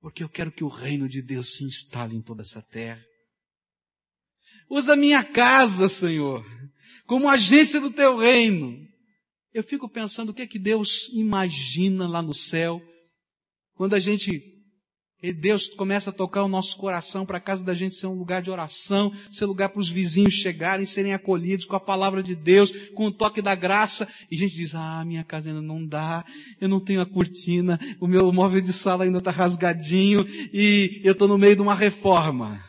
porque 0.01 0.23
eu 0.23 0.29
quero 0.29 0.53
que 0.53 0.63
o 0.63 0.69
reino 0.69 1.09
de 1.09 1.23
Deus 1.23 1.57
se 1.57 1.65
instale 1.65 2.15
em 2.15 2.21
toda 2.21 2.43
essa 2.43 2.61
terra. 2.61 3.03
Usa 4.69 4.95
minha 4.97 5.25
casa, 5.25 5.89
Senhor, 5.89 6.45
como 7.07 7.29
agência 7.29 7.81
do 7.81 7.91
teu 7.91 8.19
reino. 8.19 8.87
Eu 9.53 9.63
fico 9.63 9.89
pensando 9.89 10.31
o 10.31 10.35
que 10.35 10.43
é 10.43 10.47
que 10.47 10.59
Deus 10.59 11.09
imagina 11.11 12.07
lá 12.07 12.21
no 12.21 12.35
céu, 12.35 12.83
quando 13.75 13.95
a 13.95 14.01
gente 14.01 14.54
e 15.25 15.33
Deus 15.33 15.71
começa 15.71 16.11
a 16.11 16.13
tocar 16.13 16.45
o 16.45 16.49
nosso 16.49 16.77
coração 16.77 17.25
para 17.25 17.39
a 17.39 17.41
casa 17.41 17.65
da 17.65 17.73
gente 17.73 17.95
ser 17.95 18.07
um 18.07 18.13
lugar 18.13 18.43
de 18.43 18.51
oração, 18.51 19.11
ser 19.33 19.47
lugar 19.47 19.71
para 19.71 19.81
os 19.81 19.89
vizinhos 19.89 20.35
chegarem, 20.35 20.85
serem 20.85 21.15
acolhidos 21.15 21.65
com 21.65 21.75
a 21.75 21.81
palavra 21.81 22.23
de 22.23 22.35
Deus, 22.35 22.71
com 22.91 23.07
o 23.07 23.11
toque 23.11 23.41
da 23.41 23.55
graça. 23.55 24.07
E 24.31 24.37
a 24.37 24.39
gente 24.39 24.55
diz, 24.55 24.75
ah, 24.75 25.03
minha 25.03 25.25
casa 25.25 25.49
ainda 25.49 25.63
não 25.63 25.87
dá, 25.87 26.27
eu 26.61 26.69
não 26.69 26.79
tenho 26.79 27.01
a 27.01 27.07
cortina, 27.07 27.81
o 27.99 28.07
meu 28.07 28.31
móvel 28.35 28.61
de 28.61 28.71
sala 28.71 29.05
ainda 29.05 29.17
está 29.17 29.31
rasgadinho 29.31 30.19
e 30.53 31.01
eu 31.03 31.13
estou 31.13 31.27
no 31.27 31.39
meio 31.39 31.57
de 31.57 31.63
uma 31.63 31.75
reforma. 31.75 32.63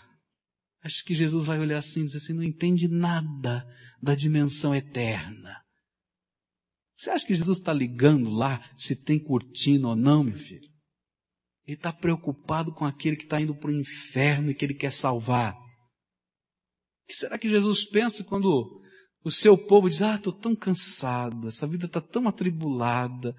Acho 0.81 1.03
que 1.03 1.13
Jesus 1.13 1.45
vai 1.45 1.59
olhar 1.59 1.79
assim 1.79 2.03
e 2.03 2.05
dizer 2.05 2.19
assim, 2.19 2.31
não 2.31 2.43
entende 2.43 2.87
nada 2.87 3.67
da 4.01 4.15
dimensão 4.15 4.73
eterna. 4.73 5.57
Você 6.95 7.09
acha 7.09 7.27
que 7.27 7.35
Jesus 7.35 7.57
está 7.57 7.73
ligando 7.73 8.29
lá 8.29 8.63
se 8.77 8.95
tem 8.95 9.19
cortina 9.19 9.89
ou 9.89 9.95
não, 9.97 10.23
meu 10.23 10.37
filho? 10.37 10.73
Ele 11.67 11.75
está 11.75 11.91
preocupado 11.91 12.71
com 12.71 12.85
aquele 12.85 13.15
que 13.15 13.23
está 13.23 13.41
indo 13.41 13.55
para 13.55 13.69
o 13.69 13.73
inferno 13.75 14.51
e 14.51 14.55
que 14.55 14.63
ele 14.63 14.75
quer 14.75 14.91
salvar. 14.91 15.53
O 15.55 17.07
que 17.07 17.13
será 17.13 17.37
que 17.37 17.49
Jesus 17.49 17.83
pensa 17.83 18.23
quando 18.23 18.81
o 19.23 19.31
seu 19.31 19.57
povo 19.57 19.89
diz, 19.89 20.01
ah, 20.03 20.15
estou 20.15 20.31
tão 20.31 20.55
cansado, 20.55 21.47
essa 21.47 21.65
vida 21.65 21.87
está 21.87 21.99
tão 21.99 22.27
atribulada, 22.27 23.35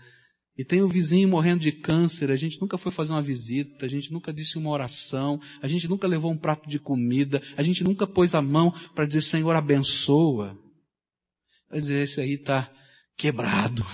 e 0.59 0.65
tem 0.65 0.83
o 0.83 0.89
vizinho 0.89 1.29
morrendo 1.29 1.61
de 1.61 1.71
câncer, 1.71 2.31
a 2.31 2.37
gente 2.37 2.61
nunca 2.61 2.79
foi 2.79 2.91
fazer 2.91 3.13
uma 3.13 3.23
visita, 3.23 3.85
a 3.85 3.89
gente 3.89 4.11
nunca 4.11 4.33
disse 4.33 4.57
uma 4.57 4.71
oração, 4.71 5.39
a 5.61 5.69
gente 5.69 5.87
nunca 5.87 6.09
levou 6.09 6.33
um 6.33 6.39
prato 6.39 6.69
de 6.69 6.79
comida, 6.79 7.43
a 7.57 7.63
gente 7.63 7.85
nunca 7.85 8.07
pôs 8.07 8.35
a 8.35 8.41
mão 8.41 8.73
para 8.95 9.07
dizer, 9.07 9.21
Senhor, 9.21 9.55
abençoa. 9.55 10.59
Vai 11.71 11.79
dizer, 11.79 12.03
esse 12.03 12.21
aí 12.21 12.35
está 12.35 12.73
quebrado, 13.17 13.85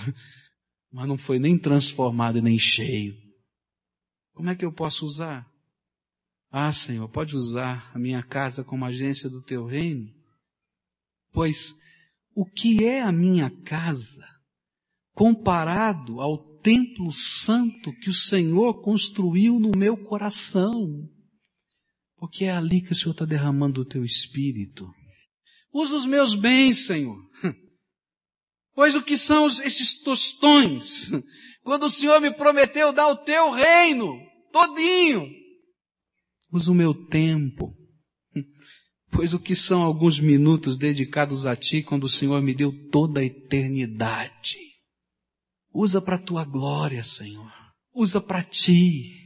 mas 0.91 1.07
não 1.07 1.17
foi 1.17 1.37
nem 1.37 1.57
transformado 1.57 2.37
e 2.37 2.41
nem 2.41 2.57
cheio. 2.57 3.22
Como 4.33 4.49
é 4.49 4.55
que 4.55 4.65
eu 4.65 4.73
posso 4.73 5.05
usar? 5.05 5.47
Ah, 6.51 6.71
Senhor, 6.71 7.07
pode 7.09 7.35
usar 7.35 7.91
a 7.93 7.99
minha 7.99 8.21
casa 8.21 8.63
como 8.63 8.85
agência 8.85 9.29
do 9.29 9.41
teu 9.41 9.65
reino? 9.65 10.13
Pois 11.31 11.73
o 12.35 12.45
que 12.45 12.83
é 12.83 13.01
a 13.01 13.11
minha 13.11 13.49
casa 13.63 14.23
comparado 15.13 16.19
ao 16.19 16.59
templo 16.59 17.11
santo 17.11 17.91
que 17.99 18.09
o 18.09 18.13
Senhor 18.13 18.81
construiu 18.81 19.59
no 19.59 19.71
meu 19.75 19.97
coração? 19.97 21.09
Porque 22.17 22.45
é 22.45 22.51
ali 22.51 22.81
que 22.81 22.91
o 22.91 22.95
Senhor 22.95 23.11
está 23.11 23.25
derramando 23.25 23.81
o 23.81 23.85
teu 23.85 24.03
espírito. 24.03 24.87
Usa 25.73 25.95
os 25.95 26.05
meus 26.05 26.35
bens, 26.35 26.85
Senhor. 26.85 27.17
Pois 28.75 28.95
o 28.95 29.03
que 29.03 29.15
são 29.15 29.45
esses 29.45 30.01
tostões? 30.01 31.11
Quando 31.63 31.83
o 31.83 31.89
Senhor 31.89 32.19
me 32.19 32.31
prometeu 32.31 32.91
dar 32.91 33.07
o 33.07 33.17
teu 33.17 33.51
reino, 33.51 34.19
todinho. 34.51 35.27
Usa 36.51 36.71
o 36.71 36.75
meu 36.75 36.93
tempo. 36.93 37.73
Pois 39.09 39.33
o 39.33 39.39
que 39.39 39.55
são 39.55 39.81
alguns 39.81 40.19
minutos 40.19 40.77
dedicados 40.77 41.45
a 41.45 41.55
ti 41.55 41.81
quando 41.83 42.05
o 42.05 42.09
Senhor 42.09 42.41
me 42.41 42.53
deu 42.53 42.71
toda 42.89 43.21
a 43.21 43.23
eternidade? 43.23 44.57
Usa 45.71 46.01
para 46.01 46.15
a 46.15 46.21
tua 46.21 46.43
glória, 46.43 47.03
Senhor. 47.03 47.51
Usa 47.93 48.19
para 48.19 48.43
ti. 48.43 49.23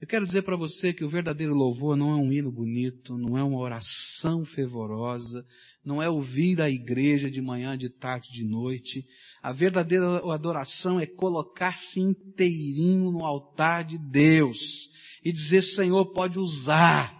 Eu 0.00 0.06
quero 0.06 0.26
dizer 0.26 0.42
para 0.42 0.56
você 0.56 0.92
que 0.92 1.04
o 1.04 1.08
verdadeiro 1.08 1.54
louvor 1.54 1.96
não 1.96 2.10
é 2.10 2.16
um 2.16 2.32
hino 2.32 2.50
bonito, 2.50 3.16
não 3.16 3.38
é 3.38 3.42
uma 3.42 3.58
oração 3.58 4.44
fervorosa, 4.44 5.44
não 5.84 6.00
é 6.00 6.08
ouvir 6.08 6.60
a 6.60 6.70
igreja 6.70 7.30
de 7.30 7.40
manhã, 7.42 7.76
de 7.76 7.90
tarde, 7.90 8.30
de 8.32 8.44
noite. 8.44 9.04
A 9.42 9.52
verdadeira 9.52 10.18
adoração 10.32 11.00
é 11.00 11.06
colocar-se 11.06 11.98
inteirinho 11.98 13.10
no 13.10 13.24
altar 13.24 13.84
de 13.84 13.98
Deus 13.98 14.88
e 15.24 15.32
dizer, 15.32 15.62
Senhor, 15.62 16.12
pode 16.12 16.38
usar, 16.38 17.12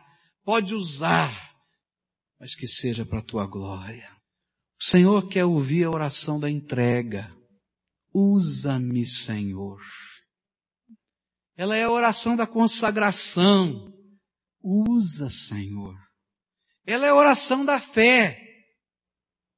pode 0.44 0.74
usar, 0.74 1.52
mas 2.38 2.54
que 2.54 2.66
seja 2.66 3.04
para 3.04 3.18
a 3.18 3.24
tua 3.24 3.46
glória. 3.46 4.08
O 4.80 4.84
Senhor 4.84 5.28
quer 5.28 5.44
ouvir 5.44 5.84
a 5.84 5.90
oração 5.90 6.38
da 6.38 6.50
entrega. 6.50 7.32
Usa-me, 8.12 9.06
Senhor. 9.06 9.80
Ela 11.56 11.76
é 11.76 11.84
a 11.84 11.90
oração 11.90 12.36
da 12.36 12.46
consagração. 12.46 13.92
Usa, 14.60 15.28
Senhor. 15.28 15.96
Ela 16.84 17.06
é 17.06 17.08
a 17.10 17.14
oração 17.14 17.64
da 17.64 17.80
fé. 17.80 18.51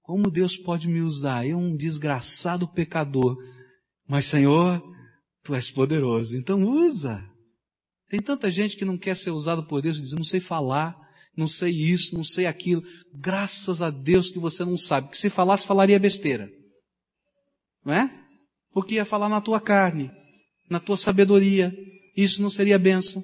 Como 0.04 0.30
Deus 0.30 0.56
pode 0.56 0.86
me 0.86 1.00
usar? 1.00 1.44
Eu, 1.46 1.58
um 1.58 1.74
desgraçado 1.74 2.68
pecador. 2.68 3.36
Mas, 4.06 4.26
Senhor, 4.26 4.80
Tu 5.42 5.54
és 5.54 5.70
poderoso. 5.70 6.36
Então 6.36 6.62
usa. 6.62 7.22
Tem 8.08 8.20
tanta 8.20 8.50
gente 8.50 8.76
que 8.76 8.84
não 8.84 8.96
quer 8.96 9.16
ser 9.16 9.30
usado 9.30 9.66
por 9.66 9.82
Deus 9.82 9.98
e 9.98 10.02
diz, 10.02 10.12
não 10.12 10.22
sei 10.22 10.40
falar, 10.40 10.94
não 11.36 11.46
sei 11.46 11.70
isso, 11.70 12.14
não 12.14 12.22
sei 12.22 12.46
aquilo. 12.46 12.82
Graças 13.12 13.82
a 13.82 13.90
Deus 13.90 14.30
que 14.30 14.38
você 14.38 14.64
não 14.64 14.76
sabe. 14.76 15.08
Que 15.08 15.18
se 15.18 15.28
falasse, 15.28 15.66
falaria 15.66 15.98
besteira. 15.98 16.48
Não 17.84 17.92
é? 17.92 18.10
Porque 18.72 18.94
ia 18.94 19.04
falar 19.04 19.28
na 19.28 19.40
tua 19.40 19.60
carne 19.60 20.10
na 20.68 20.80
tua 20.80 20.96
sabedoria. 20.96 21.72
Isso 22.16 22.40
não 22.40 22.50
seria 22.50 22.78
bênção. 22.78 23.22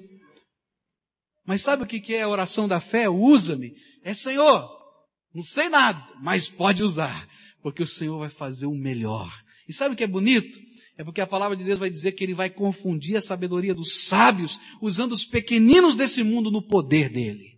Mas 1.45 1.61
sabe 1.61 1.83
o 1.83 1.87
que 1.87 2.13
é 2.13 2.21
a 2.21 2.29
oração 2.29 2.67
da 2.67 2.79
fé? 2.79 3.09
Usa-me. 3.09 3.73
É 4.03 4.13
Senhor, 4.13 4.69
não 5.33 5.43
sei 5.43 5.69
nada, 5.69 6.05
mas 6.21 6.49
pode 6.49 6.83
usar, 6.83 7.27
porque 7.61 7.83
o 7.83 7.87
Senhor 7.87 8.19
vai 8.19 8.29
fazer 8.29 8.65
o 8.65 8.75
melhor. 8.75 9.31
E 9.67 9.73
sabe 9.73 9.93
o 9.93 9.97
que 9.97 10.03
é 10.03 10.07
bonito? 10.07 10.59
É 10.97 11.03
porque 11.03 11.21
a 11.21 11.27
palavra 11.27 11.55
de 11.55 11.63
Deus 11.63 11.79
vai 11.79 11.89
dizer 11.89 12.11
que 12.11 12.23
Ele 12.23 12.33
vai 12.33 12.49
confundir 12.49 13.15
a 13.15 13.21
sabedoria 13.21 13.73
dos 13.73 14.03
sábios, 14.03 14.59
usando 14.81 15.13
os 15.13 15.25
pequeninos 15.25 15.95
desse 15.95 16.23
mundo 16.23 16.51
no 16.51 16.61
poder 16.61 17.09
dele. 17.09 17.57